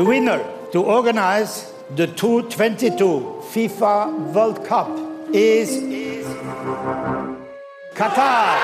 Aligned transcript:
The 0.00 0.06
winner 0.06 0.40
to 0.72 0.82
organize 0.82 1.70
the 1.94 2.06
2022 2.06 3.20
FIFA 3.52 4.32
World 4.32 4.64
Cup 4.64 4.88
is 5.30 5.78
Katar. 7.94 8.56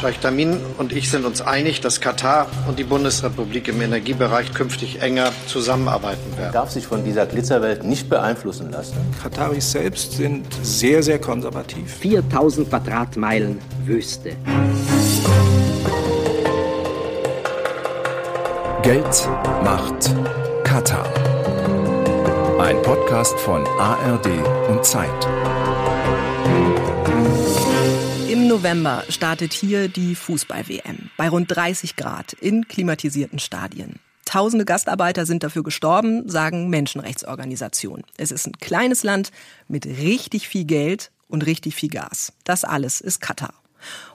Scheich 0.00 0.18
Tamin 0.18 0.58
und 0.78 0.92
ich 0.92 1.08
sind 1.08 1.24
uns 1.24 1.40
einig, 1.40 1.82
dass 1.82 2.00
Katar 2.00 2.48
und 2.66 2.80
die 2.80 2.82
Bundesrepublik 2.82 3.68
im 3.68 3.80
Energiebereich 3.80 4.52
künftig 4.54 5.02
enger 5.02 5.30
zusammenarbeiten 5.46 6.32
werden. 6.32 6.46
Man 6.46 6.52
darf 6.52 6.72
sich 6.72 6.84
von 6.84 7.04
dieser 7.04 7.26
Glitzerwelt 7.26 7.84
nicht 7.84 8.08
beeinflussen 8.08 8.72
lassen. 8.72 8.96
Kataris 9.22 9.70
selbst 9.70 10.14
sind 10.14 10.48
sehr, 10.64 11.04
sehr 11.04 11.20
konservativ. 11.20 11.94
4000 11.98 12.70
Quadratmeilen 12.70 13.60
Wüste. 13.84 14.32
Geld, 18.86 19.28
Macht, 19.64 20.14
Katar. 20.62 21.12
Ein 22.60 22.80
Podcast 22.82 23.36
von 23.40 23.66
ARD 23.66 24.28
und 24.68 24.84
Zeit. 24.84 25.26
Im 28.30 28.46
November 28.46 29.02
startet 29.08 29.54
hier 29.54 29.88
die 29.88 30.14
Fußball-WM 30.14 31.10
bei 31.16 31.28
rund 31.28 31.50
30 31.50 31.96
Grad 31.96 32.34
in 32.34 32.68
klimatisierten 32.68 33.40
Stadien. 33.40 33.98
Tausende 34.24 34.64
Gastarbeiter 34.64 35.26
sind 35.26 35.42
dafür 35.42 35.64
gestorben, 35.64 36.28
sagen 36.28 36.70
Menschenrechtsorganisationen. 36.70 38.04
Es 38.16 38.30
ist 38.30 38.46
ein 38.46 38.56
kleines 38.60 39.02
Land 39.02 39.32
mit 39.66 39.84
richtig 39.86 40.46
viel 40.46 40.64
Geld 40.64 41.10
und 41.26 41.44
richtig 41.44 41.74
viel 41.74 41.90
Gas. 41.90 42.34
Das 42.44 42.62
alles 42.62 43.00
ist 43.00 43.20
Katar. 43.20 43.54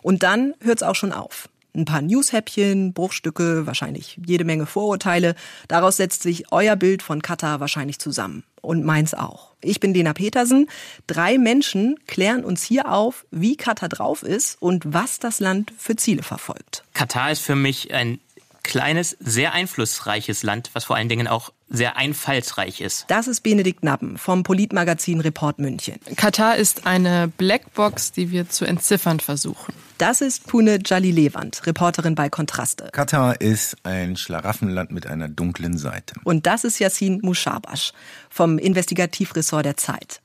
Und 0.02 0.24
dann 0.24 0.54
hört's 0.62 0.82
auch 0.82 0.96
schon 0.96 1.12
auf 1.12 1.50
ein 1.76 1.86
paar 1.86 2.02
Newshäppchen, 2.02 2.94
Bruchstücke, 2.94 3.66
wahrscheinlich 3.66 4.20
jede 4.26 4.44
Menge 4.44 4.66
Vorurteile. 4.66 5.36
Daraus 5.68 5.98
setzt 5.98 6.24
sich 6.24 6.52
euer 6.52 6.76
Bild 6.76 7.02
von 7.02 7.22
Katar 7.22 7.60
wahrscheinlich 7.60 8.00
zusammen. 8.00 8.44
Und 8.62 8.86
meins 8.86 9.16
auch. 9.16 9.54
Ich 9.62 9.80
bin 9.80 9.94
Dena 9.94 10.14
Petersen. 10.14 10.68
Drei 11.08 11.40
Menschen 11.40 12.00
klären 12.06 12.44
uns 12.44 12.64
hier 12.64 12.92
auf, 12.92 13.26
wie 13.32 13.56
Katar 13.56 13.90
drauf 13.90 14.22
ist 14.22 14.62
und 14.62 14.94
was 14.94 15.18
das 15.18 15.40
Land 15.40 15.74
für 15.78 15.96
Ziele 15.96 16.22
verfolgt. 16.22 16.84
Katar 16.94 17.32
ist 17.32 17.42
für 17.42 17.56
mich 17.56 17.92
ein 17.92 18.20
kleines, 18.64 19.18
sehr 19.20 19.54
einflussreiches 19.54 20.44
Land, 20.44 20.70
was 20.74 20.86
vor 20.86 20.96
allen 20.96 21.10
Dingen 21.10 21.28
auch 21.28 21.52
sehr 21.70 21.98
einfallsreich 21.98 22.82
ist. 22.82 23.06
Das 23.08 23.28
ist 23.28 23.42
Benedikt 23.42 23.84
Nappen 23.84 24.18
vom 24.18 24.44
Politmagazin 24.44 25.22
Report 25.22 25.58
München. 25.58 26.00
Katar 26.18 26.58
ist 26.58 26.86
eine 26.86 27.32
Blackbox, 27.38 28.12
die 28.12 28.30
wir 28.30 28.50
zu 28.50 28.66
entziffern 28.66 29.20
versuchen. 29.20 29.74
Das 30.02 30.20
ist 30.22 30.48
Pune 30.48 30.80
Jalilewand, 30.84 31.68
Reporterin 31.68 32.16
bei 32.16 32.28
Kontraste. 32.28 32.90
Katar 32.92 33.40
ist 33.40 33.78
ein 33.84 34.18
Schlaraffenland 34.18 34.90
mit 34.90 35.06
einer 35.06 35.30
dunklen 35.30 35.78
Seite. 35.78 36.16
Und 36.24 36.48
das 36.48 36.64
ist 36.64 36.80
Yassin 36.80 37.20
Mushabash 37.22 37.94
vom 38.28 38.58
Investigativressort 38.58 39.64
der 39.64 39.78
Zeit. 39.78 40.24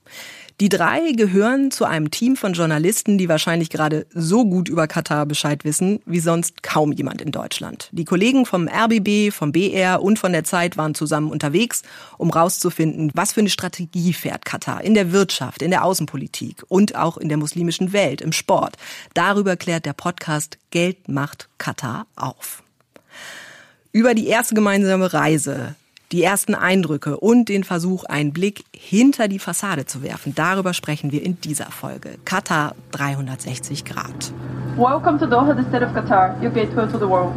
Die 0.58 0.70
drei 0.70 1.12
gehören 1.12 1.70
zu 1.70 1.84
einem 1.84 2.10
Team 2.10 2.34
von 2.34 2.54
Journalisten, 2.54 3.18
die 3.18 3.28
wahrscheinlich 3.28 3.68
gerade 3.68 4.06
so 4.14 4.46
gut 4.46 4.70
über 4.70 4.86
Katar 4.86 5.26
Bescheid 5.26 5.66
wissen, 5.66 6.00
wie 6.06 6.18
sonst 6.18 6.62
kaum 6.62 6.92
jemand 6.92 7.20
in 7.20 7.30
Deutschland. 7.30 7.90
Die 7.92 8.06
Kollegen 8.06 8.46
vom 8.46 8.66
RBB, 8.66 9.34
vom 9.34 9.52
BR 9.52 10.02
und 10.02 10.18
von 10.18 10.32
der 10.32 10.44
Zeit 10.44 10.78
waren 10.78 10.94
zusammen 10.94 11.30
unterwegs, 11.30 11.82
um 12.16 12.30
rauszufinden, 12.30 13.10
was 13.12 13.34
für 13.34 13.40
eine 13.40 13.50
Strategie 13.50 14.14
fährt 14.14 14.46
Katar 14.46 14.82
in 14.82 14.94
der 14.94 15.12
Wirtschaft, 15.12 15.60
in 15.60 15.70
der 15.70 15.84
Außenpolitik 15.84 16.64
und 16.68 16.96
auch 16.96 17.18
in 17.18 17.28
der 17.28 17.36
muslimischen 17.36 17.92
Welt, 17.92 18.22
im 18.22 18.32
Sport. 18.32 18.76
Darüber 19.12 19.56
klärt 19.56 19.84
der 19.84 19.92
Podcast 19.92 20.56
Geld 20.70 21.06
macht 21.06 21.50
Katar 21.58 22.06
auf. 22.16 22.62
Über 23.92 24.14
die 24.14 24.28
erste 24.28 24.54
gemeinsame 24.54 25.12
Reise 25.12 25.74
die 26.12 26.22
ersten 26.22 26.54
Eindrücke 26.54 27.18
und 27.18 27.48
den 27.48 27.64
Versuch, 27.64 28.04
einen 28.04 28.32
Blick 28.32 28.64
hinter 28.74 29.28
die 29.28 29.38
Fassade 29.38 29.86
zu 29.86 30.02
werfen. 30.02 30.34
Darüber 30.34 30.72
sprechen 30.74 31.12
wir 31.12 31.22
in 31.22 31.40
dieser 31.40 31.70
Folge. 31.70 32.18
Katar 32.24 32.74
360 32.92 33.84
Grad. 33.84 34.32
Welcome 34.76 35.18
to 35.18 35.26
Doha, 35.26 35.54
the 35.56 35.62
state 35.68 35.84
of 35.84 35.92
Qatar, 35.94 36.40
your 36.42 36.50
gateway 36.50 36.86
to 36.86 36.98
the 36.98 37.08
world. 37.08 37.32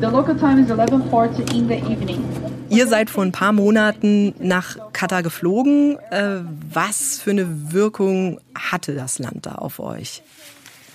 The 0.00 0.06
local 0.06 0.34
time 0.34 0.58
is 0.58 0.70
11:40 0.70 1.54
in 1.54 1.68
the 1.68 1.74
evening. 1.74 2.24
Ihr 2.70 2.86
seid 2.86 3.10
vor 3.10 3.24
ein 3.24 3.32
paar 3.32 3.52
Monaten 3.52 4.32
nach 4.38 4.76
Katar 4.92 5.22
geflogen. 5.22 5.98
Äh, 6.10 6.40
was 6.72 7.20
für 7.20 7.32
eine 7.32 7.72
Wirkung 7.72 8.40
hatte 8.54 8.94
das 8.94 9.18
Land 9.18 9.44
da 9.46 9.56
auf 9.56 9.80
euch? 9.80 10.22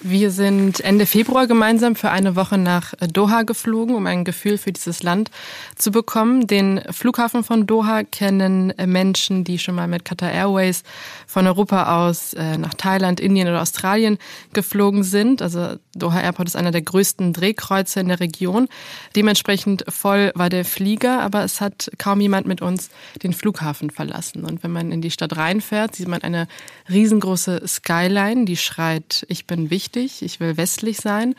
Wir 0.02 0.30
sind 0.30 0.82
Ende 0.82 1.06
Februar 1.06 1.48
gemeinsam 1.48 1.96
für 1.96 2.12
eine 2.12 2.36
Woche 2.36 2.58
nach 2.58 2.94
Doha 3.12 3.44
geflogen, 3.44 3.96
um 3.96 4.06
ein 4.06 4.26
Gefühl 4.26 4.58
für 4.58 4.72
dieses 4.72 5.04
Land 5.04 5.32
zu 5.76 5.90
bekommen. 5.90 6.48
Den 6.48 6.82
Flughafen 6.92 7.44
von 7.44 7.66
Doha 7.66 8.04
kennen 8.04 8.74
Menschen, 8.86 9.44
die 9.44 9.58
schon 9.58 9.76
mal 9.76 9.88
mit 9.88 10.06
Qatar 10.06 10.32
Airways 10.32 10.84
von 11.26 11.48
Europa 11.48 12.08
aus 12.08 12.34
äh, 12.34 12.58
nach 12.58 12.74
Thailand, 12.74 13.20
Indien 13.20 13.48
oder 13.48 13.62
Australien 13.62 14.18
geflogen 14.54 15.04
sind. 15.04 15.42
Also 15.42 15.78
Doha 15.96 16.22
Airport 16.22 16.50
ist 16.50 16.56
einer 16.56 16.72
der 16.72 16.82
größten 16.82 17.34
Drehkreuze 17.34 18.00
in 18.02 18.10
der 18.10 18.20
Region. 18.20 18.68
Dementsprechend 19.16 19.86
voll 19.88 20.32
war 20.36 20.50
der 20.50 20.66
Flieger, 20.66 21.22
aber 21.22 21.44
es 21.44 21.62
hat 21.62 21.90
kaum 21.98 22.20
jemand 22.22 22.48
mit 22.48 22.62
uns 22.62 22.90
den 23.24 23.34
Flughafen 23.34 23.90
verlassen. 23.90 24.44
Und 24.44 24.62
wenn 24.62 24.72
man 24.72 24.92
in 24.92 25.02
die 25.02 25.12
Stadt 25.12 25.38
reinfährt, 25.38 25.96
sieht 25.96 26.08
man 26.08 26.22
eine 26.22 26.48
riesengroße 26.90 27.62
Skyline, 27.66 28.46
die 28.46 28.58
schreit, 28.58 29.26
ich 29.30 29.48
bin 29.48 29.70
wichtig 29.70 29.85
wichtig, 29.86 30.22
ich 30.22 30.40
will 30.40 30.58
westlich 30.58 30.98
sein. 30.98 31.36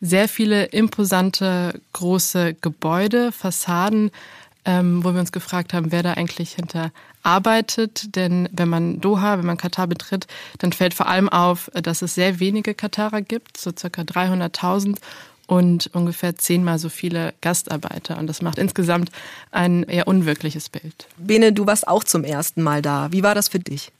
Sehr 0.00 0.28
viele 0.28 0.64
imposante 0.66 1.80
große 1.92 2.54
Gebäude, 2.54 3.32
Fassaden, 3.32 4.10
ähm, 4.64 5.04
wo 5.04 5.12
wir 5.12 5.20
uns 5.20 5.32
gefragt 5.32 5.72
haben, 5.72 5.92
wer 5.92 6.02
da 6.02 6.14
eigentlich 6.14 6.52
hinter 6.52 6.90
arbeitet. 7.22 8.16
Denn 8.16 8.48
wenn 8.52 8.68
man 8.68 9.00
Doha, 9.00 9.38
wenn 9.38 9.46
man 9.46 9.56
Katar 9.56 9.86
betritt, 9.86 10.26
dann 10.58 10.72
fällt 10.72 10.94
vor 10.94 11.06
allem 11.06 11.28
auf, 11.28 11.70
dass 11.74 12.02
es 12.02 12.14
sehr 12.14 12.40
wenige 12.40 12.74
Katarer 12.74 13.22
gibt, 13.22 13.56
so 13.56 13.70
circa 13.76 14.02
300.000 14.02 14.96
und 15.46 15.90
ungefähr 15.92 16.36
zehnmal 16.36 16.78
so 16.78 16.88
viele 16.88 17.34
Gastarbeiter. 17.40 18.18
Und 18.18 18.26
das 18.26 18.42
macht 18.42 18.58
insgesamt 18.58 19.10
ein 19.52 19.84
eher 19.84 20.08
unwirkliches 20.08 20.68
Bild. 20.68 21.06
Bene, 21.16 21.52
du 21.52 21.66
warst 21.66 21.86
auch 21.86 22.02
zum 22.02 22.24
ersten 22.24 22.62
Mal 22.62 22.82
da. 22.82 23.12
Wie 23.12 23.22
war 23.22 23.34
das 23.34 23.48
für 23.48 23.60
dich? 23.60 23.92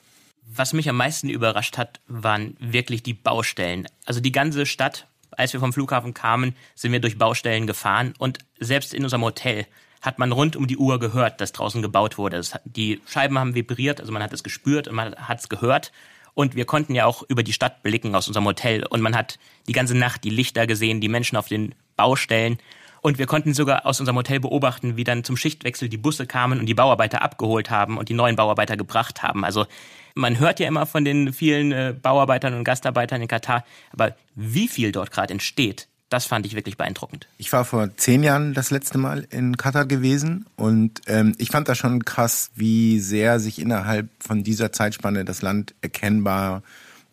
Was 0.57 0.73
mich 0.73 0.89
am 0.89 0.97
meisten 0.97 1.29
überrascht 1.29 1.79
hat, 1.79 2.01
waren 2.07 2.57
wirklich 2.61 3.03
die 3.03 3.13
Baustellen. 3.13 3.89
Also 4.07 4.21
die 4.21 4.31
ganze 4.31 4.67
Stadt, 4.67 5.09
als 5.33 5.53
wir 5.53 5.59
vom 5.59 5.73
Flughafen 5.73 6.15
kamen, 6.15 6.55
sind 6.77 6.93
wir 6.93 7.01
durch 7.01 7.19
Baustellen 7.19 7.67
gefahren 7.67 8.15
und 8.19 8.39
selbst 8.61 8.95
in 8.95 9.03
unserem 9.03 9.25
Hotel 9.25 9.67
hat 10.01 10.21
man 10.21 10.31
rund 10.31 10.55
um 10.55 10.69
die 10.69 10.77
Uhr 10.77 11.01
gehört, 11.01 11.41
dass 11.41 11.51
draußen 11.51 11.83
gebaut 11.83 12.19
wurde. 12.19 12.41
die 12.67 13.01
Scheiben 13.05 13.37
haben 13.37 13.57
vibriert, 13.57 14.01
also 14.01 14.13
man 14.13 14.23
hat 14.23 14.33
es 14.33 14.45
gespürt 14.45 14.87
und 14.87 14.95
man 14.95 15.17
hat 15.17 15.41
es 15.41 15.49
gehört. 15.49 15.91
Und 16.35 16.55
wir 16.55 16.67
konnten 16.67 16.95
ja 16.95 17.07
auch 17.07 17.25
über 17.29 17.43
die 17.43 17.53
Stadt 17.53 17.83
blicken 17.83 18.15
aus 18.15 18.29
unserem 18.29 18.47
Hotel 18.47 18.87
und 18.87 19.01
man 19.01 19.17
hat 19.17 19.41
die 19.67 19.73
ganze 19.73 19.97
Nacht 19.97 20.23
die 20.23 20.31
Lichter 20.31 20.69
gesehen, 20.69 21.01
die 21.01 21.09
Menschen 21.09 21.37
auf 21.37 21.49
den 21.49 21.75
Baustellen. 21.97 22.59
Und 23.05 23.19
wir 23.19 23.27
konnten 23.27 23.53
sogar 23.53 23.85
aus 23.85 24.01
unserem 24.01 24.17
Hotel 24.17 24.41
beobachten, 24.41 24.97
wie 24.97 25.05
dann 25.05 25.25
zum 25.25 25.37
Schichtwechsel 25.37 25.91
die 25.91 25.99
Busse 25.99 26.27
kamen 26.27 26.59
und 26.59 26.65
die 26.65 26.73
Bauarbeiter 26.73 27.21
abgeholt 27.21 27.69
haben 27.69 27.99
und 27.99 28.09
die 28.09 28.15
neuen 28.15 28.35
Bauarbeiter 28.35 28.79
gebracht 28.79 29.23
haben. 29.23 29.45
Also 29.45 29.67
man 30.15 30.39
hört 30.39 30.59
ja 30.59 30.67
immer 30.67 30.87
von 30.87 31.05
den 31.05 31.35
vielen 31.35 31.71
äh, 31.71 31.95
Bauarbeitern 32.01 32.55
und 32.55 32.65
Gastarbeitern 32.65 33.21
in 33.21 33.29
Katar, 33.29 33.63
aber 33.93 34.17
wie 34.35 34.69
viel 34.69 34.91
dort 34.91 35.11
gerade 35.11 35.35
entsteht, 35.35 35.87
das 36.09 36.25
fand 36.25 36.47
ich 36.47 36.55
wirklich 36.55 36.79
beeindruckend. 36.79 37.29
Ich 37.37 37.53
war 37.53 37.67
vor 37.67 37.95
zehn 37.95 38.23
Jahren 38.23 38.55
das 38.55 38.71
letzte 38.71 38.97
Mal 38.97 39.27
in 39.29 39.59
Katar 39.59 39.85
gewesen 39.85 40.47
und 40.57 41.03
ähm, 41.07 41.35
ich 41.37 41.51
fand 41.51 41.69
das 41.69 41.77
schon 41.77 42.07
krass, 42.07 42.53
wie 42.55 43.01
sehr 43.01 43.39
sich 43.39 43.59
innerhalb 43.59 44.09
von 44.19 44.45
dieser 44.45 44.73
Zeitspanne 44.73 45.27
das 45.27 45.43
Land 45.43 45.75
erkennbar 45.83 46.63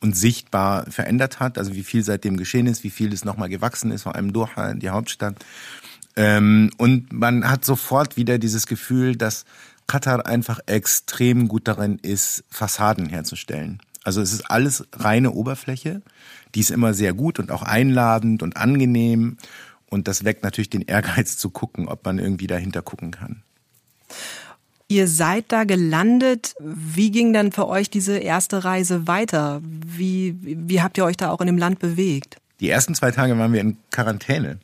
und 0.02 0.18
sichtbar 0.18 0.85
verändert 0.90 1.40
hat. 1.40 1.58
Also 1.58 1.75
wie 1.75 1.84
viel 1.84 2.03
seitdem 2.03 2.35
geschehen 2.35 2.68
ist, 2.68 2.84
wie 2.84 2.90
viel 2.90 3.13
es 3.13 3.23
nochmal 3.23 3.50
gewachsen 3.50 3.91
ist, 3.91 4.03
vor 4.03 4.16
allem 4.16 4.34
Doha, 4.34 4.73
die 4.73 4.90
Hauptstadt. 4.90 5.35
Ähm, 6.16 6.72
und 6.77 7.13
man 7.13 7.49
hat 7.49 7.66
sofort 7.66 8.17
wieder 8.17 8.37
dieses 8.37 8.67
Gefühl, 8.67 9.16
dass 9.16 9.46
Katar 9.87 10.25
einfach 10.25 10.59
extrem 10.66 11.47
gut 11.47 11.67
darin 11.67 11.99
ist, 12.02 12.43
Fassaden 12.49 13.09
herzustellen. 13.09 13.81
Also 14.03 14.22
es 14.22 14.34
ist 14.34 14.49
alles 14.49 14.87
reine 14.93 15.31
Oberfläche. 15.31 16.02
Die 16.55 16.59
ist 16.61 16.72
immer 16.72 16.93
sehr 16.93 17.13
gut 17.13 17.40
und 17.40 17.52
auch 17.52 17.61
einladend 17.61 18.41
und 18.41 18.58
angenehm. 18.58 19.37
Und 19.90 20.08
das 20.08 20.23
weckt 20.23 20.43
natürlich 20.43 20.69
den 20.69 20.81
Ehrgeiz 20.81 21.37
zu 21.37 21.49
gucken, 21.49 21.87
ob 21.87 22.05
man 22.05 22.19
irgendwie 22.19 22.47
dahinter 22.47 22.81
gucken 22.81 23.11
kann. 23.11 23.43
Ihr 24.87 25.07
seid 25.07 25.46
da 25.49 25.64
gelandet. 25.64 26.55
Wie 26.59 27.11
ging 27.11 27.31
dann 27.31 27.52
für 27.52 27.67
euch 27.67 27.90
diese 27.90 28.17
erste 28.17 28.64
Reise 28.66 29.07
weiter? 29.07 29.61
Wie, 29.64 30.35
wie 30.41 30.81
habt 30.81 30.97
ihr 30.97 31.05
euch 31.05 31.16
da 31.16 31.29
auch 31.29 31.40
in 31.40 31.47
dem 31.47 31.57
Land 31.57 31.79
bewegt? 31.79 32.37
Die 32.59 32.69
ersten 32.69 32.93
zwei 32.96 33.11
Tage 33.11 33.37
waren 33.37 33.53
wir 33.53 33.61
in 33.61 33.78
Quarantäne. 33.91 34.59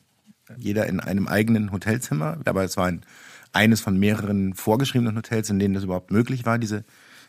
Jeder 0.56 0.88
in 0.88 1.00
einem 1.00 1.28
eigenen 1.28 1.72
Hotelzimmer. 1.72 2.38
Aber 2.46 2.64
es 2.64 2.78
war 2.78 2.86
ein 2.86 3.04
eines 3.54 3.82
von 3.82 3.98
mehreren 3.98 4.54
vorgeschriebenen 4.54 5.16
Hotels, 5.18 5.50
in 5.50 5.60
denen 5.60 5.74
das 5.74 5.84
überhaupt 5.84 6.12
möglich 6.12 6.46
war, 6.46 6.58
diese 6.58 6.84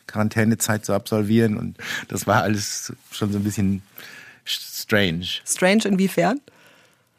Quarantänezeit 0.07 0.85
zu 0.85 0.93
absolvieren. 0.93 1.57
Und 1.57 1.77
das 2.07 2.27
war 2.27 2.43
alles 2.43 2.93
schon 3.11 3.31
so 3.31 3.39
ein 3.39 3.43
bisschen 3.43 3.81
strange. 4.45 5.27
Strange 5.45 5.85
inwiefern? 5.85 6.39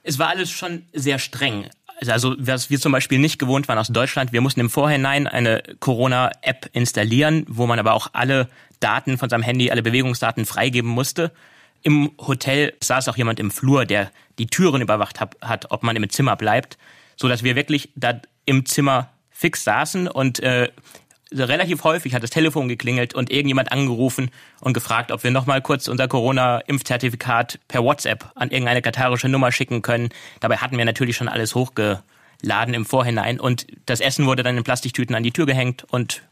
Es 0.02 0.18
war 0.18 0.28
alles 0.28 0.50
schon 0.50 0.82
sehr 0.92 1.18
streng. 1.18 1.66
Also, 2.00 2.12
also 2.12 2.36
was 2.38 2.70
wir 2.70 2.80
zum 2.80 2.92
Beispiel 2.92 3.18
nicht 3.18 3.38
gewohnt 3.38 3.68
waren 3.68 3.78
aus 3.78 3.88
Deutschland, 3.88 4.32
wir 4.32 4.40
mussten 4.40 4.60
im 4.60 4.70
Vorhinein 4.70 5.26
eine 5.26 5.62
Corona-App 5.80 6.70
installieren, 6.72 7.44
wo 7.48 7.66
man 7.66 7.78
aber 7.78 7.92
auch 7.92 8.08
alle 8.14 8.48
Daten 8.80 9.18
von 9.18 9.28
seinem 9.28 9.42
Handy, 9.42 9.70
alle 9.70 9.82
Bewegungsdaten 9.82 10.46
freigeben 10.46 10.90
musste. 10.90 11.30
Im 11.82 12.12
Hotel 12.18 12.74
saß 12.82 13.08
auch 13.08 13.16
jemand 13.16 13.40
im 13.40 13.50
Flur, 13.50 13.84
der 13.86 14.10
die 14.38 14.46
Türen 14.46 14.82
überwacht 14.82 15.20
hat, 15.20 15.36
hat 15.40 15.70
ob 15.70 15.82
man 15.82 15.96
im 15.96 16.08
Zimmer 16.10 16.36
bleibt, 16.36 16.78
so 17.16 17.28
dass 17.28 17.42
wir 17.42 17.56
wirklich 17.56 17.90
da 17.94 18.20
im 18.44 18.66
Zimmer 18.66 19.10
fix 19.30 19.64
saßen 19.64 20.08
und 20.08 20.40
äh, 20.40 20.68
relativ 21.32 21.84
häufig 21.84 22.14
hat 22.14 22.22
das 22.22 22.30
Telefon 22.30 22.68
geklingelt 22.68 23.14
und 23.14 23.30
irgendjemand 23.30 23.72
angerufen 23.72 24.30
und 24.60 24.72
gefragt, 24.72 25.12
ob 25.12 25.22
wir 25.22 25.30
noch 25.30 25.46
mal 25.46 25.62
kurz 25.62 25.88
unser 25.88 26.08
Corona-Impfzertifikat 26.08 27.60
per 27.68 27.84
WhatsApp 27.84 28.30
an 28.34 28.50
irgendeine 28.50 28.82
katarische 28.82 29.28
Nummer 29.28 29.52
schicken 29.52 29.82
können. 29.82 30.10
Dabei 30.40 30.56
hatten 30.56 30.76
wir 30.76 30.84
natürlich 30.84 31.16
schon 31.16 31.28
alles 31.28 31.54
hochgeladen 31.54 32.74
im 32.74 32.84
Vorhinein 32.84 33.38
und 33.38 33.66
das 33.86 34.00
Essen 34.00 34.26
wurde 34.26 34.42
dann 34.42 34.56
in 34.56 34.64
Plastiktüten 34.64 35.14
an 35.14 35.22
die 35.22 35.32
Tür 35.32 35.46
gehängt 35.46 35.84
und 35.90 36.22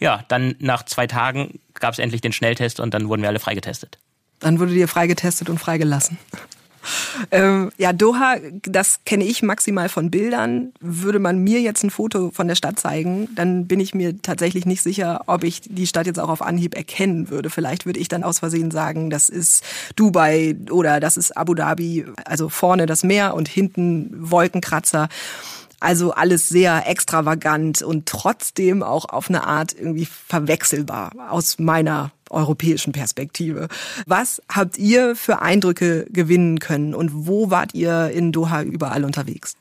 ja, 0.00 0.24
dann 0.28 0.56
nach 0.58 0.84
zwei 0.84 1.06
Tagen 1.06 1.60
gab 1.74 1.92
es 1.92 1.98
endlich 1.98 2.20
den 2.20 2.32
Schnelltest 2.32 2.80
und 2.80 2.94
dann 2.94 3.08
wurden 3.08 3.22
wir 3.22 3.28
alle 3.28 3.38
freigetestet. 3.38 3.98
Dann 4.40 4.58
wurde 4.60 4.72
dir 4.72 4.88
freigetestet 4.88 5.48
und 5.48 5.58
freigelassen. 5.58 6.18
Ähm, 7.30 7.70
ja, 7.78 7.92
Doha, 7.92 8.36
das 8.62 9.00
kenne 9.04 9.24
ich 9.24 9.42
maximal 9.42 9.88
von 9.88 10.10
Bildern. 10.10 10.72
Würde 10.80 11.18
man 11.18 11.38
mir 11.38 11.60
jetzt 11.60 11.82
ein 11.82 11.90
Foto 11.90 12.30
von 12.30 12.48
der 12.48 12.54
Stadt 12.54 12.78
zeigen, 12.78 13.28
dann 13.34 13.66
bin 13.66 13.80
ich 13.80 13.94
mir 13.94 14.20
tatsächlich 14.20 14.66
nicht 14.66 14.82
sicher, 14.82 15.22
ob 15.26 15.44
ich 15.44 15.62
die 15.64 15.86
Stadt 15.86 16.06
jetzt 16.06 16.20
auch 16.20 16.28
auf 16.28 16.42
Anhieb 16.42 16.76
erkennen 16.76 17.30
würde. 17.30 17.50
Vielleicht 17.50 17.86
würde 17.86 18.00
ich 18.00 18.08
dann 18.08 18.24
aus 18.24 18.40
Versehen 18.40 18.70
sagen, 18.70 19.10
das 19.10 19.28
ist 19.28 19.64
Dubai 19.96 20.56
oder 20.70 21.00
das 21.00 21.16
ist 21.16 21.36
Abu 21.36 21.54
Dhabi. 21.54 22.04
Also 22.24 22.48
vorne 22.48 22.86
das 22.86 23.02
Meer 23.04 23.34
und 23.34 23.48
hinten 23.48 24.10
Wolkenkratzer. 24.30 25.08
Also 25.80 26.12
alles 26.12 26.48
sehr 26.48 26.88
extravagant 26.88 27.82
und 27.82 28.06
trotzdem 28.06 28.82
auch 28.82 29.06
auf 29.06 29.28
eine 29.28 29.46
Art 29.46 29.74
irgendwie 29.74 30.06
verwechselbar 30.06 31.12
aus 31.30 31.58
meiner 31.58 32.12
europäischen 32.30 32.92
Perspektive. 32.92 33.68
Was 34.06 34.42
habt 34.48 34.78
ihr 34.78 35.14
für 35.16 35.42
Eindrücke 35.42 36.06
gewinnen 36.10 36.58
können 36.58 36.94
und 36.94 37.10
wo 37.26 37.50
wart 37.50 37.74
ihr 37.74 38.10
in 38.10 38.32
Doha 38.32 38.62
überall 38.62 39.04
unterwegs? 39.04 39.56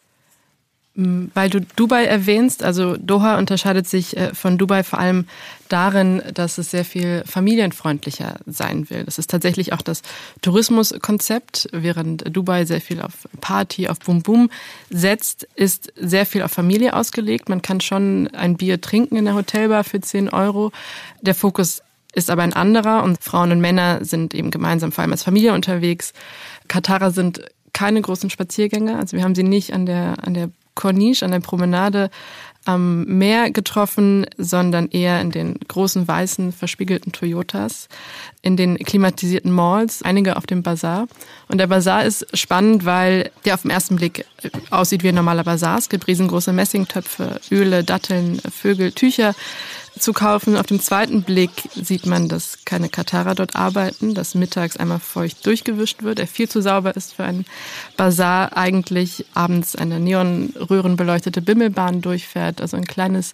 Mm, 0.95 1.25
weil 1.33 1.49
du 1.49 1.59
Dubai 1.59 2.05
erwähnst, 2.05 2.61
also 2.61 2.95
Doha 2.97 3.39
unterscheidet 3.39 3.87
sich 3.87 4.15
äh, 4.15 4.35
von 4.35 4.59
Dubai 4.59 4.83
vor 4.83 4.99
allem 4.99 5.25
darin, 5.67 6.21
dass 6.35 6.59
es 6.59 6.69
sehr 6.69 6.85
viel 6.85 7.23
familienfreundlicher 7.25 8.35
sein 8.45 8.91
will. 8.91 9.03
Das 9.03 9.17
ist 9.17 9.31
tatsächlich 9.31 9.73
auch 9.73 9.81
das 9.81 10.03
Tourismuskonzept, 10.43 11.69
während 11.71 12.23
Dubai 12.35 12.65
sehr 12.65 12.79
viel 12.79 13.01
auf 13.01 13.27
Party, 13.41 13.87
auf 13.87 13.99
Boom 13.99 14.21
Boom 14.21 14.51
setzt, 14.91 15.47
ist 15.55 15.91
sehr 15.95 16.27
viel 16.27 16.43
auf 16.43 16.51
Familie 16.51 16.93
ausgelegt. 16.93 17.49
Man 17.49 17.63
kann 17.63 17.81
schon 17.81 18.27
ein 18.33 18.55
Bier 18.55 18.79
trinken 18.79 19.15
in 19.15 19.25
der 19.25 19.33
Hotelbar 19.33 19.83
für 19.83 19.99
10 19.99 20.29
Euro. 20.29 20.71
Der 21.21 21.33
Fokus 21.33 21.81
ist 22.13 22.29
aber 22.29 22.43
ein 22.43 22.53
anderer 22.53 23.01
und 23.01 23.23
Frauen 23.23 23.51
und 23.51 23.61
Männer 23.61 24.05
sind 24.05 24.35
eben 24.35 24.51
gemeinsam 24.51 24.91
vor 24.91 25.01
allem 25.01 25.11
als 25.11 25.23
Familie 25.23 25.53
unterwegs. 25.53 26.13
Katarer 26.67 27.09
sind 27.09 27.41
keine 27.73 27.99
großen 27.99 28.29
Spaziergänger, 28.29 28.99
also 28.99 29.17
wir 29.17 29.23
haben 29.23 29.33
sie 29.33 29.41
nicht 29.41 29.73
an 29.73 29.87
der, 29.87 30.17
an 30.21 30.35
der 30.35 30.51
Corniche, 30.75 31.25
an 31.25 31.31
der 31.31 31.39
Promenade 31.39 32.09
am 32.65 33.03
Meer 33.05 33.51
getroffen, 33.51 34.25
sondern 34.37 34.87
eher 34.87 35.19
in 35.19 35.31
den 35.31 35.59
großen 35.67 36.07
weißen 36.07 36.53
verspiegelten 36.53 37.11
Toyotas, 37.11 37.89
in 38.41 38.55
den 38.55 38.77
klimatisierten 38.77 39.51
Malls, 39.51 40.01
einige 40.01 40.37
auf 40.37 40.45
dem 40.45 40.63
Bazar. 40.63 41.07
Und 41.49 41.57
der 41.57 41.67
Bazar 41.67 42.05
ist 42.05 42.25
spannend, 42.37 42.85
weil 42.85 43.31
der 43.45 43.55
auf 43.55 43.63
den 43.63 43.71
ersten 43.71 43.97
Blick 43.97 44.25
aussieht 44.69 45.03
wie 45.03 45.09
ein 45.09 45.15
normaler 45.15 45.43
Bazar. 45.43 45.77
Es 45.77 45.89
gibt 45.89 46.07
riesengroße 46.07 46.53
Messingtöpfe, 46.53 47.41
Öle, 47.51 47.83
Datteln, 47.83 48.39
Vögel, 48.49 48.91
Tücher 48.91 49.35
zu 50.03 50.13
kaufen. 50.13 50.57
Auf 50.57 50.65
dem 50.65 50.79
zweiten 50.79 51.23
Blick 51.23 51.51
sieht 51.75 52.05
man, 52.05 52.27
dass 52.27 52.59
keine 52.65 52.89
Katarer 52.89 53.35
dort 53.35 53.55
arbeiten, 53.55 54.13
dass 54.13 54.35
mittags 54.35 54.77
einmal 54.77 54.99
feucht 54.99 55.45
durchgewischt 55.45 56.03
wird, 56.03 56.19
der 56.19 56.27
viel 56.27 56.49
zu 56.49 56.61
sauber 56.61 56.95
ist 56.95 57.13
für 57.13 57.23
einen 57.23 57.45
Bazar, 57.97 58.55
eigentlich 58.57 59.25
abends 59.33 59.75
eine 59.75 59.99
neonröhrenbeleuchtete 59.99 61.41
Bimmelbahn 61.41 62.01
durchfährt, 62.01 62.61
also 62.61 62.77
ein 62.77 62.85
kleines 62.85 63.31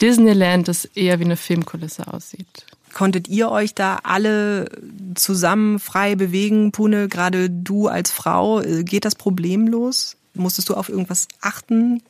Disneyland, 0.00 0.68
das 0.68 0.84
eher 0.84 1.18
wie 1.18 1.24
eine 1.24 1.36
Filmkulisse 1.36 2.12
aussieht. 2.12 2.66
Konntet 2.92 3.28
ihr 3.28 3.50
euch 3.50 3.74
da 3.74 4.00
alle 4.02 4.70
zusammen 5.14 5.78
frei 5.78 6.14
bewegen, 6.14 6.72
Pune? 6.72 7.08
Gerade 7.08 7.48
du 7.48 7.88
als 7.88 8.10
Frau, 8.10 8.60
äh, 8.60 8.84
geht 8.84 9.06
das 9.06 9.14
problemlos? 9.14 10.16
Musstest 10.34 10.68
du 10.68 10.74
auf 10.74 10.90
irgendwas 10.90 11.26
achten? 11.40 12.02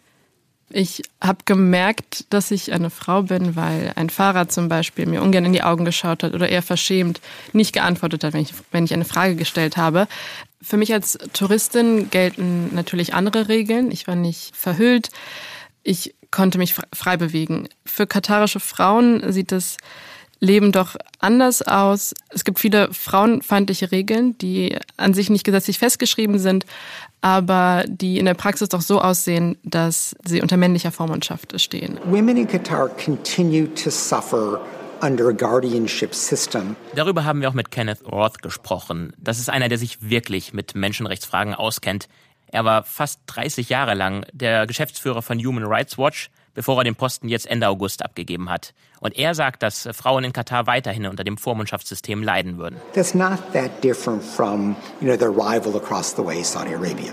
Ich 0.74 1.02
habe 1.20 1.40
gemerkt, 1.44 2.24
dass 2.30 2.50
ich 2.50 2.72
eine 2.72 2.88
Frau 2.88 3.22
bin, 3.22 3.56
weil 3.56 3.92
ein 3.96 4.08
Fahrer 4.08 4.48
zum 4.48 4.68
Beispiel 4.68 5.06
mir 5.06 5.22
ungern 5.22 5.44
in 5.44 5.52
die 5.52 5.62
Augen 5.62 5.84
geschaut 5.84 6.22
hat 6.22 6.32
oder 6.32 6.48
eher 6.48 6.62
verschämt 6.62 7.20
nicht 7.52 7.74
geantwortet 7.74 8.24
hat, 8.24 8.32
wenn 8.32 8.42
ich, 8.42 8.54
wenn 8.70 8.84
ich 8.84 8.94
eine 8.94 9.04
Frage 9.04 9.36
gestellt 9.36 9.76
habe. 9.76 10.08
Für 10.62 10.78
mich 10.78 10.92
als 10.94 11.18
Touristin 11.34 12.08
gelten 12.10 12.74
natürlich 12.74 13.12
andere 13.12 13.48
Regeln. 13.48 13.90
Ich 13.90 14.06
war 14.06 14.14
nicht 14.14 14.56
verhüllt. 14.56 15.10
Ich 15.82 16.14
konnte 16.30 16.56
mich 16.58 16.74
frei 16.92 17.16
bewegen. 17.16 17.68
Für 17.84 18.06
katarische 18.06 18.60
Frauen 18.60 19.30
sieht 19.32 19.52
das 19.52 19.76
Leben 20.42 20.72
doch 20.72 20.96
anders 21.20 21.62
aus. 21.62 22.14
Es 22.30 22.42
gibt 22.44 22.58
viele 22.58 22.92
frauenfeindliche 22.92 23.92
Regeln, 23.92 24.36
die 24.38 24.76
an 24.96 25.14
sich 25.14 25.30
nicht 25.30 25.44
gesetzlich 25.44 25.78
festgeschrieben 25.78 26.40
sind, 26.40 26.66
aber 27.20 27.84
die 27.86 28.18
in 28.18 28.26
der 28.26 28.34
Praxis 28.34 28.68
doch 28.68 28.80
so 28.80 29.00
aussehen, 29.00 29.56
dass 29.62 30.16
sie 30.24 30.42
unter 30.42 30.56
männlicher 30.56 30.90
Vormundschaft 30.90 31.58
stehen. 31.60 32.00
Women 32.06 32.36
in 32.36 32.48
Qatar 32.48 32.88
continue 32.88 33.72
to 33.74 33.88
suffer 33.88 34.60
under 35.00 35.28
a 35.28 35.32
guardianship 35.32 36.12
system. 36.12 36.74
Darüber 36.96 37.24
haben 37.24 37.40
wir 37.40 37.48
auch 37.48 37.54
mit 37.54 37.70
Kenneth 37.70 38.04
Roth 38.04 38.42
gesprochen. 38.42 39.12
Das 39.18 39.38
ist 39.38 39.48
einer, 39.48 39.68
der 39.68 39.78
sich 39.78 40.10
wirklich 40.10 40.52
mit 40.52 40.74
Menschenrechtsfragen 40.74 41.54
auskennt. 41.54 42.08
Er 42.48 42.64
war 42.64 42.82
fast 42.82 43.20
30 43.26 43.68
Jahre 43.68 43.94
lang 43.94 44.26
der 44.32 44.66
Geschäftsführer 44.66 45.22
von 45.22 45.38
Human 45.38 45.64
Rights 45.64 45.98
Watch 45.98 46.30
bevor 46.54 46.78
er 46.78 46.84
den 46.84 46.94
Posten 46.94 47.28
jetzt 47.28 47.46
Ende 47.46 47.68
August 47.68 48.04
abgegeben 48.04 48.50
hat. 48.50 48.74
Und 49.00 49.18
er 49.18 49.34
sagt, 49.34 49.62
dass 49.62 49.88
Frauen 49.92 50.24
in 50.24 50.32
Katar 50.32 50.66
weiterhin 50.66 51.06
unter 51.06 51.24
dem 51.24 51.36
Vormundschaftssystem 51.36 52.22
leiden 52.22 52.58
würden. 52.58 52.76
That's 52.94 53.14
not 53.14 53.38
that 53.52 53.82
different 53.82 54.22
from, 54.22 54.76
you 55.00 55.06
know, 55.06 55.16
their 55.16 55.30
rival 55.30 55.76
across 55.76 56.14
the 56.14 56.24
way, 56.24 56.42
Saudi 56.42 56.74
Arabia, 56.74 57.12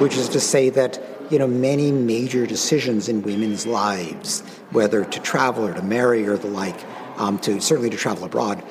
which 0.00 0.16
is 0.16 0.28
to 0.28 0.38
say 0.38 0.70
that, 0.70 1.00
you 1.30 1.38
know, 1.38 1.48
many 1.48 1.90
major 1.90 2.46
decisions 2.46 3.08
in 3.08 3.24
women's 3.24 3.66
lives, 3.66 4.42
whether 4.72 5.04
to 5.04 5.20
travel 5.20 5.64
or 5.64 5.74
to 5.74 5.82
marry 5.82 6.26
or 6.26 6.36
the 6.36 6.48
like, 6.48 6.76
um, 7.18 7.38
to 7.38 7.60
certainly 7.60 7.90
to 7.90 7.96
travel 7.96 8.24
abroad, 8.24 8.62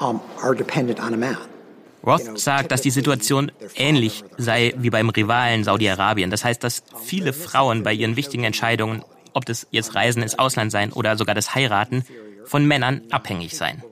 um, 0.00 0.20
are 0.42 0.54
dependent 0.54 1.00
on 1.00 1.14
a 1.14 1.16
man. 1.16 1.38
Roth 2.06 2.38
sagt, 2.38 2.70
dass 2.70 2.82
die 2.82 2.90
Situation 2.90 3.50
ähnlich 3.76 4.24
sei 4.36 4.74
wie 4.76 4.90
beim 4.90 5.08
Rivalen 5.08 5.64
Saudi-Arabien. 5.64 6.30
Das 6.30 6.44
heißt, 6.44 6.62
dass 6.62 6.82
viele 7.02 7.32
Frauen 7.32 7.82
bei 7.82 7.94
ihren 7.94 8.16
wichtigen 8.16 8.44
Entscheidungen 8.44 9.02
ob 9.34 9.44
das 9.44 9.66
jetzt 9.70 9.94
Reisen 9.94 10.22
ins 10.22 10.38
Ausland 10.38 10.72
sein 10.72 10.92
oder 10.92 11.16
sogar 11.16 11.34
das 11.34 11.54
Heiraten, 11.54 12.04
von 12.44 12.66
Männern 12.66 13.02
abhängig 13.10 13.56
sein. 13.56 13.82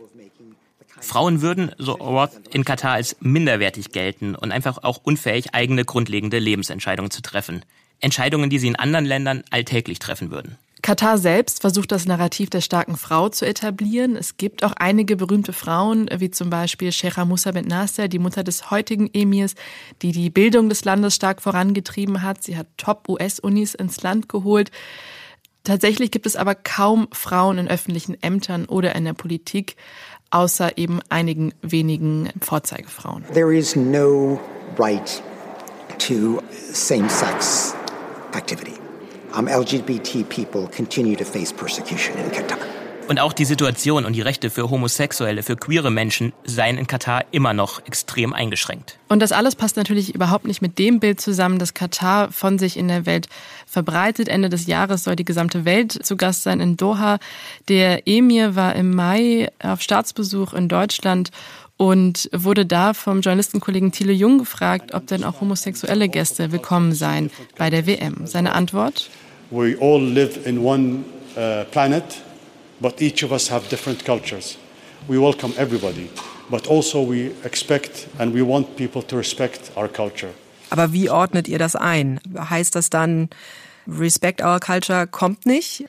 Frauen 1.00 1.42
würden, 1.42 1.72
so 1.78 1.92
Roth, 1.92 2.30
in 2.52 2.64
Katar 2.64 2.92
als 2.92 3.16
minderwertig 3.20 3.90
gelten 3.90 4.34
und 4.34 4.52
einfach 4.52 4.78
auch 4.82 5.00
unfähig, 5.02 5.54
eigene 5.54 5.84
grundlegende 5.84 6.38
Lebensentscheidungen 6.38 7.10
zu 7.10 7.22
treffen. 7.22 7.64
Entscheidungen, 8.00 8.50
die 8.50 8.58
sie 8.58 8.68
in 8.68 8.76
anderen 8.76 9.04
Ländern 9.04 9.42
alltäglich 9.50 9.98
treffen 9.98 10.30
würden. 10.30 10.56
Katar 10.82 11.16
selbst 11.16 11.60
versucht 11.60 11.92
das 11.92 12.06
Narrativ 12.06 12.50
der 12.50 12.60
starken 12.60 12.96
Frau 12.96 13.28
zu 13.28 13.46
etablieren. 13.46 14.16
Es 14.16 14.36
gibt 14.36 14.64
auch 14.64 14.72
einige 14.72 15.14
berühmte 15.14 15.52
Frauen, 15.52 16.10
wie 16.16 16.32
zum 16.32 16.50
Beispiel 16.50 16.90
Sheikha 16.90 17.24
Musa 17.24 17.52
bint 17.52 17.68
Nasser, 17.68 18.08
die 18.08 18.18
Mutter 18.18 18.42
des 18.42 18.72
heutigen 18.72 19.08
Emirs, 19.12 19.54
die 20.02 20.10
die 20.10 20.28
Bildung 20.28 20.68
des 20.68 20.84
Landes 20.84 21.14
stark 21.14 21.40
vorangetrieben 21.40 22.22
hat. 22.22 22.42
Sie 22.42 22.56
hat 22.56 22.66
Top-US-Unis 22.78 23.74
ins 23.74 24.02
Land 24.02 24.28
geholt. 24.28 24.72
Tatsächlich 25.64 26.10
gibt 26.10 26.26
es 26.26 26.34
aber 26.36 26.54
kaum 26.54 27.08
Frauen 27.12 27.58
in 27.58 27.68
öffentlichen 27.68 28.20
Ämtern 28.22 28.64
oder 28.66 28.94
in 28.96 29.04
der 29.04 29.12
Politik, 29.12 29.76
außer 30.30 30.76
eben 30.76 31.00
einigen 31.08 31.52
wenigen 31.62 32.30
Vorzeigefrauen. 32.40 33.24
There 33.32 33.54
is 33.54 33.76
no 33.76 34.40
right 34.78 35.22
to 35.98 36.42
same-sex 36.72 37.74
activity. 38.34 38.74
Um, 39.36 39.46
LGBT 39.46 40.28
people 40.28 40.68
continue 40.74 41.16
to 41.16 41.24
face 41.24 41.52
persecution 41.52 42.16
in 42.18 42.30
Qatar. 42.30 42.71
Und 43.08 43.20
auch 43.20 43.32
die 43.32 43.44
Situation 43.44 44.04
und 44.04 44.14
die 44.14 44.20
Rechte 44.20 44.48
für 44.48 44.70
Homosexuelle, 44.70 45.42
für 45.42 45.56
queere 45.56 45.90
Menschen 45.90 46.32
seien 46.44 46.78
in 46.78 46.86
Katar 46.86 47.24
immer 47.30 47.52
noch 47.52 47.84
extrem 47.84 48.32
eingeschränkt. 48.32 48.98
Und 49.08 49.20
das 49.20 49.32
alles 49.32 49.56
passt 49.56 49.76
natürlich 49.76 50.14
überhaupt 50.14 50.46
nicht 50.46 50.62
mit 50.62 50.78
dem 50.78 51.00
Bild 51.00 51.20
zusammen, 51.20 51.58
das 51.58 51.74
Katar 51.74 52.32
von 52.32 52.58
sich 52.58 52.76
in 52.76 52.88
der 52.88 53.04
Welt 53.04 53.28
verbreitet. 53.66 54.28
Ende 54.28 54.48
des 54.48 54.66
Jahres 54.66 55.04
soll 55.04 55.16
die 55.16 55.24
gesamte 55.24 55.64
Welt 55.64 55.92
zu 55.92 56.16
Gast 56.16 56.42
sein 56.44 56.60
in 56.60 56.76
Doha. 56.76 57.18
Der 57.68 58.06
Emir 58.06 58.56
war 58.56 58.74
im 58.76 58.94
Mai 58.94 59.50
auf 59.62 59.82
Staatsbesuch 59.82 60.54
in 60.54 60.68
Deutschland 60.68 61.30
und 61.76 62.30
wurde 62.32 62.64
da 62.64 62.94
vom 62.94 63.22
Journalistenkollegen 63.22 63.90
Thiele 63.90 64.12
Jung 64.12 64.38
gefragt, 64.38 64.94
ob 64.94 65.08
denn 65.08 65.24
auch 65.24 65.40
homosexuelle 65.40 66.08
Gäste 66.08 66.52
willkommen 66.52 66.92
seien 66.92 67.30
bei 67.58 67.70
der 67.70 67.86
WM. 67.86 68.26
Seine 68.26 68.54
Antwort? 68.54 69.10
We 69.50 69.76
all 69.80 70.00
live 70.00 70.46
in 70.46 70.58
one 70.58 71.04
uh, 71.36 71.64
planet, 71.72 72.04
but 72.82 73.00
each 73.00 73.22
of 73.22 73.30
us 73.30 73.50
have 73.50 73.68
different 73.70 74.04
cultures. 74.04 74.58
We 75.08 75.18
welcome 75.18 75.54
everybody, 75.56 76.10
but 76.50 76.68
also 76.68 77.08
we 77.08 77.30
expect 77.44 78.08
and 78.18 78.34
we 78.34 78.42
want 78.42 78.76
people 78.76 79.02
to 79.02 79.16
respect 79.16 79.70
our 79.76 79.88
culture. 79.88 80.32
Aber 80.70 80.92
wie 80.92 81.08
ordnet 81.08 81.48
ihr 81.48 81.58
das 81.58 81.76
ein? 81.76 82.20
Heißt 82.36 82.74
das 82.74 82.90
dann, 82.90 83.30
Respect 83.86 84.42
our 84.42 84.60
culture 84.60 85.06
kommt 85.06 85.46
nicht? 85.46 85.86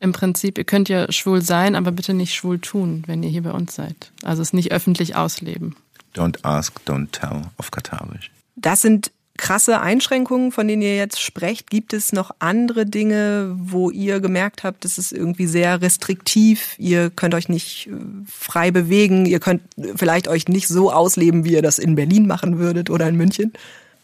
Im 0.00 0.12
Prinzip, 0.12 0.58
ihr 0.58 0.64
könnt 0.64 0.88
ja 0.88 1.10
schwul 1.10 1.40
sein, 1.40 1.74
aber 1.76 1.92
bitte 1.92 2.14
nicht 2.14 2.34
schwul 2.34 2.58
tun, 2.58 3.04
wenn 3.06 3.22
ihr 3.22 3.30
hier 3.30 3.42
bei 3.42 3.52
uns 3.52 3.74
seid. 3.74 4.12
Also 4.22 4.42
es 4.42 4.52
nicht 4.52 4.72
öffentlich 4.72 5.16
ausleben. 5.16 5.76
Don't 6.14 6.44
ask, 6.44 6.80
don't 6.86 7.10
tell 7.10 7.42
auf 7.56 7.70
Katarisch. 7.70 8.30
Das 8.56 8.82
sind 8.82 9.10
krasse 9.36 9.80
Einschränkungen, 9.80 10.52
von 10.52 10.68
denen 10.68 10.82
ihr 10.82 10.96
jetzt 10.96 11.20
sprecht. 11.20 11.70
Gibt 11.70 11.92
es 11.92 12.12
noch 12.12 12.30
andere 12.38 12.86
Dinge, 12.86 13.54
wo 13.58 13.90
ihr 13.90 14.20
gemerkt 14.20 14.62
habt, 14.62 14.84
das 14.84 14.98
ist 14.98 15.12
irgendwie 15.12 15.46
sehr 15.46 15.82
restriktiv, 15.82 16.76
ihr 16.78 17.10
könnt 17.10 17.34
euch 17.34 17.48
nicht 17.48 17.88
äh, 17.88 17.92
frei 18.30 18.70
bewegen, 18.70 19.26
ihr 19.26 19.40
könnt 19.40 19.62
vielleicht 19.96 20.28
euch 20.28 20.48
nicht 20.48 20.68
so 20.68 20.92
ausleben, 20.92 21.44
wie 21.44 21.52
ihr 21.52 21.62
das 21.62 21.78
in 21.78 21.94
Berlin 21.94 22.26
machen 22.26 22.58
würdet 22.58 22.90
oder 22.90 23.08
in 23.08 23.16
München? 23.16 23.52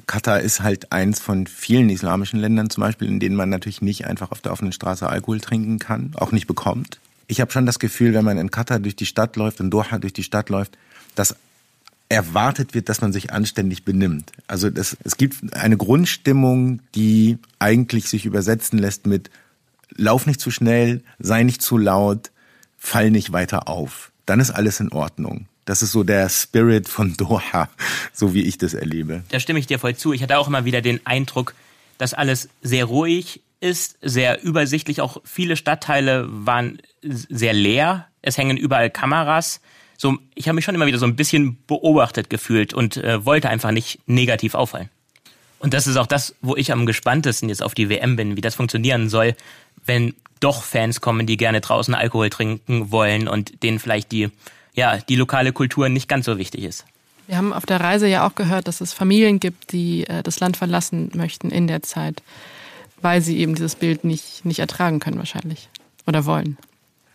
Katar 0.06 0.40
ist 0.40 0.62
halt 0.62 0.90
eins 0.90 1.20
von 1.20 1.46
vielen 1.46 1.88
islamischen 1.90 2.40
Ländern 2.40 2.70
zum 2.70 2.82
Beispiel, 2.82 3.06
in 3.06 3.20
denen 3.20 3.36
man 3.36 3.48
natürlich 3.48 3.82
nicht 3.82 4.06
einfach 4.06 4.32
auf 4.32 4.40
der 4.40 4.52
offenen 4.52 4.72
Straße 4.72 5.08
Alkohol 5.08 5.40
trinken 5.40 5.78
kann, 5.78 6.12
auch 6.16 6.32
nicht 6.32 6.46
bekommt. 6.46 6.98
Ich 7.28 7.40
habe 7.40 7.52
schon 7.52 7.66
das 7.66 7.78
Gefühl, 7.78 8.12
wenn 8.14 8.24
man 8.24 8.38
in 8.38 8.50
Katar 8.50 8.80
durch 8.80 8.96
die 8.96 9.06
Stadt 9.06 9.36
läuft, 9.36 9.60
in 9.60 9.70
Doha 9.70 9.98
durch 9.98 10.12
die 10.12 10.24
Stadt 10.24 10.48
läuft, 10.48 10.76
dass 11.14 11.36
erwartet 12.10 12.74
wird, 12.74 12.88
dass 12.88 13.00
man 13.00 13.12
sich 13.12 13.32
anständig 13.32 13.84
benimmt. 13.84 14.32
Also 14.48 14.68
das, 14.68 14.96
es 15.04 15.16
gibt 15.16 15.54
eine 15.54 15.76
Grundstimmung, 15.76 16.80
die 16.94 17.38
eigentlich 17.58 18.08
sich 18.08 18.26
übersetzen 18.26 18.78
lässt 18.78 19.06
mit 19.06 19.30
Lauf 19.96 20.26
nicht 20.26 20.40
zu 20.40 20.50
schnell, 20.50 21.02
sei 21.18 21.44
nicht 21.44 21.62
zu 21.62 21.78
laut, 21.78 22.30
fall 22.78 23.10
nicht 23.10 23.32
weiter 23.32 23.68
auf. 23.68 24.10
Dann 24.26 24.40
ist 24.40 24.50
alles 24.50 24.80
in 24.80 24.92
Ordnung. 24.92 25.46
Das 25.64 25.82
ist 25.82 25.92
so 25.92 26.02
der 26.02 26.28
Spirit 26.28 26.88
von 26.88 27.14
Doha, 27.16 27.68
so 28.12 28.34
wie 28.34 28.42
ich 28.42 28.58
das 28.58 28.74
erlebe. 28.74 29.22
Da 29.30 29.38
stimme 29.38 29.58
ich 29.60 29.66
dir 29.66 29.78
voll 29.78 29.96
zu. 29.96 30.12
Ich 30.12 30.22
hatte 30.22 30.38
auch 30.38 30.48
immer 30.48 30.64
wieder 30.64 30.80
den 30.80 31.04
Eindruck, 31.06 31.54
dass 31.98 32.12
alles 32.12 32.48
sehr 32.60 32.86
ruhig 32.86 33.40
ist, 33.60 33.98
sehr 34.02 34.42
übersichtlich. 34.42 35.00
Auch 35.00 35.18
viele 35.24 35.56
Stadtteile 35.56 36.26
waren 36.28 36.78
sehr 37.02 37.52
leer. 37.52 38.08
Es 38.20 38.36
hängen 38.36 38.56
überall 38.56 38.90
Kameras. 38.90 39.60
So, 40.00 40.16
ich 40.34 40.48
habe 40.48 40.54
mich 40.54 40.64
schon 40.64 40.74
immer 40.74 40.86
wieder 40.86 40.98
so 40.98 41.04
ein 41.04 41.14
bisschen 41.14 41.58
beobachtet 41.66 42.30
gefühlt 42.30 42.72
und 42.72 42.96
äh, 42.96 43.22
wollte 43.26 43.50
einfach 43.50 43.70
nicht 43.70 44.00
negativ 44.06 44.54
auffallen. 44.54 44.88
Und 45.58 45.74
das 45.74 45.86
ist 45.86 45.98
auch 45.98 46.06
das, 46.06 46.34
wo 46.40 46.56
ich 46.56 46.72
am 46.72 46.86
gespanntesten 46.86 47.50
jetzt 47.50 47.62
auf 47.62 47.74
die 47.74 47.90
WM 47.90 48.16
bin, 48.16 48.34
wie 48.34 48.40
das 48.40 48.54
funktionieren 48.54 49.10
soll, 49.10 49.36
wenn 49.84 50.14
doch 50.40 50.62
Fans 50.62 51.02
kommen, 51.02 51.26
die 51.26 51.36
gerne 51.36 51.60
draußen 51.60 51.94
Alkohol 51.94 52.30
trinken 52.30 52.90
wollen 52.90 53.28
und 53.28 53.62
denen 53.62 53.78
vielleicht 53.78 54.10
die 54.10 54.30
ja, 54.74 54.96
die 54.96 55.16
lokale 55.16 55.52
Kultur 55.52 55.90
nicht 55.90 56.08
ganz 56.08 56.24
so 56.24 56.38
wichtig 56.38 56.64
ist. 56.64 56.86
Wir 57.26 57.36
haben 57.36 57.52
auf 57.52 57.66
der 57.66 57.80
Reise 57.80 58.06
ja 58.06 58.26
auch 58.26 58.34
gehört, 58.34 58.68
dass 58.68 58.80
es 58.80 58.94
Familien 58.94 59.38
gibt, 59.38 59.72
die 59.72 60.06
äh, 60.06 60.22
das 60.22 60.40
Land 60.40 60.56
verlassen 60.56 61.10
möchten 61.14 61.50
in 61.50 61.66
der 61.66 61.82
Zeit, 61.82 62.22
weil 63.02 63.20
sie 63.20 63.36
eben 63.38 63.54
dieses 63.54 63.74
Bild 63.74 64.04
nicht, 64.04 64.46
nicht 64.46 64.60
ertragen 64.60 64.98
können 64.98 65.18
wahrscheinlich 65.18 65.68
oder 66.06 66.24
wollen. 66.24 66.56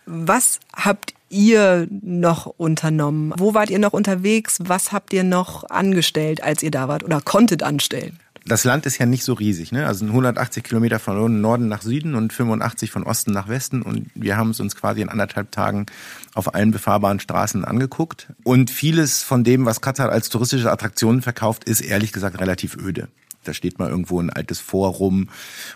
Was 0.06 0.60
habt 0.72 1.15
ihr 1.28 1.88
noch 1.90 2.46
unternommen? 2.46 3.32
Wo 3.36 3.54
wart 3.54 3.70
ihr 3.70 3.78
noch 3.78 3.92
unterwegs? 3.92 4.58
Was 4.62 4.92
habt 4.92 5.12
ihr 5.12 5.24
noch 5.24 5.68
angestellt, 5.70 6.42
als 6.42 6.62
ihr 6.62 6.70
da 6.70 6.88
wart 6.88 7.04
oder 7.04 7.20
konntet 7.20 7.62
anstellen? 7.62 8.18
das 8.46 8.64
Land 8.64 8.86
ist 8.86 8.98
ja 8.98 9.06
nicht 9.06 9.24
so 9.24 9.32
riesig, 9.32 9.72
ne? 9.72 9.86
Also 9.86 10.06
180 10.06 10.62
Kilometer 10.62 10.98
von 10.98 11.40
Norden 11.40 11.68
nach 11.68 11.82
Süden 11.82 12.14
und 12.14 12.32
85 12.32 12.90
von 12.90 13.02
Osten 13.02 13.32
nach 13.32 13.48
Westen. 13.48 13.82
Und 13.82 14.08
wir 14.14 14.36
haben 14.36 14.50
es 14.50 14.60
uns 14.60 14.76
quasi 14.76 15.02
in 15.02 15.08
anderthalb 15.08 15.50
Tagen 15.50 15.86
auf 16.34 16.54
allen 16.54 16.70
befahrbaren 16.70 17.18
Straßen 17.18 17.64
angeguckt. 17.64 18.28
Und 18.44 18.70
vieles 18.70 19.22
von 19.22 19.42
dem, 19.42 19.66
was 19.66 19.80
Katar 19.80 20.10
als 20.10 20.28
touristische 20.28 20.70
Attraktionen 20.70 21.22
verkauft, 21.22 21.64
ist 21.64 21.80
ehrlich 21.80 22.12
gesagt 22.12 22.40
relativ 22.40 22.76
öde. 22.76 23.08
Da 23.46 23.54
steht 23.54 23.78
mal 23.78 23.88
irgendwo 23.88 24.20
ein 24.20 24.30
altes 24.30 24.60
Forum 24.60 25.28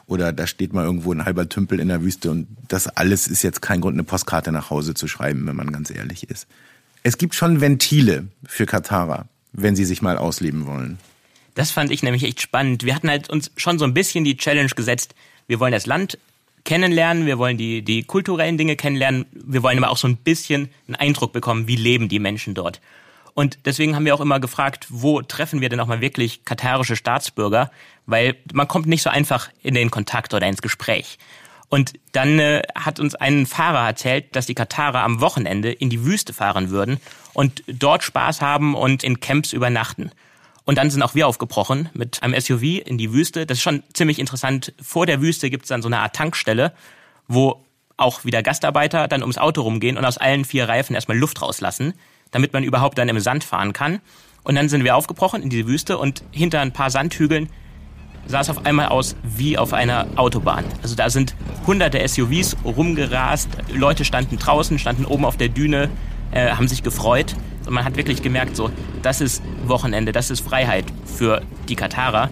oder 0.06 0.32
da 0.32 0.46
steht 0.46 0.72
mal 0.72 0.84
irgendwo 0.84 1.12
ein 1.12 1.24
halber 1.24 1.48
Tümpel 1.48 1.80
in 1.80 1.88
der 1.88 2.02
Wüste. 2.02 2.30
Und 2.30 2.46
das 2.68 2.86
alles 2.88 3.26
ist 3.26 3.42
jetzt 3.42 3.62
kein 3.62 3.80
Grund, 3.80 3.94
eine 3.94 4.04
Postkarte 4.04 4.52
nach 4.52 4.70
Hause 4.70 4.94
zu 4.94 5.08
schreiben, 5.08 5.46
wenn 5.46 5.56
man 5.56 5.72
ganz 5.72 5.90
ehrlich 5.90 6.28
ist. 6.28 6.46
Es 7.02 7.18
gibt 7.18 7.34
schon 7.34 7.60
Ventile 7.60 8.28
für 8.44 8.66
Katarer, 8.66 9.26
wenn 9.52 9.76
sie 9.76 9.84
sich 9.84 10.02
mal 10.02 10.18
ausleben 10.18 10.66
wollen. 10.66 10.98
Das 11.54 11.70
fand 11.70 11.90
ich 11.90 12.02
nämlich 12.02 12.24
echt 12.24 12.40
spannend. 12.40 12.84
Wir 12.84 12.94
hatten 12.94 13.08
halt 13.08 13.30
uns 13.30 13.50
schon 13.56 13.78
so 13.78 13.84
ein 13.84 13.94
bisschen 13.94 14.24
die 14.24 14.36
Challenge 14.36 14.70
gesetzt. 14.70 15.14
Wir 15.46 15.60
wollen 15.60 15.72
das 15.72 15.86
Land 15.86 16.18
kennenlernen, 16.64 17.26
wir 17.26 17.38
wollen 17.38 17.56
die, 17.56 17.82
die 17.82 18.02
kulturellen 18.02 18.58
Dinge 18.58 18.76
kennenlernen, 18.76 19.26
wir 19.32 19.62
wollen 19.62 19.78
aber 19.78 19.90
auch 19.90 19.96
so 19.96 20.06
ein 20.06 20.16
bisschen 20.16 20.68
einen 20.86 20.96
Eindruck 20.96 21.32
bekommen, 21.32 21.66
wie 21.66 21.76
leben 21.76 22.08
die 22.08 22.18
Menschen 22.18 22.54
dort. 22.54 22.80
Und 23.40 23.60
deswegen 23.64 23.96
haben 23.96 24.04
wir 24.04 24.14
auch 24.14 24.20
immer 24.20 24.38
gefragt, 24.38 24.86
wo 24.90 25.22
treffen 25.22 25.62
wir 25.62 25.70
denn 25.70 25.80
auch 25.80 25.86
mal 25.86 26.02
wirklich 26.02 26.44
katarische 26.44 26.94
Staatsbürger? 26.94 27.70
Weil 28.04 28.36
man 28.52 28.68
kommt 28.68 28.84
nicht 28.84 29.00
so 29.00 29.08
einfach 29.08 29.48
in 29.62 29.72
den 29.72 29.90
Kontakt 29.90 30.34
oder 30.34 30.46
ins 30.46 30.60
Gespräch. 30.60 31.16
Und 31.70 31.94
dann 32.12 32.38
äh, 32.38 32.62
hat 32.74 33.00
uns 33.00 33.14
ein 33.14 33.46
Fahrer 33.46 33.86
erzählt, 33.86 34.36
dass 34.36 34.44
die 34.44 34.54
Katarer 34.54 35.02
am 35.02 35.22
Wochenende 35.22 35.72
in 35.72 35.88
die 35.88 36.04
Wüste 36.04 36.34
fahren 36.34 36.68
würden 36.68 37.00
und 37.32 37.64
dort 37.66 38.02
Spaß 38.02 38.42
haben 38.42 38.74
und 38.74 39.02
in 39.04 39.20
Camps 39.20 39.54
übernachten. 39.54 40.10
Und 40.66 40.76
dann 40.76 40.90
sind 40.90 41.02
auch 41.02 41.14
wir 41.14 41.26
aufgebrochen 41.26 41.88
mit 41.94 42.22
einem 42.22 42.38
SUV 42.38 42.84
in 42.84 42.98
die 42.98 43.14
Wüste. 43.14 43.46
Das 43.46 43.56
ist 43.56 43.62
schon 43.62 43.82
ziemlich 43.94 44.18
interessant. 44.18 44.74
Vor 44.82 45.06
der 45.06 45.22
Wüste 45.22 45.48
gibt 45.48 45.64
es 45.64 45.70
dann 45.70 45.80
so 45.80 45.88
eine 45.88 46.00
Art 46.00 46.14
Tankstelle, 46.14 46.74
wo 47.26 47.64
auch 47.96 48.22
wieder 48.26 48.42
Gastarbeiter 48.42 49.08
dann 49.08 49.22
ums 49.22 49.38
Auto 49.38 49.62
rumgehen 49.62 49.96
und 49.96 50.04
aus 50.04 50.18
allen 50.18 50.44
vier 50.44 50.68
Reifen 50.68 50.94
erstmal 50.94 51.16
Luft 51.16 51.40
rauslassen, 51.40 51.94
damit 52.30 52.52
man 52.52 52.64
überhaupt 52.64 52.98
dann 52.98 53.08
im 53.08 53.20
Sand 53.20 53.44
fahren 53.44 53.72
kann. 53.72 54.00
Und 54.42 54.54
dann 54.54 54.68
sind 54.68 54.84
wir 54.84 54.96
aufgebrochen 54.96 55.42
in 55.42 55.50
die 55.50 55.66
Wüste 55.66 55.98
und 55.98 56.22
hinter 56.30 56.60
ein 56.60 56.72
paar 56.72 56.90
Sandhügeln 56.90 57.48
sah 58.26 58.40
es 58.40 58.50
auf 58.50 58.64
einmal 58.64 58.88
aus 58.88 59.16
wie 59.22 59.58
auf 59.58 59.72
einer 59.72 60.06
Autobahn. 60.16 60.64
Also 60.82 60.94
da 60.94 61.10
sind 61.10 61.34
hunderte 61.66 62.06
SUVs 62.06 62.56
rumgerast, 62.64 63.48
Leute 63.74 64.04
standen 64.04 64.38
draußen, 64.38 64.78
standen 64.78 65.04
oben 65.04 65.24
auf 65.24 65.36
der 65.36 65.48
Düne, 65.48 65.90
äh, 66.30 66.50
haben 66.50 66.68
sich 66.68 66.82
gefreut. 66.82 67.34
Und 67.66 67.74
man 67.74 67.84
hat 67.84 67.96
wirklich 67.96 68.22
gemerkt, 68.22 68.56
so, 68.56 68.70
das 69.02 69.20
ist 69.20 69.42
Wochenende, 69.64 70.12
das 70.12 70.30
ist 70.30 70.40
Freiheit 70.40 70.84
für 71.04 71.42
die 71.68 71.76
Katarer. 71.76 72.30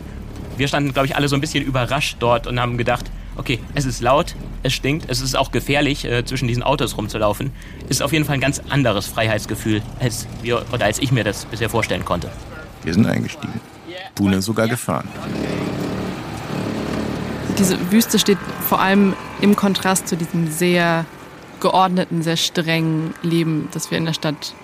Wir 0.57 0.69
standen, 0.69 0.93
glaube 0.93 1.07
ich, 1.07 1.17
alle 1.17 1.29
so 1.29 1.37
ein 1.37 1.41
bisschen 1.41 1.65
überrascht 1.65 2.17
dort 2.21 2.47
und 2.47 2.59
haben 2.61 2.79
gedacht, 2.79 3.11
okay, 3.39 3.61
es 3.75 3.87
ist 3.87 4.03
laut, 4.03 4.35
es 4.63 4.75
stinkt, 4.75 5.09
es 5.09 5.21
ist 5.21 5.37
auch 5.37 5.51
gefährlich, 5.51 6.05
äh, 6.05 6.25
zwischen 6.25 6.49
diesen 6.49 6.63
Autos 6.63 6.97
rumzulaufen. 6.97 7.53
Ist 7.89 8.03
auf 8.03 8.13
jeden 8.13 8.25
Fall 8.25 8.35
ein 8.35 8.41
ganz 8.41 8.61
anderes 8.69 9.07
Freiheitsgefühl, 9.07 9.81
als 10.01 10.27
wir 10.43 10.63
oder 10.73 10.85
als 10.85 10.99
ich 10.99 11.13
mir 11.13 11.25
das 11.25 11.47
bisher 11.47 11.71
vorstellen 11.71 12.05
konnte. 12.05 12.31
Wir 12.85 12.93
sind 12.93 13.07
eingestiegen. 13.07 13.61
Bune 14.15 14.43
sogar 14.43 14.69
gefahren. 14.69 15.09
Diese 17.59 17.91
Wüste 17.91 18.19
steht 18.19 18.39
vor 18.69 18.81
allem 18.81 19.15
im 19.41 19.57
Kontrast 19.57 20.09
zu 20.09 20.17
diesem 20.17 20.51
sehr 20.51 21.05
geordneten, 21.61 22.23
sehr 22.23 22.37
strengen 22.37 23.15
Leben, 23.23 23.69
das 23.73 23.91
wir 23.91 23.99
in 23.99 24.05
der 24.05 24.13
Stadt 24.13 24.55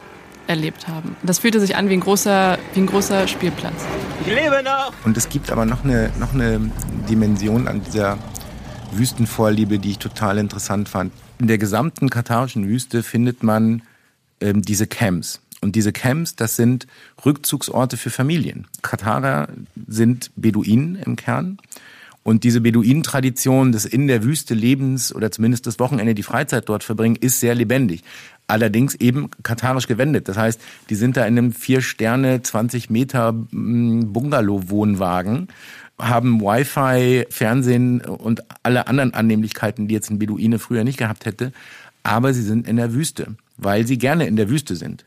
erlebt 0.46 0.88
haben. 0.88 1.16
Das 1.22 1.38
fühlte 1.38 1.60
sich 1.60 1.76
an 1.76 1.88
wie 1.88 1.94
ein 1.94 2.00
großer, 2.00 2.58
wie 2.74 2.80
ein 2.80 2.86
großer 2.86 3.26
Spielplatz. 3.26 3.74
Ich 4.20 4.26
lebe 4.26 4.62
noch! 4.62 4.92
Und 5.04 5.16
es 5.16 5.28
gibt 5.28 5.50
aber 5.50 5.64
noch 5.64 5.84
eine, 5.84 6.10
noch 6.18 6.34
eine 6.34 6.70
Dimension 7.08 7.66
an 7.66 7.82
dieser 7.82 8.18
Wüstenvorliebe, 8.92 9.78
die 9.78 9.92
ich 9.92 9.98
total 9.98 10.38
interessant 10.38 10.88
fand. 10.88 11.12
In 11.38 11.48
der 11.48 11.58
gesamten 11.58 12.10
katarischen 12.10 12.68
Wüste 12.68 13.02
findet 13.02 13.42
man 13.42 13.82
ähm, 14.40 14.62
diese 14.62 14.86
Camps. 14.86 15.40
Und 15.60 15.76
diese 15.76 15.92
Camps, 15.92 16.36
das 16.36 16.56
sind 16.56 16.86
Rückzugsorte 17.24 17.96
für 17.96 18.10
Familien. 18.10 18.66
Katarer 18.82 19.48
sind 19.86 20.30
Beduinen 20.36 20.96
im 20.96 21.16
Kern. 21.16 21.58
Und 22.22 22.44
diese 22.44 22.62
Beduinentradition 22.62 23.72
des 23.72 23.84
in 23.84 24.06
der 24.06 24.24
Wüste 24.24 24.54
Lebens 24.54 25.14
oder 25.14 25.30
zumindest 25.30 25.66
das 25.66 25.78
Wochenende 25.78 26.14
die 26.14 26.22
Freizeit 26.22 26.68
dort 26.68 26.82
verbringen, 26.82 27.16
ist 27.16 27.40
sehr 27.40 27.54
lebendig. 27.54 28.02
Allerdings 28.46 28.94
eben 28.96 29.30
katarisch 29.42 29.86
gewendet. 29.86 30.28
Das 30.28 30.36
heißt, 30.36 30.60
die 30.90 30.94
sind 30.94 31.16
da 31.16 31.24
in 31.24 31.38
einem 31.38 31.52
vier 31.52 31.80
Sterne, 31.80 32.42
20 32.42 32.90
Meter 32.90 33.32
mm, 33.32 34.12
Bungalow-Wohnwagen, 34.12 35.48
haben 35.98 36.40
Wi-Fi, 36.40 37.26
Fernsehen 37.30 38.02
und 38.02 38.42
alle 38.62 38.86
anderen 38.86 39.14
Annehmlichkeiten, 39.14 39.88
die 39.88 39.94
jetzt 39.94 40.10
ein 40.10 40.18
Beduine 40.18 40.58
früher 40.58 40.84
nicht 40.84 40.98
gehabt 40.98 41.24
hätte. 41.24 41.52
Aber 42.02 42.34
sie 42.34 42.42
sind 42.42 42.68
in 42.68 42.76
der 42.76 42.92
Wüste, 42.92 43.36
weil 43.56 43.86
sie 43.86 43.96
gerne 43.96 44.26
in 44.26 44.36
der 44.36 44.50
Wüste 44.50 44.76
sind. 44.76 45.04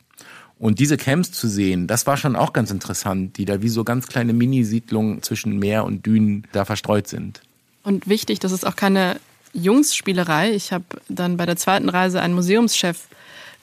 Und 0.60 0.79
diese 0.79 0.98
Camps 0.98 1.32
zu 1.32 1.48
sehen, 1.48 1.86
das 1.86 2.08
war 2.08 2.17
schon 2.17 2.36
auch 2.36 2.51
ganz 2.51 2.72
interessant, 2.72 3.38
die 3.38 3.46
da 3.46 3.62
wie 3.62 3.70
so 3.70 3.84
ganz 3.84 4.08
kleine 4.08 4.34
Minisiedlungen 4.34 5.22
zwischen 5.22 5.60
Meer 5.60 5.86
und 5.86 6.06
Dünen 6.06 6.48
da 6.51 6.65
verstreut 6.65 7.08
sind. 7.08 7.41
Und 7.84 8.08
wichtig, 8.08 8.39
das 8.39 8.51
ist 8.51 8.65
auch 8.65 8.75
keine 8.75 9.17
Jungsspielerei. 9.53 10.53
Ich 10.53 10.74
habe 10.74 10.86
dann 11.10 11.38
bei 11.38 11.46
der 11.46 11.58
zweiten 11.58 11.89
Reise 11.89 12.22
einen 12.22 12.34
Museumschef 12.34 13.08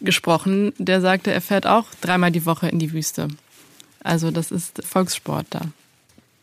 gesprochen, 0.00 0.72
der 0.78 1.00
sagte, 1.00 1.32
er 1.32 1.40
fährt 1.40 1.66
auch 1.66 1.86
dreimal 2.00 2.30
die 2.30 2.46
Woche 2.46 2.68
in 2.68 2.78
die 2.78 2.92
Wüste. 2.92 3.28
Also 4.02 4.30
das 4.30 4.50
ist 4.50 4.84
Volkssport 4.84 5.46
da. 5.50 5.62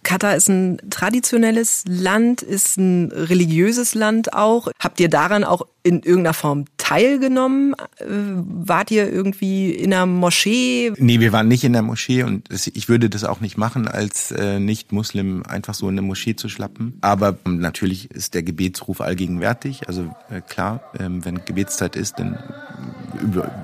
Katar 0.03 0.35
ist 0.35 0.49
ein 0.49 0.77
traditionelles 0.89 1.83
Land, 1.87 2.41
ist 2.41 2.77
ein 2.77 3.11
religiöses 3.11 3.95
Land 3.95 4.33
auch. 4.33 4.69
Habt 4.79 4.99
ihr 4.99 5.09
daran 5.09 5.43
auch 5.43 5.65
in 5.83 6.01
irgendeiner 6.01 6.33
Form 6.33 6.65
teilgenommen? 6.77 7.73
Äh, 7.97 8.05
wart 8.05 8.91
ihr 8.91 9.11
irgendwie 9.11 9.71
in 9.71 9.93
einer 9.93 10.05
Moschee? 10.05 10.91
Nee, 10.97 11.19
wir 11.19 11.31
waren 11.31 11.47
nicht 11.47 11.63
in 11.63 11.73
der 11.73 11.81
Moschee 11.81 12.23
und 12.23 12.49
ich 12.73 12.89
würde 12.89 13.09
das 13.09 13.23
auch 13.23 13.41
nicht 13.41 13.57
machen, 13.57 13.87
als 13.87 14.31
äh, 14.31 14.59
Nicht-Muslim 14.59 15.43
einfach 15.47 15.73
so 15.73 15.87
in 15.87 15.93
eine 15.93 16.01
Moschee 16.01 16.35
zu 16.35 16.49
schlappen. 16.49 16.97
Aber 17.01 17.37
natürlich 17.45 18.11
ist 18.11 18.33
der 18.33 18.43
Gebetsruf 18.43 19.01
allgegenwärtig. 19.01 19.87
Also 19.87 20.13
äh, 20.29 20.41
klar, 20.41 20.81
ähm, 20.99 21.23
wenn 21.25 21.45
Gebetszeit 21.45 21.95
ist, 21.95 22.19
dann, 22.19 22.37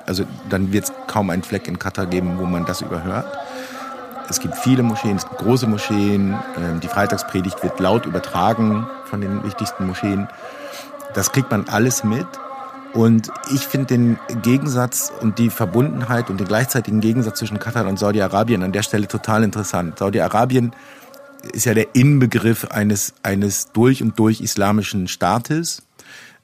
also, 0.06 0.24
dann 0.50 0.72
wird 0.72 0.86
es 0.86 0.94
kaum 1.08 1.30
einen 1.30 1.44
Fleck 1.44 1.68
in 1.68 1.80
Katar 1.80 2.06
geben, 2.06 2.38
wo 2.38 2.46
man 2.46 2.66
das 2.66 2.82
überhört. 2.82 3.26
Es 4.30 4.40
gibt 4.40 4.56
viele 4.56 4.84
Moscheen, 4.84 5.16
es 5.16 5.28
gibt 5.28 5.40
große 5.40 5.68
Moscheen. 5.68 6.38
Ähm, 6.58 6.80
die 6.82 6.88
Freitagspredigt 6.88 7.64
wird 7.64 7.80
laut 7.80 8.06
übertragen 8.06 8.88
von 9.06 9.22
den 9.22 9.44
wichtigsten 9.44 9.88
Moscheen. 9.88 10.28
Das 11.14 11.32
kriegt 11.32 11.50
man 11.50 11.68
alles 11.70 12.04
mit. 12.04 12.28
Und 12.94 13.32
ich 13.54 13.62
finde 13.62 13.88
den 13.88 14.20
Gegensatz 14.42 15.12
und 15.22 15.40
die 15.40 15.50
Verbundenheit 15.50 16.30
und 16.30 16.40
den 16.40 16.48
gleichzeitigen 16.48 17.00
Gegensatz 17.00 17.40
zwischen 17.40 17.60
Katar 17.60 17.88
und 17.88 18.00
Saudi-Arabien 18.00 18.64
an 18.64 18.72
der 18.72 18.84
Stelle 18.84 19.08
total 19.08 19.44
interessant. 19.44 20.00
Saudi-Arabien 20.00 20.72
ist 21.54 21.66
ja 21.66 21.74
der 21.74 21.96
Inbegriff 21.96 22.66
eines, 22.72 23.14
eines 23.24 23.72
durch 23.72 24.02
und 24.02 24.18
durch 24.20 24.42
islamischen 24.42 25.08
Staates, 25.08 25.84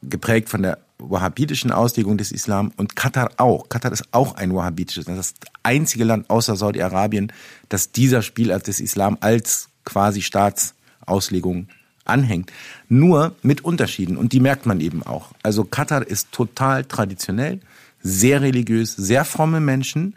geprägt 0.01 0.49
von 0.49 0.61
der 0.61 0.77
wahhabitischen 0.99 1.71
Auslegung 1.71 2.17
des 2.17 2.31
Islam 2.31 2.71
und 2.77 2.95
Katar 2.95 3.31
auch. 3.37 3.69
Katar 3.69 3.91
ist 3.91 4.05
auch 4.11 4.35
ein 4.35 4.53
wahhabitisches. 4.53 5.05
Das 5.05 5.17
ist 5.17 5.37
das 5.41 5.51
einzige 5.63 6.03
Land 6.03 6.29
außer 6.29 6.55
Saudi-Arabien, 6.55 7.31
das 7.69 7.91
dieser 7.91 8.21
Spielart 8.21 8.67
des 8.67 8.79
Islam 8.79 9.17
als 9.21 9.69
quasi 9.85 10.21
Staatsauslegung 10.21 11.67
anhängt. 12.05 12.51
Nur 12.89 13.35
mit 13.43 13.63
Unterschieden 13.63 14.17
und 14.17 14.33
die 14.33 14.39
merkt 14.39 14.65
man 14.65 14.79
eben 14.79 15.03
auch. 15.03 15.31
Also 15.43 15.63
Katar 15.63 16.05
ist 16.05 16.31
total 16.31 16.85
traditionell, 16.85 17.59
sehr 18.01 18.41
religiös, 18.41 18.93
sehr 18.95 19.25
fromme 19.25 19.59
Menschen, 19.59 20.15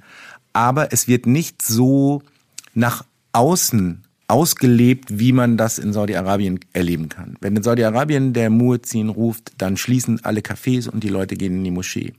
aber 0.52 0.92
es 0.92 1.06
wird 1.06 1.26
nicht 1.26 1.62
so 1.62 2.22
nach 2.74 3.04
außen 3.32 4.05
ausgelebt, 4.28 5.18
wie 5.18 5.32
man 5.32 5.56
das 5.56 5.78
in 5.78 5.92
Saudi-Arabien 5.92 6.60
erleben 6.72 7.08
kann. 7.08 7.36
Wenn 7.40 7.56
in 7.56 7.62
Saudi-Arabien 7.62 8.32
der 8.32 8.50
Muezzin 8.50 9.08
ruft, 9.08 9.52
dann 9.58 9.76
schließen 9.76 10.24
alle 10.24 10.40
Cafés 10.40 10.88
und 10.88 11.04
die 11.04 11.08
Leute 11.08 11.36
gehen 11.36 11.54
in 11.54 11.64
die 11.64 11.70
Moschee. 11.70 12.12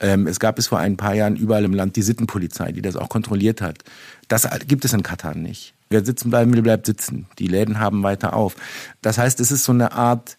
Ähm, 0.00 0.26
es 0.26 0.40
gab 0.40 0.58
es 0.58 0.66
vor 0.66 0.78
ein 0.78 0.96
paar 0.96 1.14
Jahren 1.14 1.36
überall 1.36 1.64
im 1.64 1.74
Land 1.74 1.96
die 1.96 2.02
Sittenpolizei, 2.02 2.72
die 2.72 2.82
das 2.82 2.96
auch 2.96 3.08
kontrolliert 3.08 3.60
hat. 3.60 3.84
Das 4.28 4.48
gibt 4.66 4.84
es 4.84 4.92
in 4.92 5.02
Katar 5.02 5.34
nicht. 5.34 5.74
Wer 5.88 6.04
sitzen 6.04 6.30
bleiben 6.30 6.52
will, 6.52 6.62
bleibt 6.62 6.86
sitzen. 6.86 7.26
Die 7.38 7.46
Läden 7.46 7.78
haben 7.78 8.02
weiter 8.02 8.34
auf. 8.34 8.56
Das 9.02 9.18
heißt, 9.18 9.40
es 9.40 9.50
ist 9.50 9.64
so 9.64 9.72
eine 9.72 9.92
Art 9.92 10.36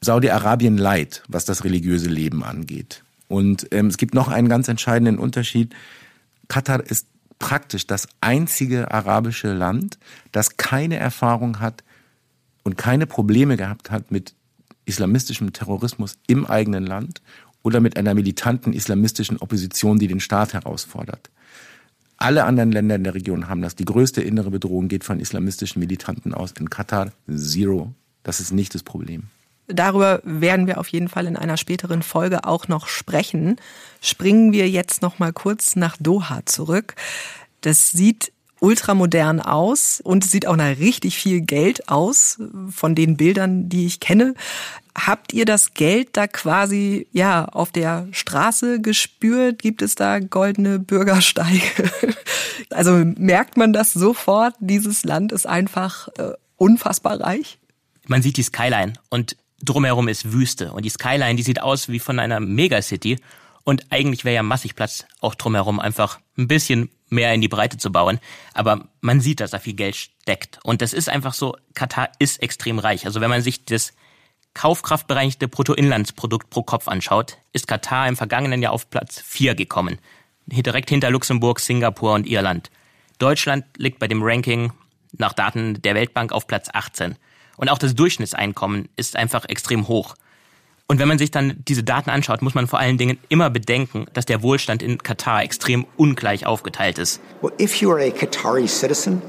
Saudi-Arabien-Light, 0.00 1.22
was 1.28 1.44
das 1.44 1.64
religiöse 1.64 2.08
Leben 2.08 2.44
angeht. 2.44 3.02
Und 3.28 3.66
ähm, 3.72 3.86
es 3.86 3.96
gibt 3.96 4.14
noch 4.14 4.28
einen 4.28 4.48
ganz 4.48 4.68
entscheidenden 4.68 5.18
Unterschied. 5.18 5.74
Katar 6.48 6.82
ist 6.84 7.06
praktisch 7.38 7.86
das 7.86 8.08
einzige 8.20 8.90
arabische 8.90 9.52
Land, 9.52 9.98
das 10.32 10.56
keine 10.56 10.96
Erfahrung 10.96 11.60
hat 11.60 11.84
und 12.62 12.76
keine 12.78 13.06
Probleme 13.06 13.56
gehabt 13.56 13.90
hat 13.90 14.10
mit 14.10 14.34
islamistischem 14.86 15.52
Terrorismus 15.52 16.18
im 16.26 16.46
eigenen 16.46 16.86
Land 16.86 17.22
oder 17.62 17.80
mit 17.80 17.96
einer 17.96 18.14
militanten 18.14 18.72
islamistischen 18.72 19.38
Opposition, 19.38 19.98
die 19.98 20.06
den 20.06 20.20
Staat 20.20 20.52
herausfordert. 20.52 21.30
Alle 22.16 22.44
anderen 22.44 22.70
Länder 22.70 22.94
in 22.94 23.04
der 23.04 23.14
Region 23.14 23.48
haben 23.48 23.62
das. 23.62 23.74
Die 23.74 23.84
größte 23.84 24.22
innere 24.22 24.50
Bedrohung 24.50 24.88
geht 24.88 25.04
von 25.04 25.18
islamistischen 25.18 25.80
Militanten 25.80 26.32
aus. 26.32 26.52
In 26.52 26.70
Katar 26.70 27.12
zero. 27.28 27.92
Das 28.22 28.40
ist 28.40 28.52
nicht 28.52 28.74
das 28.74 28.82
Problem. 28.82 29.24
Darüber 29.66 30.20
werden 30.24 30.66
wir 30.66 30.78
auf 30.78 30.88
jeden 30.88 31.08
Fall 31.08 31.26
in 31.26 31.36
einer 31.36 31.56
späteren 31.56 32.02
Folge 32.02 32.44
auch 32.44 32.68
noch 32.68 32.86
sprechen. 32.86 33.56
Springen 34.00 34.52
wir 34.52 34.68
jetzt 34.68 35.00
noch 35.02 35.18
mal 35.18 35.32
kurz 35.32 35.76
nach 35.76 35.96
Doha 35.98 36.44
zurück. 36.44 36.94
Das 37.62 37.90
sieht 37.90 38.32
ultramodern 38.60 39.40
aus 39.40 40.00
und 40.02 40.24
sieht 40.24 40.46
auch 40.46 40.56
nach 40.56 40.78
richtig 40.78 41.18
viel 41.18 41.42
Geld 41.42 41.88
aus 41.88 42.38
von 42.70 42.94
den 42.94 43.16
Bildern, 43.16 43.68
die 43.68 43.86
ich 43.86 44.00
kenne. 44.00 44.34
Habt 44.94 45.32
ihr 45.32 45.44
das 45.44 45.74
Geld 45.74 46.10
da 46.12 46.26
quasi 46.26 47.06
ja 47.12 47.46
auf 47.46 47.72
der 47.72 48.06
Straße 48.12 48.80
gespürt? 48.80 49.58
Gibt 49.60 49.82
es 49.82 49.96
da 49.96 50.18
goldene 50.18 50.78
Bürgersteige? 50.78 51.90
Also 52.70 53.04
merkt 53.04 53.56
man 53.56 53.72
das 53.72 53.92
sofort? 53.92 54.54
Dieses 54.58 55.04
Land 55.04 55.32
ist 55.32 55.46
einfach 55.46 56.08
äh, 56.18 56.32
unfassbar 56.56 57.20
reich. 57.20 57.58
Man 58.06 58.22
sieht 58.22 58.36
die 58.36 58.42
Skyline 58.42 58.94
und 59.10 59.36
drumherum 59.64 60.08
ist 60.08 60.32
Wüste. 60.32 60.72
Und 60.72 60.84
die 60.84 60.90
Skyline, 60.90 61.36
die 61.36 61.42
sieht 61.42 61.62
aus 61.62 61.88
wie 61.88 61.98
von 61.98 62.18
einer 62.18 62.40
Megacity. 62.40 63.18
Und 63.64 63.90
eigentlich 63.90 64.24
wäre 64.24 64.34
ja 64.34 64.42
massig 64.42 64.74
Platz 64.74 65.06
auch 65.20 65.34
drumherum 65.34 65.80
einfach 65.80 66.20
ein 66.36 66.48
bisschen 66.48 66.90
mehr 67.08 67.32
in 67.32 67.40
die 67.40 67.48
Breite 67.48 67.78
zu 67.78 67.90
bauen. 67.90 68.20
Aber 68.52 68.88
man 69.00 69.20
sieht, 69.20 69.40
dass 69.40 69.52
da 69.52 69.58
viel 69.58 69.74
Geld 69.74 69.96
steckt. 69.96 70.58
Und 70.62 70.82
das 70.82 70.92
ist 70.92 71.08
einfach 71.08 71.34
so, 71.34 71.56
Katar 71.74 72.10
ist 72.18 72.42
extrem 72.42 72.78
reich. 72.78 73.06
Also 73.06 73.20
wenn 73.20 73.30
man 73.30 73.42
sich 73.42 73.64
das 73.64 73.94
kaufkraftbereinigte 74.54 75.48
Bruttoinlandsprodukt 75.48 76.50
pro 76.50 76.62
Kopf 76.62 76.88
anschaut, 76.88 77.38
ist 77.52 77.66
Katar 77.66 78.08
im 78.08 78.16
vergangenen 78.16 78.62
Jahr 78.62 78.72
auf 78.72 78.90
Platz 78.90 79.20
4 79.20 79.54
gekommen. 79.54 79.98
Direkt 80.46 80.90
hinter 80.90 81.10
Luxemburg, 81.10 81.60
Singapur 81.60 82.14
und 82.14 82.26
Irland. 82.26 82.70
Deutschland 83.18 83.64
liegt 83.76 83.98
bei 83.98 84.08
dem 84.08 84.22
Ranking 84.22 84.72
nach 85.12 85.32
Daten 85.32 85.80
der 85.82 85.94
Weltbank 85.94 86.32
auf 86.32 86.46
Platz 86.46 86.68
18. 86.72 87.16
Und 87.56 87.68
auch 87.68 87.78
das 87.78 87.94
Durchschnittseinkommen 87.94 88.88
ist 88.96 89.16
einfach 89.16 89.44
extrem 89.48 89.88
hoch. 89.88 90.14
Und 90.86 90.98
wenn 90.98 91.08
man 91.08 91.18
sich 91.18 91.30
dann 91.30 91.54
diese 91.66 91.82
Daten 91.82 92.10
anschaut, 92.10 92.42
muss 92.42 92.54
man 92.54 92.66
vor 92.66 92.78
allen 92.78 92.98
Dingen 92.98 93.18
immer 93.28 93.48
bedenken, 93.48 94.06
dass 94.12 94.26
der 94.26 94.42
Wohlstand 94.42 94.82
in 94.82 94.98
Katar 94.98 95.42
extrem 95.42 95.86
ungleich 95.96 96.44
aufgeteilt 96.44 96.98
ist. 96.98 97.20
Well, 97.40 97.52
if 97.58 97.76
you 97.76 97.90
are 97.90 98.02
a 98.02 98.10
Qatari 98.10 98.68
citizen, 98.68 99.22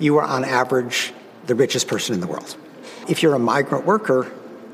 you 0.00 0.18
are 0.18 0.28
on 0.28 0.44
average 0.44 1.12
the 1.46 1.54
richest 1.54 1.86
person 1.86 2.14
in 2.14 2.20
the 2.20 2.28
world. 2.28 2.58
If 3.08 3.22
you're 3.22 3.34
a 3.34 3.38
migrant 3.38 3.86
worker, 3.86 4.26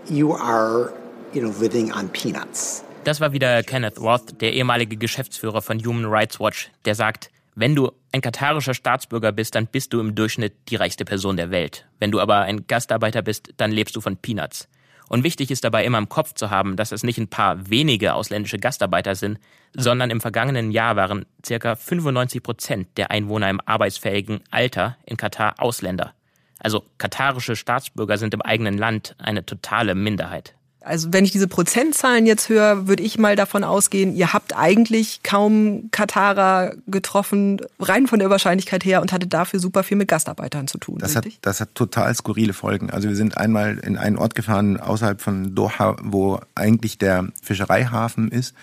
you 0.08 0.34
are, 0.34 0.92
you 1.34 1.42
know, 1.42 1.52
living 1.60 1.92
on 1.92 2.08
peanuts. 2.08 2.82
Das 3.04 3.20
war 3.20 3.32
wieder 3.32 3.62
Kenneth 3.62 4.00
Roth, 4.00 4.40
der 4.40 4.54
ehemalige 4.54 4.96
Geschäftsführer 4.96 5.60
von 5.60 5.78
Human 5.84 6.06
Rights 6.06 6.40
Watch, 6.40 6.70
der 6.86 6.94
sagt, 6.94 7.30
wenn 7.54 7.74
du 7.74 7.92
ein 8.14 8.20
katarischer 8.20 8.74
Staatsbürger 8.74 9.32
bist, 9.32 9.56
dann 9.56 9.66
bist 9.66 9.92
du 9.92 9.98
im 9.98 10.14
Durchschnitt 10.14 10.54
die 10.68 10.76
reichste 10.76 11.04
Person 11.04 11.36
der 11.36 11.50
Welt. 11.50 11.88
Wenn 11.98 12.12
du 12.12 12.20
aber 12.20 12.42
ein 12.42 12.68
Gastarbeiter 12.68 13.22
bist, 13.22 13.52
dann 13.56 13.72
lebst 13.72 13.96
du 13.96 14.00
von 14.00 14.16
Peanuts. 14.16 14.68
Und 15.08 15.24
wichtig 15.24 15.50
ist 15.50 15.64
dabei 15.64 15.84
immer 15.84 15.98
im 15.98 16.08
Kopf 16.08 16.32
zu 16.32 16.48
haben, 16.48 16.76
dass 16.76 16.92
es 16.92 17.02
nicht 17.02 17.18
ein 17.18 17.26
paar 17.26 17.68
wenige 17.68 18.14
ausländische 18.14 18.58
Gastarbeiter 18.58 19.16
sind, 19.16 19.40
sondern 19.72 20.10
im 20.10 20.20
vergangenen 20.20 20.70
Jahr 20.70 20.94
waren 20.94 21.26
circa 21.44 21.74
95 21.74 22.40
Prozent 22.40 22.88
der 22.98 23.10
Einwohner 23.10 23.50
im 23.50 23.60
arbeitsfähigen 23.64 24.42
Alter 24.52 24.96
in 25.04 25.16
Katar 25.16 25.56
Ausländer. 25.58 26.14
Also 26.60 26.84
katarische 26.98 27.56
Staatsbürger 27.56 28.16
sind 28.16 28.32
im 28.32 28.42
eigenen 28.42 28.78
Land 28.78 29.16
eine 29.18 29.44
totale 29.44 29.96
Minderheit. 29.96 30.54
Also 30.84 31.12
wenn 31.12 31.24
ich 31.24 31.32
diese 31.32 31.48
Prozentzahlen 31.48 32.26
jetzt 32.26 32.48
höre, 32.48 32.86
würde 32.86 33.02
ich 33.02 33.18
mal 33.18 33.36
davon 33.36 33.64
ausgehen, 33.64 34.14
ihr 34.14 34.32
habt 34.32 34.56
eigentlich 34.56 35.22
kaum 35.22 35.88
Katarer 35.90 36.74
getroffen, 36.86 37.60
rein 37.80 38.06
von 38.06 38.18
der 38.18 38.30
Wahrscheinlichkeit 38.30 38.84
her 38.84 39.00
und 39.00 39.12
hattet 39.12 39.32
dafür 39.32 39.60
super 39.60 39.82
viel 39.82 39.96
mit 39.96 40.08
Gastarbeitern 40.08 40.68
zu 40.68 40.78
tun. 40.78 40.98
Das, 40.98 41.16
hat, 41.16 41.26
das 41.40 41.60
hat 41.60 41.74
total 41.74 42.14
skurrile 42.14 42.52
Folgen. 42.52 42.90
Also 42.90 43.08
wir 43.08 43.16
sind 43.16 43.38
einmal 43.38 43.78
in 43.78 43.96
einen 43.96 44.16
Ort 44.16 44.34
gefahren 44.34 44.78
außerhalb 44.78 45.20
von 45.20 45.54
Doha, 45.54 45.96
wo 46.02 46.40
eigentlich 46.54 46.98
der 46.98 47.28
Fischereihafen 47.42 48.30
ist, 48.30 48.54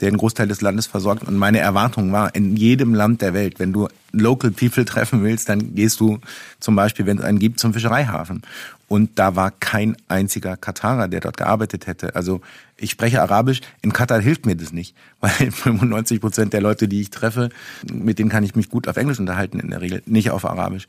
der 0.00 0.08
einen 0.08 0.16
Großteil 0.18 0.48
des 0.48 0.60
Landes 0.62 0.86
versorgt. 0.86 1.24
Und 1.24 1.36
meine 1.36 1.58
Erwartung 1.58 2.10
war, 2.12 2.34
in 2.34 2.56
jedem 2.56 2.94
Land 2.94 3.22
der 3.22 3.34
Welt, 3.34 3.58
wenn 3.58 3.72
du 3.72 3.88
Local 4.12 4.50
People 4.50 4.84
treffen 4.84 5.22
willst, 5.22 5.48
dann 5.48 5.74
gehst 5.74 6.00
du 6.00 6.20
zum 6.60 6.76
Beispiel, 6.76 7.06
wenn 7.06 7.18
es 7.18 7.24
einen 7.24 7.38
gibt, 7.38 7.60
zum 7.60 7.72
Fischereihafen. 7.72 8.42
Und 8.88 9.18
da 9.18 9.34
war 9.34 9.50
kein 9.50 9.96
einziger 10.08 10.56
Katarer, 10.56 11.08
der 11.08 11.20
dort 11.20 11.36
gearbeitet 11.36 11.86
hätte. 11.86 12.14
Also 12.14 12.40
ich 12.76 12.90
spreche 12.90 13.20
Arabisch. 13.20 13.60
In 13.82 13.92
Katar 13.92 14.20
hilft 14.20 14.46
mir 14.46 14.56
das 14.56 14.72
nicht, 14.72 14.94
weil 15.20 15.50
95 15.50 16.20
Prozent 16.20 16.52
der 16.52 16.60
Leute, 16.60 16.88
die 16.88 17.00
ich 17.00 17.10
treffe, 17.10 17.50
mit 17.90 18.18
denen 18.18 18.30
kann 18.30 18.44
ich 18.44 18.54
mich 18.54 18.70
gut 18.70 18.86
auf 18.88 18.96
Englisch 18.96 19.18
unterhalten 19.18 19.58
in 19.58 19.70
der 19.70 19.80
Regel, 19.80 20.02
nicht 20.06 20.30
auf 20.30 20.44
Arabisch. 20.44 20.86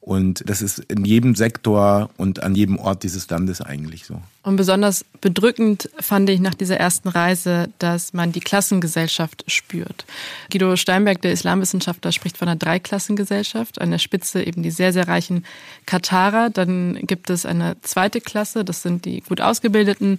Und 0.00 0.42
das 0.48 0.62
ist 0.62 0.78
in 0.78 1.04
jedem 1.04 1.34
Sektor 1.34 2.08
und 2.16 2.42
an 2.42 2.54
jedem 2.54 2.78
Ort 2.78 3.02
dieses 3.02 3.28
Landes 3.28 3.60
eigentlich 3.60 4.06
so. 4.06 4.20
Und 4.42 4.56
besonders 4.56 5.04
bedrückend 5.20 5.90
fand 6.00 6.30
ich 6.30 6.40
nach 6.40 6.54
dieser 6.54 6.78
ersten 6.78 7.08
Reise, 7.08 7.68
dass 7.78 8.14
man 8.14 8.32
die 8.32 8.40
Klassengesellschaft 8.40 9.44
spürt. 9.46 10.06
Guido 10.50 10.76
Steinberg, 10.76 11.20
der 11.20 11.32
Islamwissenschaftler, 11.32 12.12
spricht 12.12 12.38
von 12.38 12.48
einer 12.48 12.56
Dreiklassengesellschaft. 12.56 13.78
An 13.78 13.90
der 13.90 13.98
Spitze 13.98 14.42
eben 14.42 14.62
die 14.62 14.70
sehr, 14.70 14.94
sehr 14.94 15.06
reichen 15.06 15.44
Katarer. 15.84 16.48
Dann 16.48 16.94
gibt 17.02 17.28
es 17.28 17.44
eine 17.44 17.76
zweite 17.82 18.22
Klasse, 18.22 18.64
das 18.64 18.80
sind 18.80 19.04
die 19.04 19.20
gut 19.20 19.42
ausgebildeten 19.42 20.18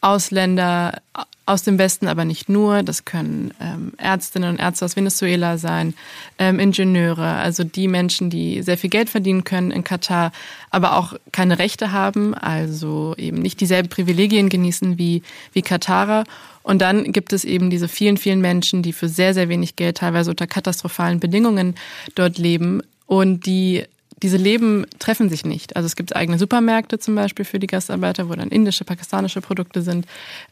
Ausländer 0.00 1.02
aus 1.50 1.62
dem 1.64 1.78
Westen, 1.78 2.06
aber 2.06 2.24
nicht 2.24 2.48
nur. 2.48 2.82
Das 2.82 3.04
können 3.04 3.52
ähm, 3.60 3.92
Ärztinnen 3.98 4.50
und 4.50 4.60
Ärzte 4.60 4.84
aus 4.84 4.96
Venezuela 4.96 5.58
sein, 5.58 5.94
ähm, 6.38 6.60
Ingenieure, 6.60 7.26
also 7.26 7.64
die 7.64 7.88
Menschen, 7.88 8.30
die 8.30 8.62
sehr 8.62 8.78
viel 8.78 8.88
Geld 8.88 9.10
verdienen 9.10 9.42
können 9.42 9.72
in 9.72 9.82
Katar, 9.82 10.32
aber 10.70 10.96
auch 10.96 11.14
keine 11.32 11.58
Rechte 11.58 11.90
haben, 11.90 12.34
also 12.34 13.14
eben 13.18 13.38
nicht 13.38 13.60
dieselben 13.60 13.88
Privilegien 13.88 14.48
genießen 14.48 14.96
wie, 14.96 15.22
wie 15.52 15.62
Katarer. 15.62 16.24
Und 16.62 16.80
dann 16.82 17.12
gibt 17.12 17.32
es 17.32 17.44
eben 17.44 17.68
diese 17.68 17.88
vielen, 17.88 18.16
vielen 18.16 18.40
Menschen, 18.40 18.82
die 18.82 18.92
für 18.92 19.08
sehr, 19.08 19.34
sehr 19.34 19.48
wenig 19.48 19.74
Geld, 19.74 19.98
teilweise 19.98 20.30
unter 20.30 20.46
katastrophalen 20.46 21.18
Bedingungen 21.18 21.74
dort 22.14 22.38
leben 22.38 22.82
und 23.06 23.44
die 23.46 23.84
diese 24.22 24.36
Leben 24.36 24.86
treffen 24.98 25.30
sich 25.30 25.44
nicht. 25.44 25.76
Also 25.76 25.86
es 25.86 25.96
gibt 25.96 26.14
eigene 26.14 26.38
Supermärkte 26.38 26.98
zum 26.98 27.14
Beispiel 27.14 27.44
für 27.44 27.58
die 27.58 27.66
Gastarbeiter, 27.66 28.28
wo 28.28 28.34
dann 28.34 28.50
indische, 28.50 28.84
pakistanische 28.84 29.40
Produkte 29.40 29.80
sind. 29.80 30.06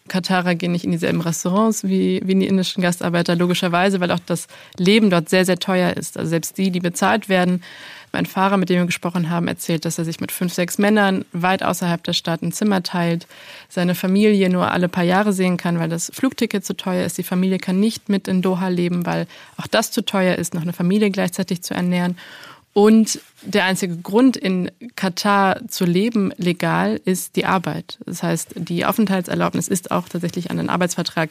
Katarer 0.09 0.55
gehen 0.55 0.73
nicht 0.73 0.85
in 0.85 0.93
dieselben 0.93 1.21
Restaurants 1.21 1.85
wie, 1.85 2.23
wie 2.25 2.35
die 2.35 2.47
indischen 2.47 2.83
Gastarbeiter, 2.83 3.37
logischerweise, 3.37 4.01
weil 4.01 4.11
auch 4.11 4.21
das 4.25 4.47
Leben 4.79 5.11
dort 5.11 5.29
sehr, 5.29 5.45
sehr 5.45 5.59
teuer 5.59 5.97
ist. 5.97 6.17
Also 6.17 6.31
selbst 6.31 6.57
die, 6.57 6.71
die 6.71 6.81
bezahlt 6.81 7.29
werden. 7.29 7.63
Mein 8.11 8.25
Fahrer, 8.25 8.57
mit 8.57 8.71
dem 8.71 8.79
wir 8.79 8.87
gesprochen 8.87 9.29
haben, 9.29 9.49
erzählt, 9.49 9.85
dass 9.85 9.99
er 9.99 10.07
sich 10.07 10.19
mit 10.19 10.33
fünf, 10.33 10.55
sechs 10.55 10.79
Männern 10.79 11.27
weit 11.33 11.63
außerhalb 11.63 12.03
der 12.03 12.15
Stadt 12.15 12.43
ein 12.43 12.53
Zimmer 12.53 12.83
teilt, 12.83 13.27
seine 13.69 13.95
Familie 13.95 14.49
nur 14.49 14.71
alle 14.73 14.89
paar 14.89 15.05
Jahre 15.05 15.35
sehen 15.35 15.59
kann, 15.59 15.79
weil 15.79 15.91
das 15.91 16.11
Flugticket 16.15 16.65
zu 16.65 16.75
teuer 16.75 17.05
ist. 17.05 17.19
Die 17.19 17.23
Familie 17.23 17.59
kann 17.59 17.81
nicht 17.81 18.09
mit 18.09 18.27
in 18.27 18.41
Doha 18.41 18.69
leben, 18.69 19.05
weil 19.05 19.27
auch 19.59 19.67
das 19.67 19.93
zu 19.93 20.03
teuer 20.03 20.37
ist, 20.37 20.55
noch 20.55 20.63
eine 20.63 20.73
Familie 20.73 21.11
gleichzeitig 21.11 21.61
zu 21.61 21.75
ernähren. 21.75 22.17
Und 22.73 23.21
der 23.43 23.65
einzige 23.65 23.97
Grund, 23.97 24.37
in 24.37 24.71
Katar 24.97 25.61
zu 25.69 25.85
leben 25.85 26.33
legal, 26.37 27.01
ist 27.05 27.37
die 27.37 27.45
Arbeit. 27.45 27.99
Das 28.05 28.23
heißt, 28.23 28.55
die 28.57 28.85
Aufenthaltserlaubnis 28.85 29.69
ist 29.69 29.91
auch 29.91 30.09
tatsächlich 30.09 30.51
an 30.51 30.59
einen 30.59 30.69
Arbeitsvertrag 30.69 31.31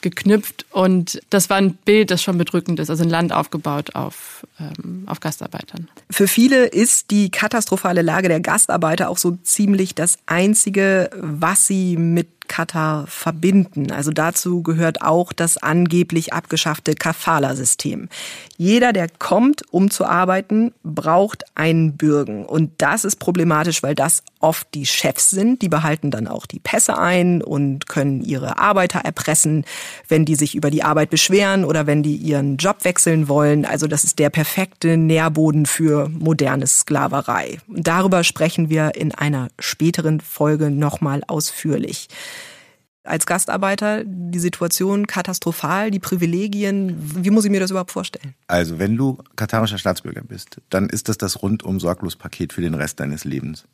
geknüpft. 0.00 0.66
Und 0.70 1.20
das 1.30 1.50
war 1.50 1.56
ein 1.56 1.74
Bild, 1.74 2.10
das 2.10 2.22
schon 2.22 2.38
bedrückend 2.38 2.80
ist, 2.80 2.90
also 2.90 3.04
ein 3.04 3.10
Land 3.10 3.32
aufgebaut 3.32 3.94
auf, 3.94 4.46
ähm, 4.60 5.04
auf 5.06 5.20
Gastarbeitern. 5.20 5.88
Für 6.10 6.28
viele 6.28 6.66
ist 6.66 7.10
die 7.10 7.30
katastrophale 7.30 8.02
Lage 8.02 8.28
der 8.28 8.40
Gastarbeiter 8.40 9.08
auch 9.08 9.18
so 9.18 9.38
ziemlich 9.42 9.94
das 9.94 10.18
Einzige, 10.26 11.10
was 11.16 11.66
sie 11.66 11.96
mit 11.96 12.33
Katar 12.48 13.06
verbinden. 13.06 13.90
Also 13.90 14.10
dazu 14.10 14.62
gehört 14.62 15.02
auch 15.02 15.32
das 15.32 15.56
angeblich 15.58 16.32
abgeschaffte 16.32 16.94
Kafala-System. 16.94 18.08
Jeder, 18.56 18.92
der 18.92 19.08
kommt, 19.08 19.62
um 19.72 19.90
zu 19.90 20.04
arbeiten, 20.04 20.72
braucht 20.84 21.44
einen 21.56 21.96
Bürgen. 21.96 22.44
Und 22.44 22.70
das 22.78 23.04
ist 23.04 23.16
problematisch, 23.16 23.82
weil 23.82 23.94
das 23.94 24.22
oft 24.38 24.68
die 24.74 24.86
Chefs 24.86 25.30
sind. 25.30 25.62
Die 25.62 25.68
behalten 25.68 26.10
dann 26.10 26.28
auch 26.28 26.46
die 26.46 26.60
Pässe 26.60 26.98
ein 26.98 27.42
und 27.42 27.88
können 27.88 28.22
ihre 28.22 28.58
Arbeiter 28.58 29.00
erpressen, 29.00 29.64
wenn 30.08 30.24
die 30.24 30.34
sich 30.36 30.54
über 30.54 30.70
die 30.70 30.84
Arbeit 30.84 31.10
beschweren 31.10 31.64
oder 31.64 31.86
wenn 31.86 32.02
die 32.02 32.16
ihren 32.16 32.58
Job 32.58 32.84
wechseln 32.84 33.28
wollen. 33.28 33.64
Also 33.64 33.86
das 33.86 34.04
ist 34.04 34.18
der 34.18 34.30
perfekte 34.30 34.96
Nährboden 34.96 35.66
für 35.66 36.08
moderne 36.10 36.66
Sklaverei. 36.66 37.58
Darüber 37.66 38.22
sprechen 38.22 38.68
wir 38.68 38.94
in 38.94 39.12
einer 39.14 39.48
späteren 39.58 40.20
Folge 40.20 40.70
nochmal 40.70 41.22
ausführlich 41.26 42.08
als 43.04 43.26
Gastarbeiter 43.26 44.02
die 44.04 44.38
Situation 44.38 45.06
katastrophal, 45.06 45.90
die 45.90 45.98
Privilegien. 45.98 46.96
Wie 46.98 47.30
muss 47.30 47.44
ich 47.44 47.50
mir 47.50 47.60
das 47.60 47.70
überhaupt 47.70 47.92
vorstellen? 47.92 48.34
Also, 48.46 48.78
wenn 48.78 48.96
du 48.96 49.18
katarischer 49.36 49.78
Staatsbürger 49.78 50.22
bist, 50.22 50.60
dann 50.70 50.88
ist 50.88 51.08
das 51.08 51.18
das 51.18 51.42
rundum 51.42 51.78
sorglos 51.78 52.16
Paket 52.16 52.52
für 52.52 52.62
den 52.62 52.74
Rest 52.74 53.00
deines 53.00 53.24
Lebens. 53.24 53.66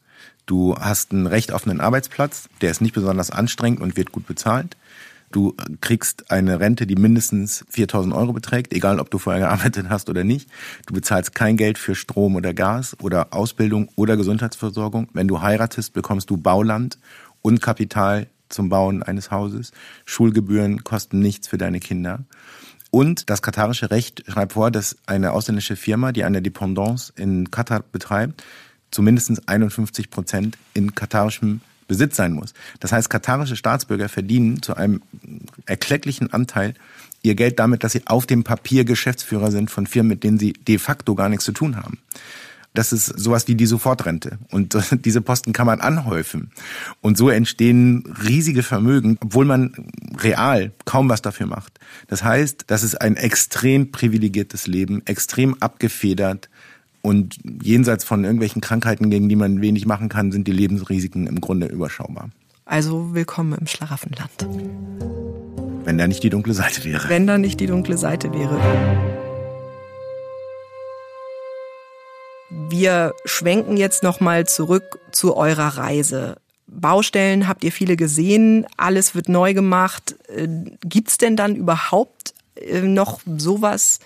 Du 0.46 0.76
hast 0.76 1.12
einen 1.12 1.26
recht 1.26 1.52
offenen 1.52 1.80
Arbeitsplatz, 1.80 2.48
der 2.60 2.72
ist 2.72 2.80
nicht 2.80 2.94
besonders 2.94 3.30
anstrengend 3.30 3.80
und 3.80 3.96
wird 3.96 4.12
gut 4.12 4.26
bezahlt. 4.26 4.76
Du 5.32 5.54
kriegst 5.80 6.32
eine 6.32 6.58
Rente, 6.58 6.88
die 6.88 6.96
mindestens 6.96 7.64
4000 7.70 8.12
Euro 8.12 8.32
beträgt, 8.32 8.72
egal 8.72 8.98
ob 8.98 9.12
du 9.12 9.18
vorher 9.18 9.42
gearbeitet 9.42 9.86
hast 9.88 10.10
oder 10.10 10.24
nicht. 10.24 10.50
Du 10.86 10.94
bezahlst 10.94 11.36
kein 11.36 11.56
Geld 11.56 11.78
für 11.78 11.94
Strom 11.94 12.34
oder 12.34 12.52
Gas 12.52 12.96
oder 13.00 13.32
Ausbildung 13.32 13.88
oder 13.94 14.16
Gesundheitsversorgung. 14.16 15.08
Wenn 15.12 15.28
du 15.28 15.40
heiratest, 15.40 15.92
bekommst 15.92 16.30
du 16.30 16.36
Bauland 16.36 16.98
und 17.42 17.62
Kapital 17.62 18.26
zum 18.50 18.68
Bauen 18.68 19.02
eines 19.02 19.30
Hauses. 19.30 19.72
Schulgebühren 20.04 20.84
kosten 20.84 21.20
nichts 21.20 21.48
für 21.48 21.58
deine 21.58 21.80
Kinder. 21.80 22.20
Und 22.90 23.30
das 23.30 23.40
katarische 23.40 23.90
Recht 23.90 24.24
schreibt 24.28 24.54
vor, 24.54 24.70
dass 24.70 24.96
eine 25.06 25.32
ausländische 25.32 25.76
Firma, 25.76 26.12
die 26.12 26.24
eine 26.24 26.42
Dependance 26.42 27.12
in 27.16 27.50
Katar 27.50 27.84
betreibt, 27.92 28.42
zumindest 28.90 29.48
51 29.48 30.10
Prozent 30.10 30.58
in 30.74 30.94
katarischem 30.94 31.60
Besitz 31.86 32.16
sein 32.16 32.32
muss. 32.32 32.52
Das 32.80 32.92
heißt, 32.92 33.08
katarische 33.10 33.56
Staatsbürger 33.56 34.08
verdienen 34.08 34.62
zu 34.62 34.74
einem 34.74 35.02
erklecklichen 35.66 36.32
Anteil 36.32 36.74
ihr 37.22 37.34
Geld 37.34 37.58
damit, 37.58 37.84
dass 37.84 37.92
sie 37.92 38.06
auf 38.06 38.26
dem 38.26 38.44
Papier 38.44 38.84
Geschäftsführer 38.84 39.50
sind 39.50 39.70
von 39.70 39.86
Firmen, 39.86 40.08
mit 40.08 40.24
denen 40.24 40.38
sie 40.38 40.52
de 40.52 40.78
facto 40.78 41.14
gar 41.14 41.28
nichts 41.28 41.44
zu 41.44 41.52
tun 41.52 41.76
haben. 41.76 41.98
Das 42.74 42.92
ist 42.92 43.06
sowas 43.06 43.48
wie 43.48 43.56
die 43.56 43.66
Sofortrente. 43.66 44.38
Und 44.50 44.78
diese 45.04 45.20
Posten 45.20 45.52
kann 45.52 45.66
man 45.66 45.80
anhäufen. 45.80 46.50
Und 47.00 47.18
so 47.18 47.28
entstehen 47.28 48.04
riesige 48.24 48.62
Vermögen, 48.62 49.18
obwohl 49.20 49.44
man 49.44 49.72
real 50.18 50.72
kaum 50.84 51.08
was 51.08 51.22
dafür 51.22 51.46
macht. 51.46 51.78
Das 52.06 52.22
heißt, 52.22 52.64
das 52.68 52.82
ist 52.82 53.00
ein 53.00 53.16
extrem 53.16 53.90
privilegiertes 53.90 54.66
Leben, 54.66 55.02
extrem 55.06 55.60
abgefedert. 55.60 56.48
Und 57.02 57.38
jenseits 57.62 58.04
von 58.04 58.24
irgendwelchen 58.24 58.60
Krankheiten, 58.60 59.10
gegen 59.10 59.28
die 59.28 59.36
man 59.36 59.62
wenig 59.62 59.86
machen 59.86 60.08
kann, 60.08 60.32
sind 60.32 60.46
die 60.46 60.52
Lebensrisiken 60.52 61.26
im 61.26 61.40
Grunde 61.40 61.66
überschaubar. 61.66 62.30
Also 62.66 63.14
willkommen 63.14 63.58
im 63.58 63.66
Schlaraffenland. 63.66 64.30
Wenn 65.84 65.98
da 65.98 66.06
nicht 66.06 66.22
die 66.22 66.30
dunkle 66.30 66.54
Seite 66.54 66.84
wäre. 66.84 67.08
Wenn 67.08 67.26
da 67.26 67.38
nicht 67.38 67.58
die 67.58 67.66
dunkle 67.66 67.96
Seite 67.96 68.32
wäre. 68.32 68.60
Wir 72.70 73.14
schwenken 73.24 73.76
jetzt 73.76 74.04
nochmal 74.04 74.46
zurück 74.46 75.00
zu 75.10 75.36
eurer 75.36 75.76
Reise. 75.76 76.36
Baustellen 76.68 77.48
habt 77.48 77.64
ihr 77.64 77.72
viele 77.72 77.96
gesehen, 77.96 78.64
alles 78.76 79.16
wird 79.16 79.28
neu 79.28 79.54
gemacht. 79.54 80.14
Äh, 80.28 80.46
gibt's 80.82 81.18
denn 81.18 81.34
dann 81.34 81.56
überhaupt 81.56 82.32
äh, 82.54 82.82
noch 82.82 83.20
sowas 83.26 83.98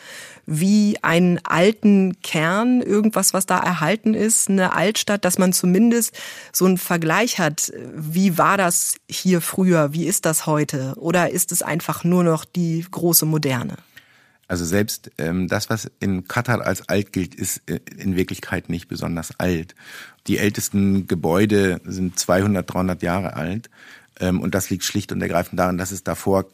wie 0.47 0.97
einen 1.03 1.41
alten 1.45 2.21
Kern, 2.23 2.81
irgendwas, 2.81 3.35
was 3.35 3.45
da 3.45 3.59
erhalten 3.59 4.15
ist, 4.15 4.49
eine 4.49 4.73
Altstadt, 4.73 5.27
dass 5.27 5.39
man 5.39 5.53
zumindest 5.53 6.17
so 6.51 6.65
einen 6.65 6.79
Vergleich 6.79 7.39
hat. 7.39 7.71
Wie 7.95 8.39
war 8.39 8.57
das 8.57 8.97
hier 9.11 9.43
früher? 9.43 9.93
Wie 9.93 10.07
ist 10.07 10.25
das 10.25 10.47
heute? 10.47 10.95
Oder 10.97 11.31
ist 11.31 11.53
es 11.53 11.63
einfach 11.63 12.03
nur 12.03 12.25
noch 12.25 12.47
die 12.47 12.85
große 12.91 13.27
Moderne? 13.27 13.77
Also 14.55 14.67
selbst 14.67 15.11
ähm, 15.19 15.49
das, 15.49 15.69
was 15.69 15.91
in 15.99 16.29
Katar 16.29 16.65
als 16.65 16.89
alt 16.89 17.13
gilt, 17.13 17.35
ist 17.35 17.69
äh, 17.69 17.81
in 17.99 18.15
Wirklichkeit 18.15 18.69
nicht 18.69 18.87
besonders 18.87 19.33
alt. 19.41 19.75
Die 20.29 20.39
ältesten 20.39 21.09
Gebäude 21.09 21.81
sind 21.85 22.17
200, 22.17 22.73
300 22.73 23.03
Jahre 23.03 23.35
alt. 23.35 23.69
Ähm, 24.21 24.41
und 24.41 24.55
das 24.55 24.71
liegt 24.71 24.85
schlicht 24.85 25.11
und 25.11 25.21
ergreifend 25.21 25.59
daran, 25.59 25.77
dass 25.77 25.91
es 25.91 26.05
davor 26.05 26.45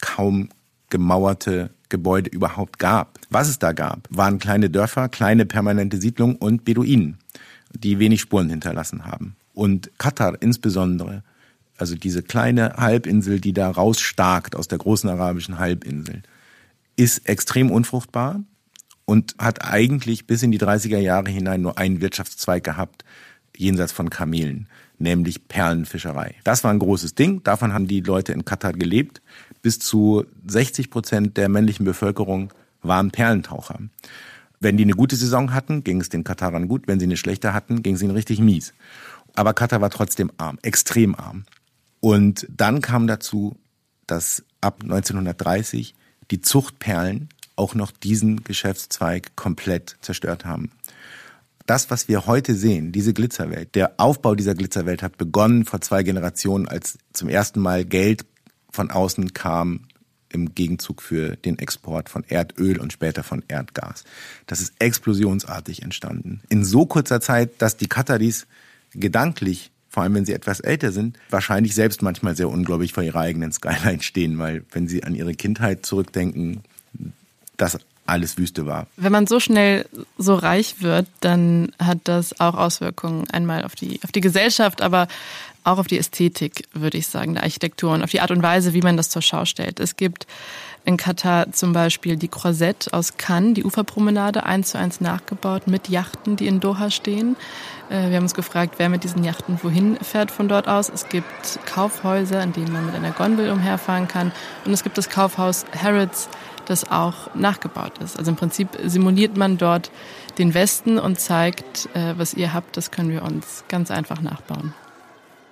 kaum 0.00 0.50
gemauerte 0.88 1.70
Gebäude 1.88 2.30
überhaupt 2.30 2.78
gab. 2.78 3.18
Was 3.28 3.48
es 3.48 3.58
da 3.58 3.72
gab, 3.72 4.06
waren 4.08 4.38
kleine 4.38 4.70
Dörfer, 4.70 5.08
kleine 5.08 5.44
permanente 5.44 6.00
Siedlungen 6.00 6.36
und 6.36 6.64
Beduinen, 6.64 7.18
die 7.72 7.98
wenig 7.98 8.20
Spuren 8.20 8.50
hinterlassen 8.50 9.04
haben. 9.04 9.34
Und 9.52 9.90
Katar 9.98 10.40
insbesondere, 10.40 11.24
also 11.76 11.96
diese 11.96 12.22
kleine 12.22 12.74
Halbinsel, 12.76 13.40
die 13.40 13.52
da 13.52 13.68
rausstarkt 13.68 14.54
aus 14.54 14.68
der 14.68 14.78
großen 14.78 15.10
arabischen 15.10 15.58
Halbinsel, 15.58 16.22
ist 16.98 17.28
extrem 17.28 17.70
unfruchtbar 17.70 18.42
und 19.04 19.36
hat 19.38 19.64
eigentlich 19.64 20.26
bis 20.26 20.42
in 20.42 20.50
die 20.50 20.58
30er 20.58 20.98
Jahre 20.98 21.30
hinein 21.30 21.62
nur 21.62 21.78
einen 21.78 22.00
Wirtschaftszweig 22.00 22.64
gehabt, 22.64 23.04
jenseits 23.56 23.92
von 23.92 24.10
Kamelen, 24.10 24.68
nämlich 24.98 25.46
Perlenfischerei. 25.46 26.34
Das 26.42 26.64
war 26.64 26.72
ein 26.72 26.80
großes 26.80 27.14
Ding, 27.14 27.42
davon 27.44 27.72
haben 27.72 27.86
die 27.86 28.00
Leute 28.00 28.32
in 28.32 28.44
Katar 28.44 28.72
gelebt. 28.72 29.22
Bis 29.62 29.78
zu 29.78 30.24
60 30.46 30.90
Prozent 30.90 31.36
der 31.36 31.48
männlichen 31.48 31.84
Bevölkerung 31.84 32.52
waren 32.82 33.12
Perlentaucher. 33.12 33.78
Wenn 34.58 34.76
die 34.76 34.82
eine 34.82 34.94
gute 34.94 35.14
Saison 35.14 35.54
hatten, 35.54 35.84
ging 35.84 36.00
es 36.00 36.08
den 36.08 36.24
Katarern 36.24 36.66
gut. 36.66 36.88
Wenn 36.88 36.98
sie 36.98 37.06
eine 37.06 37.16
schlechte 37.16 37.54
hatten, 37.54 37.82
ging 37.82 37.94
es 37.94 38.02
ihnen 38.02 38.10
richtig 38.10 38.40
mies. 38.40 38.74
Aber 39.34 39.54
Katar 39.54 39.80
war 39.80 39.90
trotzdem 39.90 40.32
arm, 40.36 40.58
extrem 40.62 41.14
arm. 41.14 41.44
Und 42.00 42.46
dann 42.50 42.80
kam 42.80 43.06
dazu, 43.06 43.56
dass 44.08 44.44
ab 44.60 44.80
1930 44.82 45.94
die 46.30 46.40
Zuchtperlen 46.40 47.28
auch 47.56 47.74
noch 47.74 47.90
diesen 47.90 48.44
Geschäftszweig 48.44 49.34
komplett 49.36 49.96
zerstört 50.00 50.44
haben. 50.44 50.70
das, 51.66 51.90
was 51.90 52.08
wir 52.08 52.24
heute 52.24 52.54
sehen, 52.54 52.92
diese 52.92 53.12
Glitzerwelt, 53.12 53.74
der 53.74 53.92
Aufbau 53.98 54.34
dieser 54.34 54.54
Glitzerwelt 54.54 55.02
hat 55.02 55.18
begonnen 55.18 55.66
vor 55.66 55.82
zwei 55.82 56.02
Generationen, 56.02 56.66
als 56.66 56.98
zum 57.12 57.28
ersten 57.28 57.60
Mal 57.60 57.84
Geld 57.84 58.24
von 58.70 58.90
außen 58.90 59.34
kam 59.34 59.80
im 60.30 60.54
Gegenzug 60.54 61.02
für 61.02 61.36
den 61.36 61.58
Export 61.58 62.08
von 62.08 62.24
Erdöl 62.24 62.80
und 62.80 62.92
später 62.92 63.22
von 63.22 63.42
Erdgas. 63.48 64.04
Das 64.46 64.60
ist 64.60 64.74
explosionsartig 64.78 65.82
entstanden. 65.82 66.40
In 66.48 66.64
so 66.64 66.86
kurzer 66.86 67.20
Zeit, 67.20 67.60
dass 67.60 67.76
die 67.76 67.88
Kataris 67.88 68.46
gedanklich, 68.92 69.70
vor 69.98 70.04
allem 70.04 70.14
wenn 70.14 70.24
sie 70.24 70.32
etwas 70.32 70.60
älter 70.60 70.92
sind, 70.92 71.18
wahrscheinlich 71.28 71.74
selbst 71.74 72.02
manchmal 72.02 72.36
sehr 72.36 72.48
ungläubig 72.48 72.92
vor 72.92 73.02
ihrer 73.02 73.18
eigenen 73.18 73.50
Skyline 73.50 74.00
stehen, 74.00 74.38
weil 74.38 74.62
wenn 74.70 74.86
sie 74.86 75.02
an 75.02 75.16
ihre 75.16 75.34
Kindheit 75.34 75.84
zurückdenken, 75.84 76.60
das 77.56 77.80
alles 78.06 78.38
Wüste 78.38 78.64
war. 78.64 78.86
Wenn 78.96 79.10
man 79.10 79.26
so 79.26 79.40
schnell 79.40 79.86
so 80.16 80.36
reich 80.36 80.82
wird, 80.82 81.08
dann 81.18 81.72
hat 81.80 81.98
das 82.04 82.38
auch 82.38 82.54
Auswirkungen 82.54 83.28
einmal 83.30 83.64
auf 83.64 83.74
die, 83.74 83.98
auf 84.04 84.12
die 84.12 84.20
Gesellschaft, 84.20 84.82
aber 84.82 85.08
auch 85.64 85.78
auf 85.78 85.88
die 85.88 85.98
Ästhetik, 85.98 86.68
würde 86.74 86.96
ich 86.96 87.08
sagen, 87.08 87.34
der 87.34 87.42
Architektur 87.42 87.92
und 87.92 88.04
auf 88.04 88.10
die 88.10 88.20
Art 88.20 88.30
und 88.30 88.40
Weise, 88.40 88.74
wie 88.74 88.82
man 88.82 88.96
das 88.96 89.10
zur 89.10 89.22
Schau 89.22 89.46
stellt. 89.46 89.80
Es 89.80 89.96
gibt 89.96 90.28
in 90.88 90.96
Katar 90.96 91.52
zum 91.52 91.74
Beispiel 91.74 92.16
die 92.16 92.28
Croisette 92.28 92.94
aus 92.94 93.18
Cannes, 93.18 93.52
die 93.52 93.64
Uferpromenade, 93.64 94.44
eins 94.44 94.70
zu 94.70 94.78
eins 94.78 95.02
nachgebaut 95.02 95.66
mit 95.66 95.90
Yachten, 95.90 96.36
die 96.36 96.46
in 96.46 96.60
Doha 96.60 96.90
stehen. 96.90 97.36
Äh, 97.90 98.08
wir 98.08 98.16
haben 98.16 98.22
uns 98.22 98.32
gefragt, 98.32 98.76
wer 98.78 98.88
mit 98.88 99.04
diesen 99.04 99.22
Yachten 99.22 99.58
wohin 99.62 99.96
fährt 99.96 100.30
von 100.30 100.48
dort 100.48 100.66
aus. 100.66 100.88
Es 100.88 101.10
gibt 101.10 101.60
Kaufhäuser, 101.66 102.42
in 102.42 102.54
denen 102.54 102.72
man 102.72 102.86
mit 102.86 102.94
einer 102.94 103.10
Gondel 103.10 103.50
umherfahren 103.50 104.08
kann. 104.08 104.32
Und 104.64 104.72
es 104.72 104.82
gibt 104.82 104.96
das 104.96 105.10
Kaufhaus 105.10 105.66
Harrods, 105.78 106.30
das 106.64 106.90
auch 106.90 107.34
nachgebaut 107.34 107.98
ist. 108.02 108.18
Also 108.18 108.30
im 108.30 108.38
Prinzip 108.38 108.70
simuliert 108.82 109.36
man 109.36 109.58
dort 109.58 109.90
den 110.38 110.54
Westen 110.54 110.98
und 110.98 111.20
zeigt, 111.20 111.90
äh, 111.94 112.14
was 112.16 112.32
ihr 112.32 112.54
habt, 112.54 112.78
das 112.78 112.90
können 112.90 113.10
wir 113.10 113.24
uns 113.24 113.62
ganz 113.68 113.90
einfach 113.90 114.22
nachbauen. 114.22 114.72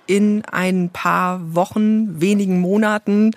In 0.07 0.43
ein 0.45 0.89
paar 0.89 1.53
Wochen, 1.53 2.19
wenigen 2.19 2.59
Monaten 2.59 3.33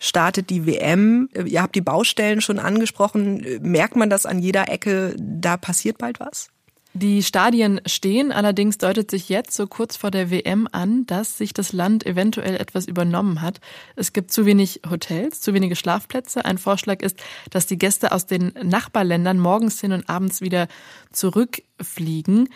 startet 0.00 0.50
die 0.50 0.66
WM. 0.66 1.28
Ihr 1.44 1.62
habt 1.62 1.76
die 1.76 1.80
Baustellen 1.80 2.40
schon 2.40 2.58
angesprochen. 2.58 3.46
Merkt 3.60 3.94
man 3.94 4.10
das 4.10 4.26
an 4.26 4.40
jeder 4.40 4.68
Ecke, 4.68 5.14
da 5.16 5.56
passiert 5.56 5.98
bald 5.98 6.18
was? 6.18 6.48
Die 6.92 7.22
Stadien 7.22 7.80
stehen, 7.86 8.32
allerdings 8.32 8.76
deutet 8.76 9.12
sich 9.12 9.28
jetzt 9.28 9.54
so 9.54 9.68
kurz 9.68 9.96
vor 9.96 10.10
der 10.10 10.32
WM 10.32 10.66
an, 10.72 11.06
dass 11.06 11.38
sich 11.38 11.54
das 11.54 11.72
Land 11.72 12.04
eventuell 12.04 12.56
etwas 12.56 12.86
übernommen 12.86 13.42
hat. 13.42 13.60
Es 13.94 14.12
gibt 14.12 14.32
zu 14.32 14.44
wenig 14.44 14.80
Hotels, 14.90 15.40
zu 15.40 15.54
wenige 15.54 15.76
Schlafplätze. 15.76 16.44
Ein 16.44 16.58
Vorschlag 16.58 17.02
ist, 17.02 17.16
dass 17.50 17.66
die 17.66 17.78
Gäste 17.78 18.10
aus 18.10 18.26
den 18.26 18.52
Nachbarländern 18.60 19.38
morgens 19.38 19.80
hin 19.80 19.92
und 19.92 20.08
abends 20.08 20.40
wieder 20.40 20.66
zurückfliegen. 21.12 22.48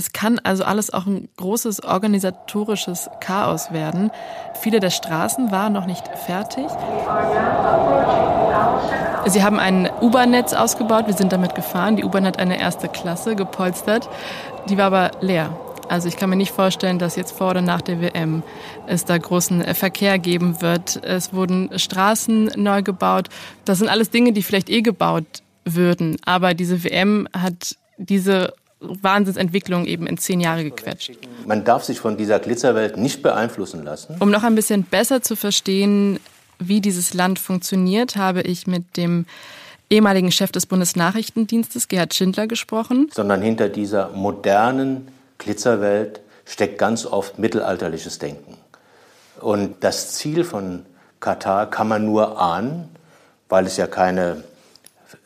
Es 0.00 0.12
kann 0.14 0.38
also 0.38 0.64
alles 0.64 0.94
auch 0.94 1.04
ein 1.04 1.28
großes 1.36 1.84
organisatorisches 1.84 3.10
Chaos 3.20 3.70
werden. 3.70 4.10
Viele 4.62 4.80
der 4.80 4.88
Straßen 4.88 5.50
waren 5.50 5.74
noch 5.74 5.84
nicht 5.84 6.08
fertig. 6.24 6.64
Sie 9.26 9.42
haben 9.42 9.58
ein 9.58 9.90
U-Bahn-Netz 10.00 10.54
ausgebaut. 10.54 11.06
Wir 11.06 11.12
sind 11.12 11.34
damit 11.34 11.54
gefahren. 11.54 11.96
Die 11.96 12.04
U-Bahn 12.04 12.24
hat 12.24 12.38
eine 12.38 12.58
erste 12.58 12.88
Klasse 12.88 13.36
gepolstert. 13.36 14.08
Die 14.70 14.78
war 14.78 14.86
aber 14.86 15.10
leer. 15.20 15.54
Also 15.90 16.08
ich 16.08 16.16
kann 16.16 16.30
mir 16.30 16.36
nicht 16.36 16.52
vorstellen, 16.52 16.98
dass 16.98 17.16
jetzt 17.16 17.32
vor 17.32 17.50
oder 17.50 17.60
nach 17.60 17.82
der 17.82 18.00
WM 18.00 18.42
es 18.86 19.04
da 19.04 19.18
großen 19.18 19.74
Verkehr 19.74 20.18
geben 20.18 20.62
wird. 20.62 21.04
Es 21.04 21.34
wurden 21.34 21.78
Straßen 21.78 22.52
neu 22.56 22.82
gebaut. 22.82 23.28
Das 23.66 23.76
sind 23.76 23.88
alles 23.88 24.08
Dinge, 24.08 24.32
die 24.32 24.42
vielleicht 24.42 24.70
eh 24.70 24.80
gebaut 24.80 25.42
würden. 25.66 26.16
Aber 26.24 26.54
diese 26.54 26.84
WM 26.84 27.28
hat 27.36 27.76
diese 27.98 28.54
Wahnsinnsentwicklung 28.80 29.84
eben 29.84 30.06
in 30.06 30.18
zehn 30.18 30.40
Jahre 30.40 30.64
gequetscht. 30.64 31.12
Man 31.46 31.64
darf 31.64 31.84
sich 31.84 32.00
von 32.00 32.16
dieser 32.16 32.38
Glitzerwelt 32.38 32.96
nicht 32.96 33.22
beeinflussen 33.22 33.84
lassen. 33.84 34.16
Um 34.20 34.30
noch 34.30 34.42
ein 34.42 34.54
bisschen 34.54 34.84
besser 34.84 35.22
zu 35.22 35.36
verstehen, 35.36 36.18
wie 36.58 36.80
dieses 36.80 37.14
Land 37.14 37.38
funktioniert, 37.38 38.16
habe 38.16 38.42
ich 38.42 38.66
mit 38.66 38.96
dem 38.96 39.26
ehemaligen 39.90 40.30
Chef 40.30 40.52
des 40.52 40.66
Bundesnachrichtendienstes, 40.66 41.88
Gerhard 41.88 42.14
Schindler, 42.14 42.46
gesprochen. 42.46 43.08
Sondern 43.12 43.42
hinter 43.42 43.68
dieser 43.68 44.10
modernen 44.10 45.08
Glitzerwelt 45.38 46.20
steckt 46.44 46.78
ganz 46.78 47.06
oft 47.06 47.38
mittelalterliches 47.38 48.18
Denken. 48.18 48.56
Und 49.40 49.76
das 49.80 50.14
Ziel 50.14 50.44
von 50.44 50.84
Katar 51.18 51.68
kann 51.68 51.88
man 51.88 52.04
nur 52.04 52.40
ahnen, 52.40 52.88
weil 53.48 53.66
es 53.66 53.76
ja 53.76 53.86
keine 53.86 54.44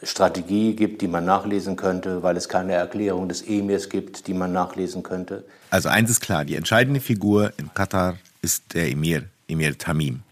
Strategie 0.02 0.74
gibt, 0.74 1.02
die 1.02 1.08
man 1.08 1.24
nachlesen 1.24 1.76
könnte, 1.76 2.22
weil 2.22 2.36
es 2.36 2.48
keine 2.48 2.72
Erklärung 2.72 3.28
des 3.28 3.42
Emirs 3.42 3.88
gibt, 3.88 4.26
die 4.26 4.34
man 4.34 4.52
nachlesen 4.52 5.02
könnte. 5.02 5.44
Also 5.70 5.88
eins 5.88 6.10
ist 6.10 6.20
klar, 6.20 6.44
die 6.44 6.56
entscheidende 6.56 7.00
Figur 7.00 7.52
in 7.56 7.72
Katar 7.74 8.16
ist 8.42 8.74
der 8.74 8.90
Emir, 8.90 9.24
Emir 9.48 9.76
Tamim. 9.76 10.22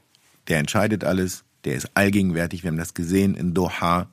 Der 0.48 0.58
entscheidet 0.58 1.04
alles, 1.04 1.44
der 1.64 1.74
ist 1.74 1.90
allgegenwärtig. 1.94 2.62
Wir 2.62 2.70
haben 2.70 2.78
das 2.78 2.94
gesehen 2.94 3.34
in 3.34 3.54
Doha. 3.54 4.08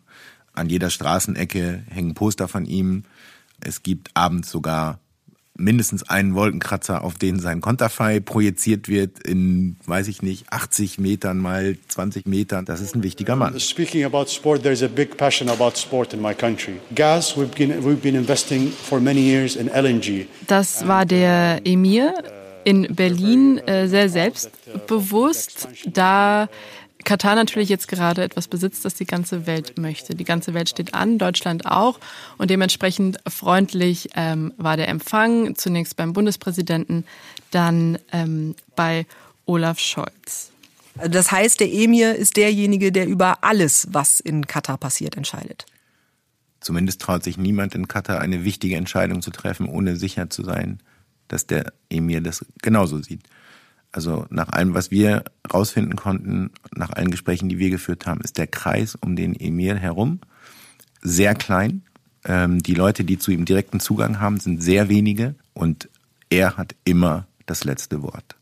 An 0.53 0.69
jeder 0.69 0.89
Straßenecke 0.89 1.83
hängen 1.89 2.13
Poster 2.13 2.47
von 2.47 2.65
ihm. 2.65 3.03
Es 3.61 3.83
gibt 3.83 4.11
abends 4.13 4.49
sogar 4.49 4.99
mindestens 5.59 6.09
einen 6.09 6.35
Wolkenkratzer, 6.35 7.03
auf 7.03 7.15
den 7.15 7.39
sein 7.39 7.61
Konterfei 7.61 8.19
projiziert 8.19 8.87
wird 8.87 9.19
in, 9.27 9.75
weiß 9.85 10.07
ich 10.07 10.21
nicht, 10.21 10.51
80 10.51 10.97
Metern 10.99 11.37
mal 11.37 11.77
20 11.87 12.25
Metern. 12.25 12.65
Das 12.65 12.81
ist 12.81 12.95
ein 12.95 13.03
wichtiger 13.03 13.35
Mann. 13.35 13.59
Speaking 13.59 14.05
about 14.05 14.27
sport, 14.27 14.63
there's 14.63 14.83
a 14.83 14.87
big 14.87 15.17
passion 15.17 15.49
about 15.49 15.77
sport 15.77 16.13
in 16.13 16.21
my 16.21 16.33
country. 16.33 16.79
Gas, 16.95 17.35
we've 17.37 17.55
been, 17.55 17.83
we've 17.83 18.01
been 18.01 18.15
investing 18.15 18.71
for 18.71 18.99
many 18.99 19.21
years 19.21 19.55
in 19.55 19.67
LNG. 19.69 20.27
Das 20.47 20.87
war 20.87 21.05
der 21.05 21.61
Emir 21.65 22.13
in 22.63 22.87
Berlin 22.95 23.57
äh, 23.59 23.87
sehr 23.87 24.09
selbstbewusst, 24.09 25.67
da 25.85 26.49
Katar 27.05 27.35
natürlich 27.35 27.69
jetzt 27.69 27.87
gerade 27.87 28.23
etwas 28.23 28.47
besitzt, 28.47 28.83
das 28.85 28.93
die 28.93 29.05
ganze 29.05 29.47
Welt 29.47 29.77
möchte. 29.77 30.15
Die 30.15 30.25
ganze 30.25 30.53
Welt 30.53 30.69
steht 30.69 30.93
an, 30.93 31.17
Deutschland 31.17 31.65
auch. 31.65 31.99
Und 32.37 32.51
dementsprechend 32.51 33.17
freundlich 33.27 34.09
ähm, 34.15 34.53
war 34.57 34.77
der 34.77 34.89
Empfang, 34.89 35.55
zunächst 35.55 35.95
beim 35.95 36.13
Bundespräsidenten, 36.13 37.05
dann 37.51 37.97
ähm, 38.11 38.55
bei 38.75 39.05
Olaf 39.45 39.79
Scholz. 39.79 40.51
Das 40.95 41.31
heißt, 41.31 41.61
der 41.61 41.71
Emir 41.71 42.15
ist 42.15 42.35
derjenige, 42.35 42.91
der 42.91 43.07
über 43.07 43.43
alles, 43.43 43.87
was 43.91 44.19
in 44.19 44.45
Katar 44.45 44.77
passiert, 44.77 45.15
entscheidet. 45.15 45.65
Zumindest 46.59 47.01
traut 47.01 47.23
sich 47.23 47.37
niemand 47.37 47.73
in 47.73 47.87
Katar 47.87 48.19
eine 48.19 48.43
wichtige 48.43 48.75
Entscheidung 48.75 49.21
zu 49.21 49.31
treffen, 49.31 49.67
ohne 49.67 49.95
sicher 49.95 50.29
zu 50.29 50.43
sein, 50.43 50.79
dass 51.29 51.47
der 51.47 51.71
Emir 51.89 52.19
das 52.19 52.45
genauso 52.61 53.01
sieht. 53.01 53.21
Also 53.91 54.25
nach 54.29 54.49
allem, 54.49 54.73
was 54.73 54.91
wir 54.91 55.23
rausfinden 55.51 55.95
konnten, 55.95 56.51
nach 56.75 56.91
allen 56.91 57.11
Gesprächen, 57.11 57.49
die 57.49 57.57
wir 57.57 57.69
geführt 57.69 58.05
haben, 58.05 58.21
ist 58.21 58.37
der 58.37 58.47
Kreis 58.47 58.95
um 58.95 59.15
den 59.15 59.39
Emir 59.39 59.75
herum 59.75 60.19
sehr 61.01 61.35
klein. 61.35 61.83
Ähm, 62.25 62.61
die 62.61 62.73
Leute, 62.73 63.03
die 63.03 63.17
zu 63.17 63.31
ihm 63.31 63.45
direkten 63.45 63.79
Zugang 63.79 64.19
haben, 64.19 64.39
sind 64.39 64.61
sehr 64.61 64.89
wenige 64.89 65.35
und 65.53 65.89
er 66.29 66.57
hat 66.57 66.75
immer 66.83 67.25
das 67.45 67.63
letzte 67.63 68.03
Wort. 68.03 68.35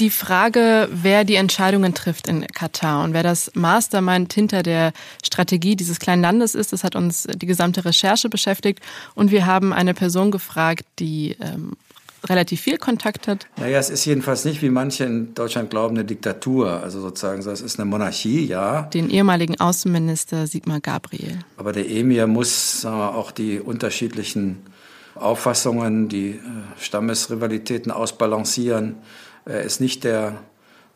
Die 0.00 0.10
Frage, 0.10 0.88
wer 0.92 1.24
die 1.24 1.34
Entscheidungen 1.34 1.92
trifft 1.92 2.28
in 2.28 2.46
Katar 2.46 3.02
und 3.02 3.14
wer 3.14 3.24
das 3.24 3.50
Mastermind 3.54 4.32
hinter 4.32 4.62
der 4.62 4.92
Strategie 5.24 5.74
dieses 5.74 5.98
kleinen 5.98 6.22
Landes 6.22 6.54
ist, 6.54 6.72
das 6.72 6.84
hat 6.84 6.94
uns 6.94 7.24
die 7.24 7.46
gesamte 7.46 7.84
Recherche 7.84 8.28
beschäftigt. 8.28 8.80
Und 9.16 9.32
wir 9.32 9.46
haben 9.46 9.72
eine 9.72 9.94
Person 9.94 10.30
gefragt, 10.30 10.84
die 11.00 11.36
ähm, 11.40 11.72
relativ 12.26 12.60
viel 12.60 12.78
Kontakt 12.78 13.28
hat? 13.28 13.46
Naja, 13.56 13.78
es 13.78 13.90
ist 13.90 14.04
jedenfalls 14.04 14.44
nicht, 14.44 14.62
wie 14.62 14.70
manche 14.70 15.04
in 15.04 15.34
Deutschland 15.34 15.70
glauben, 15.70 15.96
eine 15.96 16.04
Diktatur. 16.04 16.82
Also 16.82 17.00
sozusagen, 17.00 17.40
es 17.40 17.60
ist 17.60 17.78
eine 17.78 17.88
Monarchie, 17.88 18.46
ja. 18.46 18.82
Den 18.82 19.10
ehemaligen 19.10 19.60
Außenminister 19.60 20.46
Sigmar 20.46 20.80
Gabriel. 20.80 21.38
Aber 21.56 21.72
der 21.72 21.88
Emir 21.88 22.26
muss 22.26 22.80
sagen 22.80 22.98
wir, 22.98 23.14
auch 23.14 23.30
die 23.30 23.60
unterschiedlichen 23.60 24.58
Auffassungen, 25.14 26.08
die 26.08 26.30
äh, 26.30 26.38
Stammesrivalitäten 26.80 27.90
ausbalancieren. 27.92 28.96
Er 29.44 29.62
ist 29.62 29.80
nicht 29.80 30.04
der, 30.04 30.38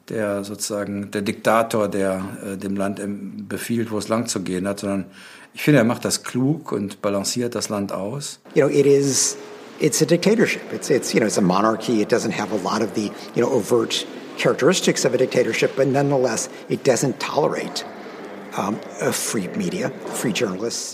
der 0.08 0.44
sozusagen 0.44 1.10
der 1.10 1.22
Diktator, 1.22 1.88
der 1.88 2.24
äh, 2.44 2.56
dem 2.56 2.76
Land 2.76 3.00
befiehlt, 3.48 3.90
wo 3.90 3.98
es 3.98 4.08
lang 4.08 4.26
zu 4.26 4.42
gehen 4.42 4.68
hat, 4.68 4.80
sondern 4.80 5.06
ich 5.54 5.62
finde, 5.62 5.78
er 5.78 5.84
macht 5.84 6.04
das 6.04 6.22
klug 6.22 6.72
und 6.72 7.02
balanciert 7.02 7.54
das 7.54 7.68
Land 7.68 7.92
aus. 7.92 8.40
You 8.54 8.66
know, 8.66 8.74
it 8.74 8.86
is 8.86 9.36
it's 9.82 10.00
a 10.00 10.06
dictatorship. 10.06 10.72
It's, 10.72 10.90
it's, 10.90 11.12
you 11.12 11.20
know, 11.20 11.26
it's 11.26 11.38
a 11.38 11.42
monarchy. 11.42 12.00
It 12.00 12.08
doesn't 12.08 12.32
have 12.32 12.52
a 12.52 12.56
lot 12.56 12.82
of 12.82 12.94
the, 12.94 13.10
you 13.34 13.42
know, 13.42 13.50
overt 13.50 14.06
characteristics 14.38 15.04
of 15.04 15.12
a 15.12 15.18
dictatorship, 15.18 15.76
but 15.76 15.88
nonetheless, 15.88 16.48
it 16.68 16.84
doesn't 16.84 17.18
tolerate. 17.20 17.84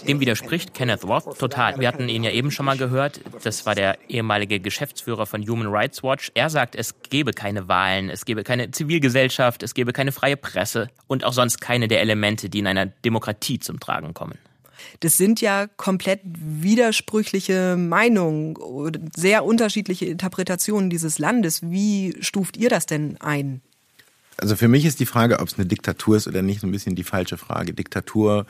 Dem 0.07 0.21
widerspricht 0.21 0.75
Kenneth 0.75 1.05
Roth 1.05 1.39
total. 1.41 1.81
Wir 1.81 1.89
hatten 1.89 2.09
ihn 2.09 2.23
ja 2.23 2.31
eben 2.31 2.53
schon 2.53 2.67
mal 2.67 2.77
gehört. 2.77 3.21
Das 3.43 3.67
war 3.67 3.75
der 3.75 3.99
ehemalige 4.09 4.61
Geschäftsführer 4.61 5.27
von 5.27 5.45
Human 5.45 5.67
Rights 5.67 6.05
Watch. 6.05 6.31
Er 6.35 6.51
sagt, 6.51 6.77
es 6.77 6.95
gebe 7.03 7.33
keine 7.33 7.67
Wahlen, 7.67 8.11
es 8.11 8.25
gebe 8.25 8.45
keine 8.45 8.71
Zivilgesellschaft, 8.71 9.65
es 9.65 9.75
gebe 9.75 9.93
keine 9.93 10.13
freie 10.13 10.37
Presse 10.37 10.87
und 11.09 11.25
auch 11.25 11.33
sonst 11.33 11.61
keine 11.61 11.89
der 11.89 12.01
Elemente, 12.01 12.49
die 12.49 12.61
in 12.61 12.69
einer 12.69 12.87
Demokratie 12.87 13.59
zum 13.59 13.81
Tragen 13.81 14.15
kommen. 14.15 14.39
Das 15.01 15.17
sind 15.17 15.41
ja 15.41 15.67
komplett 15.67 16.21
widersprüchliche 16.25 17.77
Meinungen, 17.77 18.55
sehr 19.17 19.45
unterschiedliche 19.45 20.07
Interpretationen 20.07 20.91
dieses 20.91 21.19
Landes. 21.19 21.63
Wie 21.63 22.17
stuft 22.21 22.57
ihr 22.57 22.69
das 22.69 22.87
denn 22.87 23.17
ein? 23.21 23.61
Also 24.37 24.55
für 24.55 24.69
mich 24.69 24.85
ist 24.85 25.01
die 25.01 25.07
Frage, 25.07 25.41
ob 25.41 25.49
es 25.49 25.59
eine 25.59 25.67
Diktatur 25.67 26.17
ist 26.17 26.29
oder 26.29 26.43
nicht, 26.43 26.61
so 26.61 26.67
ein 26.67 26.73
bisschen 26.73 26.95
die 26.95 27.05
falsche 27.05 27.37
Frage. 27.37 27.75
Diktatur 27.75 28.47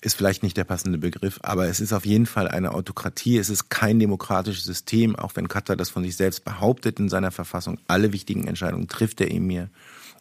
ist 0.00 0.14
vielleicht 0.14 0.42
nicht 0.42 0.56
der 0.56 0.64
passende 0.64 0.98
Begriff, 0.98 1.40
aber 1.42 1.66
es 1.66 1.80
ist 1.80 1.92
auf 1.92 2.06
jeden 2.06 2.26
Fall 2.26 2.46
eine 2.46 2.72
Autokratie. 2.72 3.38
Es 3.38 3.50
ist 3.50 3.68
kein 3.68 3.98
demokratisches 3.98 4.64
System, 4.64 5.16
auch 5.16 5.34
wenn 5.34 5.48
Katar 5.48 5.76
das 5.76 5.90
von 5.90 6.04
sich 6.04 6.16
selbst 6.16 6.44
behauptet 6.44 7.00
in 7.00 7.08
seiner 7.08 7.30
Verfassung. 7.30 7.78
Alle 7.88 8.12
wichtigen 8.12 8.46
Entscheidungen 8.46 8.86
trifft 8.86 9.18
der 9.18 9.32
Emir 9.32 9.70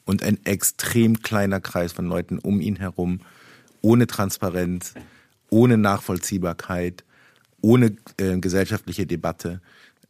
und 0.05 0.23
ein 0.23 0.43
extrem 0.45 1.21
kleiner 1.21 1.59
Kreis 1.59 1.91
von 1.91 2.07
Leuten 2.07 2.39
um 2.39 2.59
ihn 2.61 2.77
herum, 2.77 3.19
ohne 3.81 4.07
Transparenz, 4.07 4.93
ohne 5.49 5.77
Nachvollziehbarkeit, 5.77 7.03
ohne 7.61 7.95
äh, 8.17 8.37
gesellschaftliche 8.37 9.05
Debatte 9.05 9.61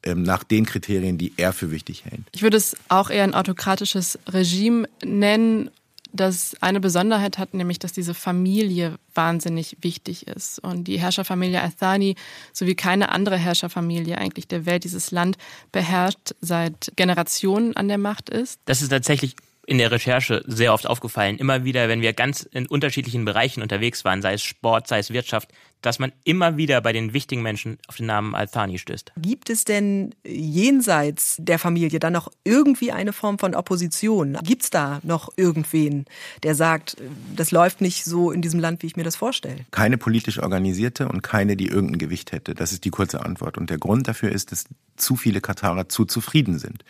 ähm, 0.04 0.24
nach 0.24 0.44
den 0.44 0.66
Kriterien, 0.66 1.18
die 1.18 1.34
er 1.38 1.54
für 1.54 1.72
wichtig 1.72 2.06
hält. 2.06 2.22
Ich 2.34 2.42
würde 2.42 2.58
es 2.58 2.76
auch 2.90 3.10
eher 3.10 3.24
ein 3.24 3.34
autokratisches 3.34 4.20
Regime 4.28 4.88
nennen, 5.04 5.70
das 6.14 6.56
eine 6.62 6.80
Besonderheit 6.80 7.38
hat, 7.38 7.54
nämlich 7.54 7.80
dass 7.80 7.94
diese 7.94 8.14
Familie 8.14 8.96
wahnsinnig 9.14 9.78
wichtig 9.82 10.28
ist. 10.28 10.60
Und 10.60 10.86
die 10.86 11.00
Herrscherfamilie 11.00 11.62
Athani 11.62 12.16
sowie 12.54 12.76
keine 12.76 13.10
andere 13.10 13.38
Herrscherfamilie 13.38 14.18
eigentlich 14.18 14.48
der 14.48 14.66
Welt 14.66 14.84
dieses 14.84 15.12
Land 15.12 15.38
beherrscht, 15.72 16.34
seit 16.42 16.94
Generationen 16.96 17.76
an 17.76 17.88
der 17.88 17.98
Macht 17.98 18.30
ist. 18.30 18.60
Das 18.66 18.82
ist 18.82 18.90
tatsächlich 18.90 19.36
in 19.68 19.78
der 19.78 19.92
Recherche 19.92 20.44
sehr 20.48 20.74
oft 20.74 20.88
aufgefallen. 20.88 21.38
Immer 21.38 21.66
wieder, 21.66 21.90
wenn 21.90 22.02
wir 22.02 22.14
ganz 22.14 22.44
in 22.44 22.68
unterschiedlichen 22.68 23.26
Bereichen 23.26 23.62
unterwegs 23.62 24.06
waren, 24.06 24.22
sei 24.22 24.34
es 24.34 24.42
Sport, 24.42 24.88
sei 24.88 25.00
es 25.00 25.12
Wirtschaft, 25.12 25.50
dass 25.82 26.00
man 26.00 26.12
immer 26.24 26.58
wieder 26.58 26.82
bei 26.82 26.94
den 26.94 27.14
wichtigen 27.14 27.42
Menschen 27.42 27.78
auf 27.88 27.98
den 27.98 28.08
Namen 28.08 28.36
Al-Thani 28.36 28.80
stößt. 28.80 29.14
Gibt 29.18 29.50
es 29.50 29.64
denn 29.64 30.16
jenseits 30.26 31.38
der 31.40 31.60
Familie 31.60 32.00
dann 32.00 32.14
noch 32.14 32.32
irgendwie 32.44 32.92
eine 32.92 33.14
Form 33.14 33.40
von 33.40 33.56
Opposition? 33.56 34.38
Gibt 34.44 34.64
es 34.64 34.70
da 34.70 35.00
noch 35.04 35.30
irgendwen, 35.36 36.06
der 36.44 36.56
sagt, 36.56 36.98
das 37.36 37.52
läuft 37.52 37.82
nicht 37.82 38.04
so 38.04 38.32
in 38.32 38.42
diesem 38.42 38.60
Land, 38.60 38.82
wie 38.82 38.88
ich 38.88 38.96
mir 38.96 39.04
das 39.04 39.16
vorstelle? 39.16 39.66
Keine 39.72 39.98
politisch 39.98 40.40
organisierte 40.40 41.08
und 41.08 41.22
keine, 41.22 41.56
die 41.56 41.68
irgendein 41.68 42.00
Gewicht 42.00 42.32
hätte. 42.32 42.56
Das 42.56 42.72
ist 42.72 42.86
die 42.86 42.90
kurze 42.90 43.24
Antwort. 43.24 43.58
Und 43.58 43.70
der 43.70 43.78
Grund 43.78 44.08
dafür 44.08 44.32
ist, 44.32 44.52
dass 44.52 44.66
zu 44.98 45.16
viele 45.16 45.42
Katarer 45.42 45.90
zu 45.90 46.06
zufrieden 46.06 46.60
sind, 46.60 46.84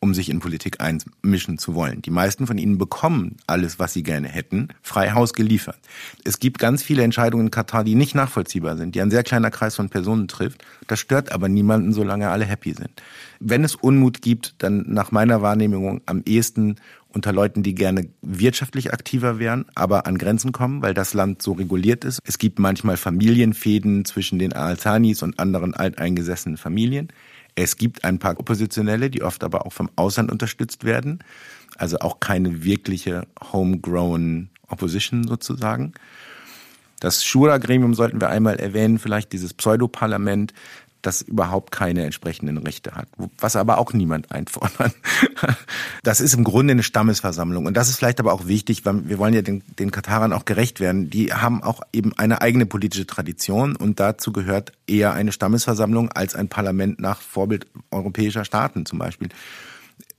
um 0.00 0.14
sich 0.14 0.30
in 0.30 0.38
Politik 0.40 0.80
einmischen 0.80 1.58
zu 1.58 1.74
wollen. 1.74 2.02
Die 2.02 2.10
meisten 2.10 2.46
von 2.46 2.56
ihnen 2.56 2.78
bekommen 2.78 3.36
alles, 3.46 3.78
was 3.78 3.92
sie 3.92 4.02
gerne 4.02 4.28
hätten, 4.28 4.68
frei 4.80 5.10
Haus 5.10 5.32
geliefert. 5.32 5.78
Es 6.24 6.38
gibt 6.38 6.58
ganz 6.58 6.82
viele 6.82 7.02
Entscheidungen 7.02 7.46
in 7.46 7.50
Katar, 7.50 7.84
die 7.84 7.96
nicht 7.96 8.14
nachvollziehbar 8.28 8.76
sind, 8.76 8.94
die 8.94 9.00
ein 9.00 9.10
sehr 9.10 9.22
kleiner 9.22 9.50
Kreis 9.50 9.74
von 9.74 9.88
Personen 9.88 10.28
trifft. 10.28 10.64
Das 10.86 11.00
stört 11.00 11.32
aber 11.32 11.48
niemanden, 11.48 11.92
solange 11.92 12.28
alle 12.28 12.44
happy 12.44 12.74
sind. 12.74 12.90
Wenn 13.40 13.64
es 13.64 13.74
Unmut 13.74 14.20
gibt, 14.22 14.54
dann 14.58 14.84
nach 14.86 15.10
meiner 15.12 15.40
Wahrnehmung 15.40 16.02
am 16.06 16.22
ehesten 16.26 16.76
unter 17.08 17.32
Leuten, 17.32 17.62
die 17.62 17.74
gerne 17.74 18.06
wirtschaftlich 18.20 18.92
aktiver 18.92 19.38
wären, 19.38 19.64
aber 19.74 20.06
an 20.06 20.18
Grenzen 20.18 20.52
kommen, 20.52 20.82
weil 20.82 20.92
das 20.92 21.14
Land 21.14 21.40
so 21.40 21.52
reguliert 21.52 22.04
ist. 22.04 22.20
Es 22.24 22.38
gibt 22.38 22.58
manchmal 22.58 22.98
Familienfäden 22.98 24.04
zwischen 24.04 24.38
den 24.38 24.52
Al-Thanis 24.52 25.22
und 25.22 25.38
anderen 25.38 25.74
alteingesessenen 25.74 26.58
Familien. 26.58 27.08
Es 27.54 27.76
gibt 27.76 28.04
ein 28.04 28.18
paar 28.18 28.38
Oppositionelle, 28.38 29.08
die 29.10 29.22
oft 29.22 29.42
aber 29.42 29.64
auch 29.64 29.72
vom 29.72 29.88
Ausland 29.96 30.30
unterstützt 30.30 30.84
werden. 30.84 31.20
Also 31.76 31.98
auch 32.00 32.20
keine 32.20 32.62
wirkliche 32.62 33.26
homegrown 33.52 34.50
Opposition 34.68 35.26
sozusagen. 35.26 35.94
Das 37.00 37.24
Shura-Gremium 37.24 37.94
sollten 37.94 38.20
wir 38.20 38.28
einmal 38.28 38.56
erwähnen, 38.56 38.98
vielleicht 38.98 39.32
dieses 39.32 39.54
Pseudoparlament, 39.54 40.52
das 41.02 41.22
überhaupt 41.22 41.70
keine 41.70 42.04
entsprechenden 42.04 42.58
Rechte 42.58 42.92
hat, 42.96 43.08
was 43.38 43.54
aber 43.56 43.78
auch 43.78 43.92
niemand 43.92 44.32
einfordert. 44.32 44.94
Das 46.02 46.20
ist 46.20 46.32
im 46.32 46.44
Grunde 46.44 46.72
eine 46.72 46.82
Stammesversammlung 46.82 47.66
und 47.66 47.76
das 47.76 47.88
ist 47.88 47.96
vielleicht 47.96 48.18
aber 48.18 48.32
auch 48.32 48.46
wichtig, 48.46 48.86
weil 48.86 49.08
wir 49.08 49.18
wollen 49.18 49.34
ja 49.34 49.42
den, 49.42 49.62
den 49.78 49.90
Katarern 49.90 50.32
auch 50.32 50.46
gerecht 50.46 50.80
werden. 50.80 51.10
Die 51.10 51.34
haben 51.34 51.62
auch 51.62 51.82
eben 51.92 52.16
eine 52.16 52.40
eigene 52.40 52.64
politische 52.64 53.06
Tradition 53.06 53.76
und 53.76 54.00
dazu 54.00 54.32
gehört 54.32 54.72
eher 54.86 55.12
eine 55.12 55.32
Stammesversammlung 55.32 56.10
als 56.12 56.34
ein 56.34 56.48
Parlament 56.48 56.98
nach 56.98 57.20
Vorbild 57.20 57.66
europäischer 57.90 58.44
Staaten 58.44 58.86
zum 58.86 58.98
Beispiel. 58.98 59.28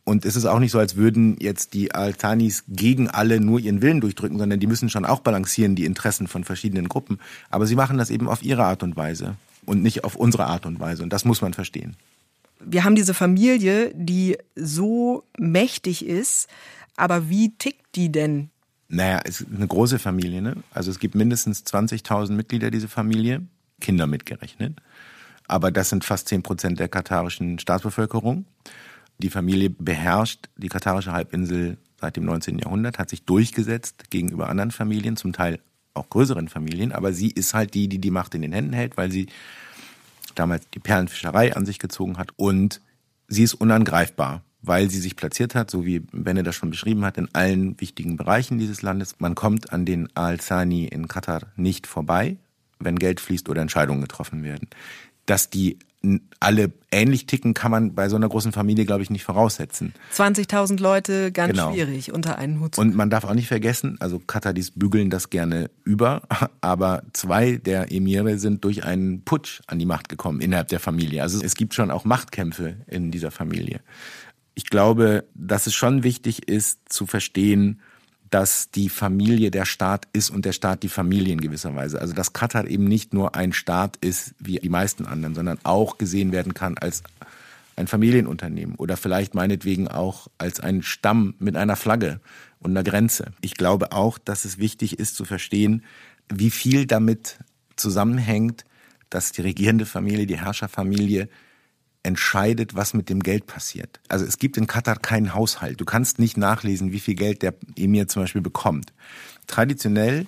Und 0.10 0.26
es 0.26 0.36
ist 0.36 0.46
auch 0.46 0.58
nicht 0.58 0.72
so, 0.72 0.80
als 0.80 0.96
würden 0.96 1.38
jetzt 1.40 1.76
die 1.76 1.94
Altanis 1.94 2.64
gegen 2.68 3.12
alle 3.12 3.40
nur 3.40 3.60
ihren 3.60 3.84
Willen 3.84 4.02
durchdrücken, 4.02 4.40
sondern 4.40 4.60
die 4.60 4.66
müssen 4.66 4.90
schon 4.90 5.06
auch 5.06 5.20
balancieren 5.20 5.76
die 5.76 5.86
Interessen 5.86 6.28
von 6.28 6.44
verschiedenen 6.44 6.90
Gruppen. 6.90 7.20
Aber 7.52 7.68
sie 7.68 7.76
machen 7.76 8.00
das 8.00 8.10
eben 8.10 8.28
auf 8.28 8.42
ihre 8.42 8.64
Art 8.64 8.82
und 8.82 8.98
Weise 8.98 9.36
und 9.68 9.84
nicht 9.84 10.04
auf 10.04 10.16
unsere 10.16 10.48
Art 10.48 10.66
und 10.66 10.80
Weise. 10.80 11.04
Und 11.04 11.14
das 11.14 11.26
muss 11.26 11.42
man 11.42 11.54
verstehen. 11.54 11.96
Wir 12.60 12.86
haben 12.86 12.96
diese 12.96 13.14
Familie, 13.14 13.94
die 13.94 14.36
so 14.56 15.26
mächtig 15.38 16.04
ist, 16.04 16.48
aber 16.96 17.30
wie 17.30 17.52
tickt 17.60 17.96
die 17.96 18.12
denn? 18.12 18.50
Naja, 18.88 19.22
es 19.26 19.42
ist 19.42 19.50
eine 19.56 19.68
große 19.68 20.00
Familie. 20.00 20.42
Ne? 20.42 20.56
Also 20.72 20.90
es 20.90 20.98
gibt 20.98 21.14
mindestens 21.14 21.64
20.000 21.68 22.32
Mitglieder 22.32 22.72
dieser 22.72 22.88
Familie, 22.88 23.44
Kinder 23.80 24.08
mitgerechnet. 24.08 24.74
Aber 25.48 25.70
das 25.70 25.90
sind 25.90 26.04
fast 26.04 26.30
10 26.30 26.42
Prozent 26.42 26.80
der 26.80 26.88
katarischen 26.88 27.60
Staatsbevölkerung. 27.60 28.46
Die 29.20 29.30
Familie 29.30 29.70
beherrscht 29.70 30.50
die 30.58 30.70
katarische 30.70 31.12
Halbinsel 31.12 31.78
seit 32.00 32.16
dem 32.16 32.26
19. 32.26 32.60
Jahrhundert, 32.60 33.00
hat 33.00 33.10
sich 33.10 33.24
durchgesetzt 33.24 34.10
gegenüber 34.10 34.50
anderen 34.50 34.72
Familien, 34.72 35.18
zum 35.18 35.34
Teil 35.34 35.60
auch 35.94 36.10
größeren 36.10 36.48
Familien, 36.48 36.94
aber 36.94 37.12
sie 37.12 37.30
ist 37.30 37.54
halt 37.54 37.74
die, 37.74 37.90
die 37.90 38.00
die 38.00 38.12
Macht 38.12 38.34
in 38.34 38.42
den 38.42 38.54
Händen 38.54 38.74
hält, 38.74 38.96
weil 38.96 39.12
sie 39.12 39.28
damals 40.36 40.70
die 40.74 40.80
Perlenfischerei 40.80 41.56
an 41.56 41.66
sich 41.66 41.80
gezogen 41.80 42.18
hat 42.18 42.32
und 42.38 42.82
sie 43.28 43.44
ist 43.44 43.56
unangreifbar, 43.56 44.42
weil 44.62 44.90
sie 44.90 45.00
sich 45.00 45.18
platziert 45.18 45.56
hat, 45.56 45.70
so 45.70 45.86
wie 45.86 46.00
Benne 46.00 46.44
das 46.44 46.56
schon 46.56 46.70
beschrieben 46.70 47.04
hat, 47.04 47.18
in 47.18 47.28
allen 47.34 47.80
wichtigen 47.82 48.16
Bereichen 48.16 48.58
dieses 48.58 48.82
Landes. 48.82 49.16
Man 49.20 49.36
kommt 49.36 49.74
an 49.74 49.86
den 49.86 50.16
Al-Thani 50.16 50.86
in 50.86 51.10
Katar 51.10 51.42
nicht 51.58 51.88
vorbei, 51.88 52.38
wenn 52.80 52.98
Geld 52.98 53.20
fließt 53.20 53.50
oder 53.50 53.62
Entscheidungen 53.62 54.02
getroffen 54.02 54.44
werden. 54.44 54.70
Dass 55.26 55.50
die 55.50 55.80
alle 56.40 56.72
ähnlich 56.92 57.26
ticken, 57.26 57.54
kann 57.54 57.72
man 57.72 57.94
bei 57.94 58.08
so 58.08 58.16
einer 58.16 58.30
großen 58.30 58.54
Familie, 58.54 58.86
glaube 58.86 59.04
ich, 59.04 59.10
nicht 59.10 59.24
voraussetzen. 59.24 59.94
20.000 60.14 60.80
Leute, 60.80 61.32
ganz 61.32 61.52
genau. 61.52 61.74
schwierig 61.74 62.14
unter 62.14 62.38
einen 62.38 62.62
Hut 62.62 62.76
zu 62.76 62.82
Und 62.82 62.96
man 62.96 63.10
darf 63.10 63.26
auch 63.26 63.34
nicht 63.34 63.48
vergessen, 63.48 63.98
also 64.00 64.20
Katadis 64.20 64.72
bügeln 64.72 65.10
das 65.10 65.30
gerne 65.30 65.70
über, 65.84 66.22
aber 66.62 67.04
zwei 67.14 67.58
der 67.58 67.92
Emire 67.92 68.38
sind 68.38 68.64
durch 68.64 68.86
einen 68.86 69.24
Putsch 69.24 69.62
an 69.68 69.78
die 69.78 69.86
Macht 69.86 70.08
gekommen 70.08 70.40
innerhalb 70.40 70.70
der 70.70 70.80
Familie. 70.80 71.22
Also 71.22 71.44
es 71.44 71.56
gibt 71.56 71.74
schon 71.74 71.92
auch 71.92 72.06
Machtkämpfe 72.06 72.78
in 72.88 73.12
dieser 73.12 73.32
Familie. 73.32 73.82
Ich 74.56 74.66
glaube, 74.66 75.26
dass 75.36 75.68
es 75.68 75.74
schon 75.74 76.04
wichtig 76.04 76.48
ist 76.48 76.80
zu 76.88 77.06
verstehen, 77.08 77.82
dass 78.30 78.70
die 78.72 78.90
Familie 78.90 79.52
der 79.52 79.66
Staat 79.66 80.08
ist 80.14 80.30
und 80.30 80.46
der 80.46 80.54
Staat 80.54 80.84
die 80.84 80.90
Familie 80.90 81.34
in 81.34 81.42
gewisser 81.42 81.76
Weise. 81.76 82.00
Also 82.00 82.14
dass 82.14 82.34
Katar 82.34 82.68
eben 82.68 82.86
nicht 82.86 83.14
nur 83.14 83.36
ein 83.36 83.54
Staat 83.54 83.98
ist 83.98 84.36
wie 84.40 84.60
die 84.60 84.70
meisten 84.70 85.06
anderen, 85.06 85.36
sondern 85.36 85.60
auch 85.64 85.98
gesehen 85.98 86.32
werden 86.32 86.54
kann 86.54 86.78
als 86.78 87.04
ein 87.76 87.88
Familienunternehmen 87.88 88.76
oder 88.76 88.98
vielleicht 88.98 89.34
meinetwegen 89.34 89.88
auch 89.88 90.28
als 90.38 90.60
ein 90.60 90.84
Stamm 90.84 91.36
mit 91.40 91.56
einer 91.56 91.76
Flagge 91.76 92.20
und 92.60 92.72
einer 92.72 92.84
Grenze. 92.84 93.32
Ich 93.42 93.56
glaube 93.56 93.94
auch, 93.94 94.18
dass 94.18 94.46
es 94.46 94.58
wichtig 94.58 95.00
ist 95.00 95.16
zu 95.16 95.26
verstehen, 95.26 95.84
wie 96.28 96.52
viel 96.52 96.86
damit 96.86 97.40
zusammenhängt, 97.78 98.66
dass 99.10 99.32
die 99.32 99.42
regierende 99.42 99.86
Familie, 99.86 100.28
die 100.28 100.40
Herrscherfamilie 100.40 101.30
entscheidet, 102.04 102.76
was 102.76 102.94
mit 102.94 103.10
dem 103.10 103.22
Geld 103.22 103.46
passiert. 103.46 104.00
Also 104.08 104.26
es 104.26 104.38
gibt 104.38 104.58
in 104.58 104.68
Katar 104.68 104.98
keinen 104.98 105.34
Haushalt. 105.34 105.82
Du 105.82 105.86
kannst 105.86 106.20
nicht 106.20 106.38
nachlesen, 106.38 106.92
wie 106.92 107.00
viel 107.00 107.16
Geld 107.16 107.42
der 107.42 107.54
Emir 107.76 108.08
zum 108.08 108.24
Beispiel 108.24 108.42
bekommt. 108.42 108.94
Traditionell 109.48 110.26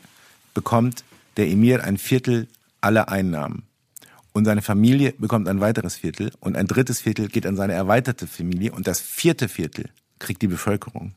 bekommt 0.53 1.03
der 1.37 1.47
Emir 1.47 1.83
ein 1.83 1.97
Viertel 1.97 2.47
aller 2.81 3.09
Einnahmen. 3.09 3.63
Und 4.33 4.45
seine 4.45 4.61
Familie 4.61 5.13
bekommt 5.17 5.47
ein 5.47 5.59
weiteres 5.59 5.95
Viertel 5.95 6.31
und 6.39 6.55
ein 6.55 6.67
drittes 6.67 7.01
Viertel 7.01 7.27
geht 7.27 7.45
an 7.45 7.57
seine 7.57 7.73
erweiterte 7.73 8.27
Familie 8.27 8.71
und 8.71 8.87
das 8.87 9.01
vierte 9.01 9.49
Viertel 9.49 9.89
kriegt 10.19 10.41
die 10.41 10.47
Bevölkerung. 10.47 11.13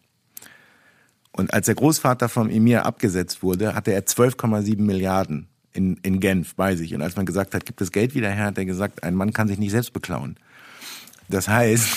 Und 1.31 1.53
als 1.53 1.67
der 1.67 1.75
Großvater 1.75 2.29
vom 2.29 2.49
Emir 2.49 2.87
abgesetzt 2.87 3.43
wurde, 3.43 3.75
hatte 3.75 3.93
er 3.93 4.05
12,7 4.05 4.81
Milliarden 4.81 5.49
in, 5.73 5.97
in 6.03 6.21
Genf 6.21 6.55
bei 6.55 6.77
sich. 6.77 6.95
Und 6.95 7.03
als 7.03 7.17
man 7.17 7.27
gesagt 7.27 7.55
hat, 7.55 7.67
gibt 7.67 7.81
das 7.81 7.93
Geld 7.93 8.14
wieder 8.14 8.31
her, 8.31 8.47
hat 8.47 8.59
er 8.59 8.64
gesagt, 8.64 9.03
ein 9.03 9.14
Mann 9.14 9.33
kann 9.33 9.49
sich 9.49 9.59
nicht 9.59 9.73
selbst 9.73 9.93
beklauen. 9.93 10.37
Das 11.35 11.49
heißt, 11.49 11.88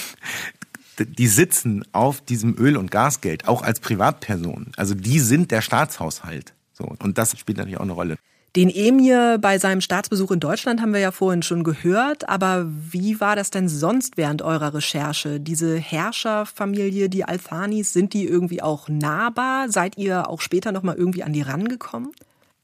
die 1.00 1.28
sitzen 1.28 1.86
auf 1.92 2.22
diesem 2.22 2.58
Öl- 2.58 2.76
und 2.76 2.90
Gasgeld, 2.90 3.48
auch 3.48 3.62
als 3.62 3.80
Privatpersonen. 3.80 4.72
Also 4.78 4.96
die 4.96 5.20
sind 5.20 5.52
der 5.52 5.62
Staatshaushalt. 5.62 6.54
So. 6.74 6.92
Und 7.00 7.20
das 7.20 7.38
spielt 7.38 7.60
natürlich 7.60 7.78
auch 7.78 7.84
eine 7.84 7.92
Rolle. 7.92 8.18
Den 8.56 8.70
Emir 8.70 9.38
bei 9.40 9.60
seinem 9.60 9.82
Staatsbesuch 9.82 10.32
in 10.32 10.40
Deutschland 10.40 10.82
haben 10.82 10.92
wir 10.92 11.00
ja 11.00 11.12
vorhin 11.12 11.44
schon 11.44 11.64
gehört, 11.64 12.28
aber 12.28 12.66
wie 12.68 13.20
war 13.20 13.36
das 13.36 13.52
denn 13.52 13.70
sonst 13.70 14.18
während 14.18 14.42
eurer 14.42 14.74
Recherche? 14.74 15.40
Diese 15.40 15.78
Herrscherfamilie, 15.78 17.08
die 17.08 17.24
Alfanis, 17.24 17.94
sind 17.94 18.14
die 18.14 18.26
irgendwie 18.26 18.64
auch 18.64 18.90
nahbar? 18.90 19.70
Seid 19.70 20.00
ihr 20.00 20.28
auch 20.28 20.42
später 20.42 20.72
noch 20.72 20.82
mal 20.82 20.96
irgendwie 20.96 21.22
an 21.24 21.34
die 21.34 21.44
rangekommen? 21.44 22.12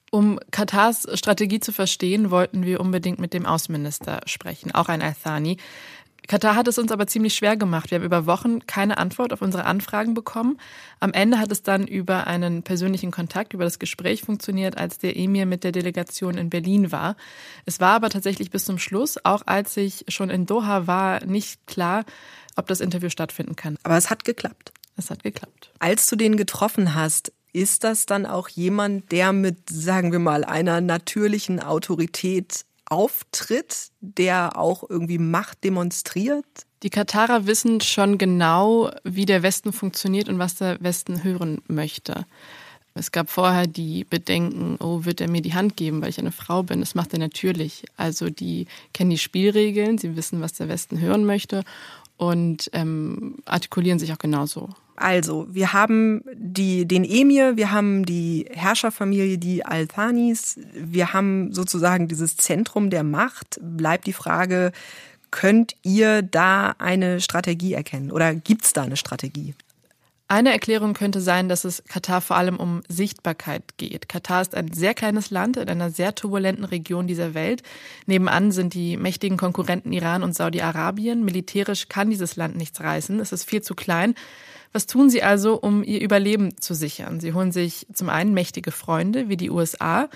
Um 0.09 0.39
Katars 0.49 1.07
Strategie 1.13 1.59
zu 1.59 1.71
verstehen, 1.71 2.31
wollten 2.31 2.63
wir 2.63 2.79
unbedingt 2.79 3.19
mit 3.19 3.33
dem 3.33 3.45
Außenminister 3.45 4.21
sprechen, 4.25 4.71
auch 4.71 4.87
ein 4.87 5.01
Al-Thani. 5.01 5.57
Katar 6.27 6.55
hat 6.55 6.67
es 6.67 6.77
uns 6.77 6.91
aber 6.91 7.07
ziemlich 7.07 7.33
schwer 7.33 7.57
gemacht. 7.57 7.91
Wir 7.91 7.97
haben 7.97 8.05
über 8.05 8.25
Wochen 8.25 8.65
keine 8.65 8.97
Antwort 8.97 9.33
auf 9.33 9.41
unsere 9.41 9.65
Anfragen 9.65 10.13
bekommen. 10.13 10.57
Am 10.99 11.11
Ende 11.11 11.39
hat 11.39 11.51
es 11.51 11.63
dann 11.63 11.85
über 11.85 12.27
einen 12.27 12.63
persönlichen 12.63 13.11
Kontakt, 13.11 13.53
über 13.53 13.65
das 13.65 13.77
Gespräch 13.77 14.21
funktioniert, 14.21 14.77
als 14.77 14.97
der 14.97 15.17
Emir 15.17 15.45
mit 15.45 15.63
der 15.63 15.73
Delegation 15.73 16.37
in 16.37 16.49
Berlin 16.49 16.91
war. 16.91 17.17
Es 17.65 17.79
war 17.81 17.91
aber 17.91 18.09
tatsächlich 18.09 18.51
bis 18.51 18.65
zum 18.65 18.77
Schluss, 18.77 19.17
auch 19.23 19.43
als 19.45 19.75
ich 19.75 20.05
schon 20.07 20.29
in 20.29 20.45
Doha 20.45 20.87
war, 20.87 21.25
nicht 21.25 21.67
klar, 21.67 22.05
ob 22.55 22.67
das 22.67 22.79
Interview 22.79 23.09
stattfinden 23.09 23.55
kann. 23.55 23.77
Aber 23.83 23.97
es 23.97 24.09
hat 24.09 24.23
geklappt. 24.23 24.71
Es 24.95 25.09
hat 25.09 25.23
geklappt. 25.23 25.73
Als 25.79 26.07
du 26.07 26.15
den 26.15 26.37
getroffen 26.37 26.93
hast, 26.95 27.33
ist 27.51 27.83
das 27.83 28.05
dann 28.05 28.25
auch 28.25 28.49
jemand, 28.49 29.11
der 29.11 29.31
mit, 29.31 29.69
sagen 29.69 30.11
wir 30.11 30.19
mal, 30.19 30.43
einer 30.43 30.81
natürlichen 30.81 31.59
Autorität 31.59 32.65
auftritt, 32.93 33.89
der 33.99 34.57
auch 34.57 34.89
irgendwie 34.89 35.17
Macht 35.17 35.63
demonstriert? 35.63 36.45
Die 36.83 36.89
Katarer 36.89 37.47
wissen 37.47 37.81
schon 37.81 38.17
genau, 38.17 38.91
wie 39.03 39.25
der 39.25 39.43
Westen 39.43 39.73
funktioniert 39.73 40.29
und 40.29 40.39
was 40.39 40.55
der 40.55 40.81
Westen 40.81 41.23
hören 41.23 41.61
möchte. 41.67 42.25
Es 42.95 43.11
gab 43.11 43.29
vorher 43.29 43.65
die 43.65 44.03
Bedenken, 44.03 44.77
oh, 44.79 45.03
wird 45.05 45.19
er 45.19 45.29
mir 45.29 45.41
die 45.41 45.55
Hand 45.55 45.75
geben, 45.77 46.01
weil 46.01 46.09
ich 46.09 46.19
eine 46.19 46.31
Frau 46.31 46.61
bin? 46.61 46.79
Das 46.79 46.93
macht 46.93 47.13
er 47.13 47.19
natürlich. 47.19 47.85
Also 47.97 48.29
die 48.29 48.67
kennen 48.93 49.09
die 49.09 49.17
Spielregeln, 49.17 49.97
sie 49.97 50.15
wissen, 50.15 50.41
was 50.41 50.53
der 50.53 50.67
Westen 50.67 50.99
hören 50.99 51.25
möchte 51.25 51.63
und 52.17 52.69
ähm, 52.73 53.37
artikulieren 53.45 53.97
sich 53.97 54.13
auch 54.13 54.19
genauso. 54.19 54.69
Also, 54.95 55.47
wir 55.49 55.73
haben 55.73 56.23
die, 56.35 56.87
den 56.87 57.03
Emir, 57.03 57.57
wir 57.57 57.71
haben 57.71 58.05
die 58.05 58.45
Herrscherfamilie, 58.51 59.37
die 59.37 59.65
Al-Thanis, 59.65 60.59
wir 60.73 61.13
haben 61.13 61.51
sozusagen 61.51 62.07
dieses 62.07 62.37
Zentrum 62.37 62.89
der 62.89 63.03
Macht. 63.03 63.59
Bleibt 63.61 64.05
die 64.05 64.13
Frage, 64.13 64.71
könnt 65.31 65.75
ihr 65.81 66.21
da 66.21 66.75
eine 66.77 67.21
Strategie 67.21 67.73
erkennen 67.73 68.11
oder 68.11 68.35
gibt 68.35 68.65
es 68.65 68.73
da 68.73 68.83
eine 68.83 68.97
Strategie? 68.97 69.55
Eine 70.27 70.51
Erklärung 70.51 70.93
könnte 70.93 71.21
sein, 71.21 71.49
dass 71.49 71.63
es 71.63 71.83
Katar 71.87 72.21
vor 72.21 72.37
allem 72.37 72.57
um 72.57 72.81
Sichtbarkeit 72.87 73.77
geht. 73.77 74.07
Katar 74.09 74.41
ist 74.41 74.55
ein 74.55 74.71
sehr 74.71 74.93
kleines 74.93 75.31
Land 75.31 75.57
in 75.57 75.69
einer 75.69 75.91
sehr 75.91 76.15
turbulenten 76.15 76.65
Region 76.65 77.07
dieser 77.07 77.33
Welt. 77.33 77.61
Nebenan 78.05 78.51
sind 78.51 78.73
die 78.73 78.95
mächtigen 78.97 79.37
Konkurrenten 79.37 79.91
Iran 79.91 80.23
und 80.23 80.33
Saudi-Arabien. 80.33 81.25
Militärisch 81.25 81.89
kann 81.89 82.09
dieses 82.09 82.35
Land 82.35 82.55
nichts 82.55 82.79
reißen. 82.79 83.19
Es 83.19 83.31
ist 83.31 83.43
viel 83.47 83.61
zu 83.61 83.75
klein. 83.75 84.15
Was 84.73 84.87
tun 84.87 85.09
sie 85.11 85.21
also, 85.21 85.55
um 85.55 85.83
ihr 85.83 86.01
Überleben 86.01 86.59
zu 86.59 86.73
sichern? 86.73 87.19
Sie 87.19 87.33
holen 87.33 87.51
sich 87.51 87.85
zum 87.93 88.09
einen 88.09 88.33
mächtige 88.33 88.71
Freunde 88.71 89.29
wie 89.29 89.37
die 89.37 89.51
USA. 89.51 90.09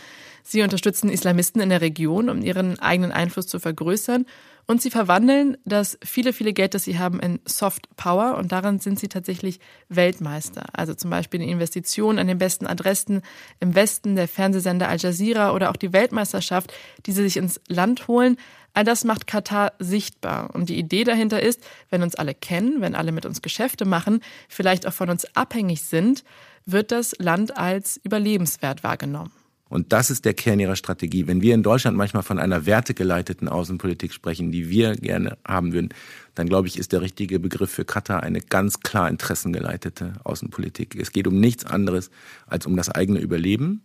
Sie 0.44 0.64
unterstützen 0.64 1.10
Islamisten 1.10 1.62
in 1.62 1.70
der 1.70 1.82
Region, 1.82 2.28
um 2.28 2.42
ihren 2.42 2.80
eigenen 2.80 3.12
Einfluss 3.12 3.46
zu 3.46 3.60
vergrößern. 3.60 4.26
Und 4.70 4.82
sie 4.82 4.92
verwandeln 4.92 5.56
das 5.64 5.98
viele, 6.04 6.34
viele 6.34 6.52
Geld, 6.52 6.74
das 6.74 6.84
sie 6.84 7.00
haben, 7.00 7.22
in 7.22 7.40
Soft 7.46 7.88
Power. 7.96 8.36
Und 8.38 8.52
daran 8.52 8.80
sind 8.80 9.00
sie 9.00 9.08
tatsächlich 9.08 9.62
Weltmeister. 9.88 10.66
Also 10.74 10.94
zum 10.94 11.10
Beispiel 11.10 11.42
in 11.42 11.48
Investitionen 11.48 12.20
an 12.20 12.28
den 12.28 12.38
besten 12.38 12.68
Adressen 12.68 13.22
im 13.62 13.76
Westen, 13.76 14.18
der 14.18 14.28
Fernsehsender 14.28 14.90
Al 14.90 14.98
Jazeera 14.98 15.54
oder 15.54 15.72
auch 15.72 15.78
die 15.78 15.94
Weltmeisterschaft, 15.94 16.74
die 17.06 17.14
sie 17.14 17.24
sich 17.24 17.38
ins 17.38 17.62
Land 17.70 18.10
holen. 18.10 18.36
All 18.74 18.84
das 18.84 19.06
macht 19.06 19.26
Katar 19.26 19.72
sichtbar. 19.80 20.54
Und 20.54 20.68
die 20.68 20.78
Idee 20.78 21.06
dahinter 21.06 21.42
ist, 21.42 21.64
wenn 21.90 22.04
uns 22.04 22.16
alle 22.16 22.36
kennen, 22.36 22.82
wenn 22.82 22.94
alle 22.94 23.14
mit 23.14 23.26
uns 23.26 23.42
Geschäfte 23.42 23.86
machen, 23.86 24.20
vielleicht 24.50 24.86
auch 24.86 24.94
von 24.94 25.10
uns 25.10 25.26
abhängig 25.34 25.84
sind, 25.84 26.26
wird 26.66 26.92
das 26.92 27.16
Land 27.20 27.58
als 27.58 28.02
überlebenswert 28.04 28.84
wahrgenommen. 28.84 29.32
Und 29.70 29.92
das 29.94 30.10
ist 30.10 30.26
der 30.26 30.34
Kern 30.34 30.60
ihrer 30.60 30.76
Strategie. 30.76 31.28
Wenn 31.28 31.42
wir 31.42 31.54
in 31.54 31.64
Deutschland 31.64 31.98
manchmal 31.98 32.24
von 32.24 32.40
einer 32.40 32.66
wertegeleiteten 32.66 33.50
Außenpolitik 33.50 34.14
sprechen, 34.14 34.52
die 34.52 34.70
wir 34.70 34.96
gerne 34.96 35.38
haben 35.46 35.74
würden, 35.74 35.90
dann 36.36 36.48
glaube 36.48 36.68
ich, 36.68 36.78
ist 36.78 36.94
der 36.94 37.02
richtige 37.02 37.40
Begriff 37.40 37.72
für 37.72 37.86
Katar 37.86 38.24
eine 38.24 38.42
ganz 38.42 38.80
klar 38.80 39.10
interessengeleitete 39.10 40.14
Außenpolitik. 40.24 40.96
Es 40.96 41.12
geht 41.12 41.28
um 41.28 41.40
nichts 41.40 41.66
anderes 41.66 42.10
als 42.46 42.66
um 42.66 42.78
das 42.78 42.90
eigene 42.90 43.20
Überleben. 43.20 43.82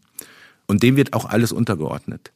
Und 0.66 0.82
dem 0.82 0.96
wird 0.96 1.12
auch 1.12 1.24
alles 1.24 1.52
untergeordnet. 1.52 2.32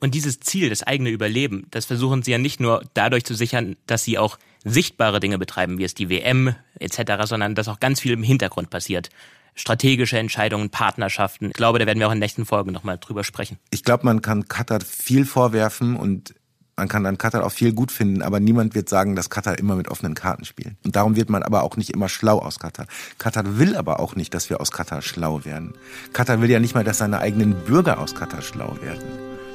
Und 0.00 0.14
dieses 0.14 0.40
Ziel, 0.40 0.70
das 0.70 0.82
eigene 0.82 1.10
Überleben, 1.10 1.66
das 1.70 1.84
versuchen 1.84 2.22
sie 2.22 2.30
ja 2.30 2.38
nicht 2.38 2.58
nur 2.58 2.82
dadurch 2.94 3.24
zu 3.24 3.34
sichern, 3.34 3.76
dass 3.86 4.02
sie 4.02 4.18
auch 4.18 4.38
sichtbare 4.64 5.20
Dinge 5.20 5.38
betreiben, 5.38 5.78
wie 5.78 5.84
es 5.84 5.94
die 5.94 6.08
WM 6.08 6.54
etc., 6.78 7.24
sondern 7.24 7.54
dass 7.54 7.68
auch 7.68 7.80
ganz 7.80 8.00
viel 8.00 8.12
im 8.12 8.22
Hintergrund 8.22 8.70
passiert. 8.70 9.10
Strategische 9.54 10.18
Entscheidungen, 10.18 10.70
Partnerschaften. 10.70 11.46
Ich 11.46 11.52
glaube, 11.54 11.78
da 11.78 11.86
werden 11.86 11.98
wir 11.98 12.08
auch 12.08 12.12
in 12.12 12.20
der 12.20 12.26
nächsten 12.26 12.46
Folge 12.46 12.72
nochmal 12.72 12.98
drüber 12.98 13.24
sprechen. 13.24 13.58
Ich 13.70 13.84
glaube, 13.84 14.04
man 14.04 14.22
kann 14.22 14.48
Katar 14.48 14.80
viel 14.80 15.24
vorwerfen 15.24 15.96
und 15.96 16.34
man 16.80 16.88
kann 16.88 17.04
dann 17.04 17.18
Katar 17.18 17.44
auch 17.44 17.52
viel 17.52 17.74
gut 17.74 17.92
finden, 17.92 18.22
aber 18.22 18.40
niemand 18.40 18.74
wird 18.74 18.88
sagen, 18.88 19.14
dass 19.14 19.28
Katar 19.28 19.58
immer 19.58 19.76
mit 19.76 19.88
offenen 19.88 20.14
Karten 20.14 20.46
spielt. 20.46 20.76
Und 20.82 20.96
darum 20.96 21.14
wird 21.14 21.28
man 21.28 21.42
aber 21.42 21.62
auch 21.62 21.76
nicht 21.76 21.90
immer 21.90 22.08
schlau 22.08 22.38
aus 22.38 22.58
Katar. 22.58 22.86
Katar 23.18 23.58
will 23.58 23.76
aber 23.76 24.00
auch 24.00 24.16
nicht, 24.16 24.32
dass 24.32 24.48
wir 24.48 24.62
aus 24.62 24.70
Katar 24.70 25.02
schlau 25.02 25.44
werden. 25.44 25.74
Katar 26.14 26.40
will 26.40 26.50
ja 26.50 26.58
nicht 26.58 26.74
mal, 26.74 26.82
dass 26.82 26.96
seine 26.96 27.18
eigenen 27.18 27.54
Bürger 27.66 27.98
aus 27.98 28.14
Katar 28.14 28.40
schlau 28.40 28.78
werden. 28.80 29.04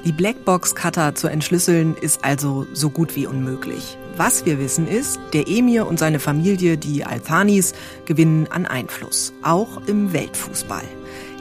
Die 0.06 0.12
Blackbox 0.12 0.76
Cutter 0.76 1.16
zu 1.16 1.28
entschlüsseln 1.28 1.96
ist 1.98 2.24
also 2.24 2.68
so 2.74 2.92
gut 2.92 3.16
wie 3.16 3.26
unmöglich. 3.26 3.98
Was 4.18 4.46
wir 4.46 4.60
wissen 4.60 4.88
ist, 4.88 5.20
der 5.34 5.50
Emir 5.50 5.88
und 5.88 6.00
seine 6.00 6.20
Familie, 6.20 6.78
die 6.78 7.04
Althanis, 7.04 7.74
gewinnen 8.06 8.48
an 8.50 8.66
Einfluss, 8.66 9.34
auch 9.42 9.86
im 9.88 10.14
Weltfußball. 10.14 10.86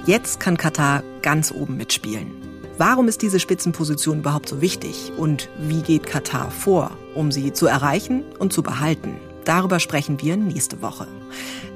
Jetzt 0.06 0.40
kann 0.40 0.56
Katar 0.56 1.04
ganz 1.22 1.52
oben 1.52 1.76
mitspielen. 1.76 2.32
Warum 2.76 3.06
ist 3.06 3.22
diese 3.22 3.38
Spitzenposition 3.38 4.18
überhaupt 4.18 4.48
so 4.48 4.60
wichtig 4.60 5.12
und 5.16 5.48
wie 5.60 5.82
geht 5.82 6.06
Katar 6.06 6.50
vor, 6.50 6.90
um 7.14 7.30
sie 7.30 7.52
zu 7.52 7.66
erreichen 7.66 8.24
und 8.40 8.52
zu 8.52 8.64
behalten? 8.64 9.18
Darüber 9.44 9.80
sprechen 9.80 10.20
wir 10.20 10.36
nächste 10.36 10.82
Woche. 10.82 11.06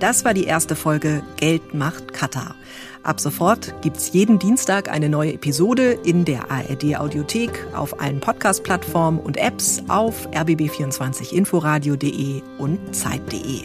Das 0.01 0.25
war 0.25 0.35
die 0.35 0.45
erste 0.45 0.77
Folge 0.77 1.23
Geld 1.37 1.75
macht 1.75 2.13
Katar. 2.13 2.55
Ab 3.03 3.21
sofort 3.21 3.75
gibt's 3.81 4.13
jeden 4.13 4.39
Dienstag 4.39 4.91
eine 4.91 5.09
neue 5.09 5.35
Episode 5.35 5.93
in 6.05 6.25
der 6.25 6.51
ARD 6.51 6.97
Audiothek, 6.97 7.67
auf 7.75 8.01
allen 8.01 8.21
Podcast-Plattformen 8.21 9.19
und 9.19 9.37
Apps, 9.37 9.83
auf 9.89 10.29
rbb24inforadio.de 10.29 12.43
und 12.59 12.95
zeit.de. 12.95 13.63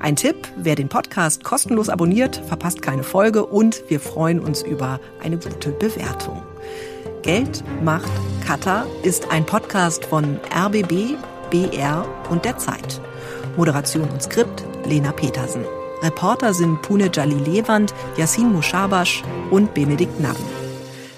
Ein 0.00 0.14
Tipp, 0.14 0.46
wer 0.56 0.76
den 0.76 0.88
Podcast 0.88 1.42
kostenlos 1.42 1.88
abonniert, 1.88 2.40
verpasst 2.46 2.82
keine 2.82 3.02
Folge 3.02 3.44
und 3.44 3.82
wir 3.88 3.98
freuen 3.98 4.40
uns 4.40 4.62
über 4.62 5.00
eine 5.22 5.38
gute 5.38 5.70
Bewertung. 5.70 6.42
Geld 7.22 7.64
macht 7.82 8.10
Katar 8.46 8.86
ist 9.02 9.32
ein 9.32 9.44
Podcast 9.44 10.04
von 10.04 10.38
RBB, 10.54 11.16
BR 11.50 12.06
und 12.30 12.44
der 12.44 12.58
Zeit. 12.58 13.00
Moderation 13.56 14.08
und 14.10 14.22
Skript 14.22 14.64
Lena 14.84 15.12
Petersen. 15.12 15.64
Reporter 16.02 16.52
sind 16.52 16.82
Pune 16.82 17.10
Jalil-Lewand, 17.12 17.94
Yassin 18.16 18.52
Mushabash 18.52 19.22
und 19.50 19.72
Benedikt 19.74 20.20
Naben. 20.20 20.44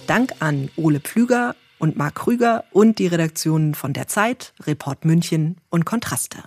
Dank 0.07 0.32
an 0.39 0.70
Ole 0.76 1.01
Pflüger 1.01 1.57
und 1.78 1.97
Marc 1.97 2.14
Krüger 2.14 2.64
und 2.72 2.99
die 2.99 3.09
Redaktionen 3.09 3.74
von 3.74 3.93
der 3.93 4.07
Zeit, 4.07 4.55
Report 4.66 5.05
München 5.05 5.57
und 5.70 5.84
Kontraste. 5.84 6.39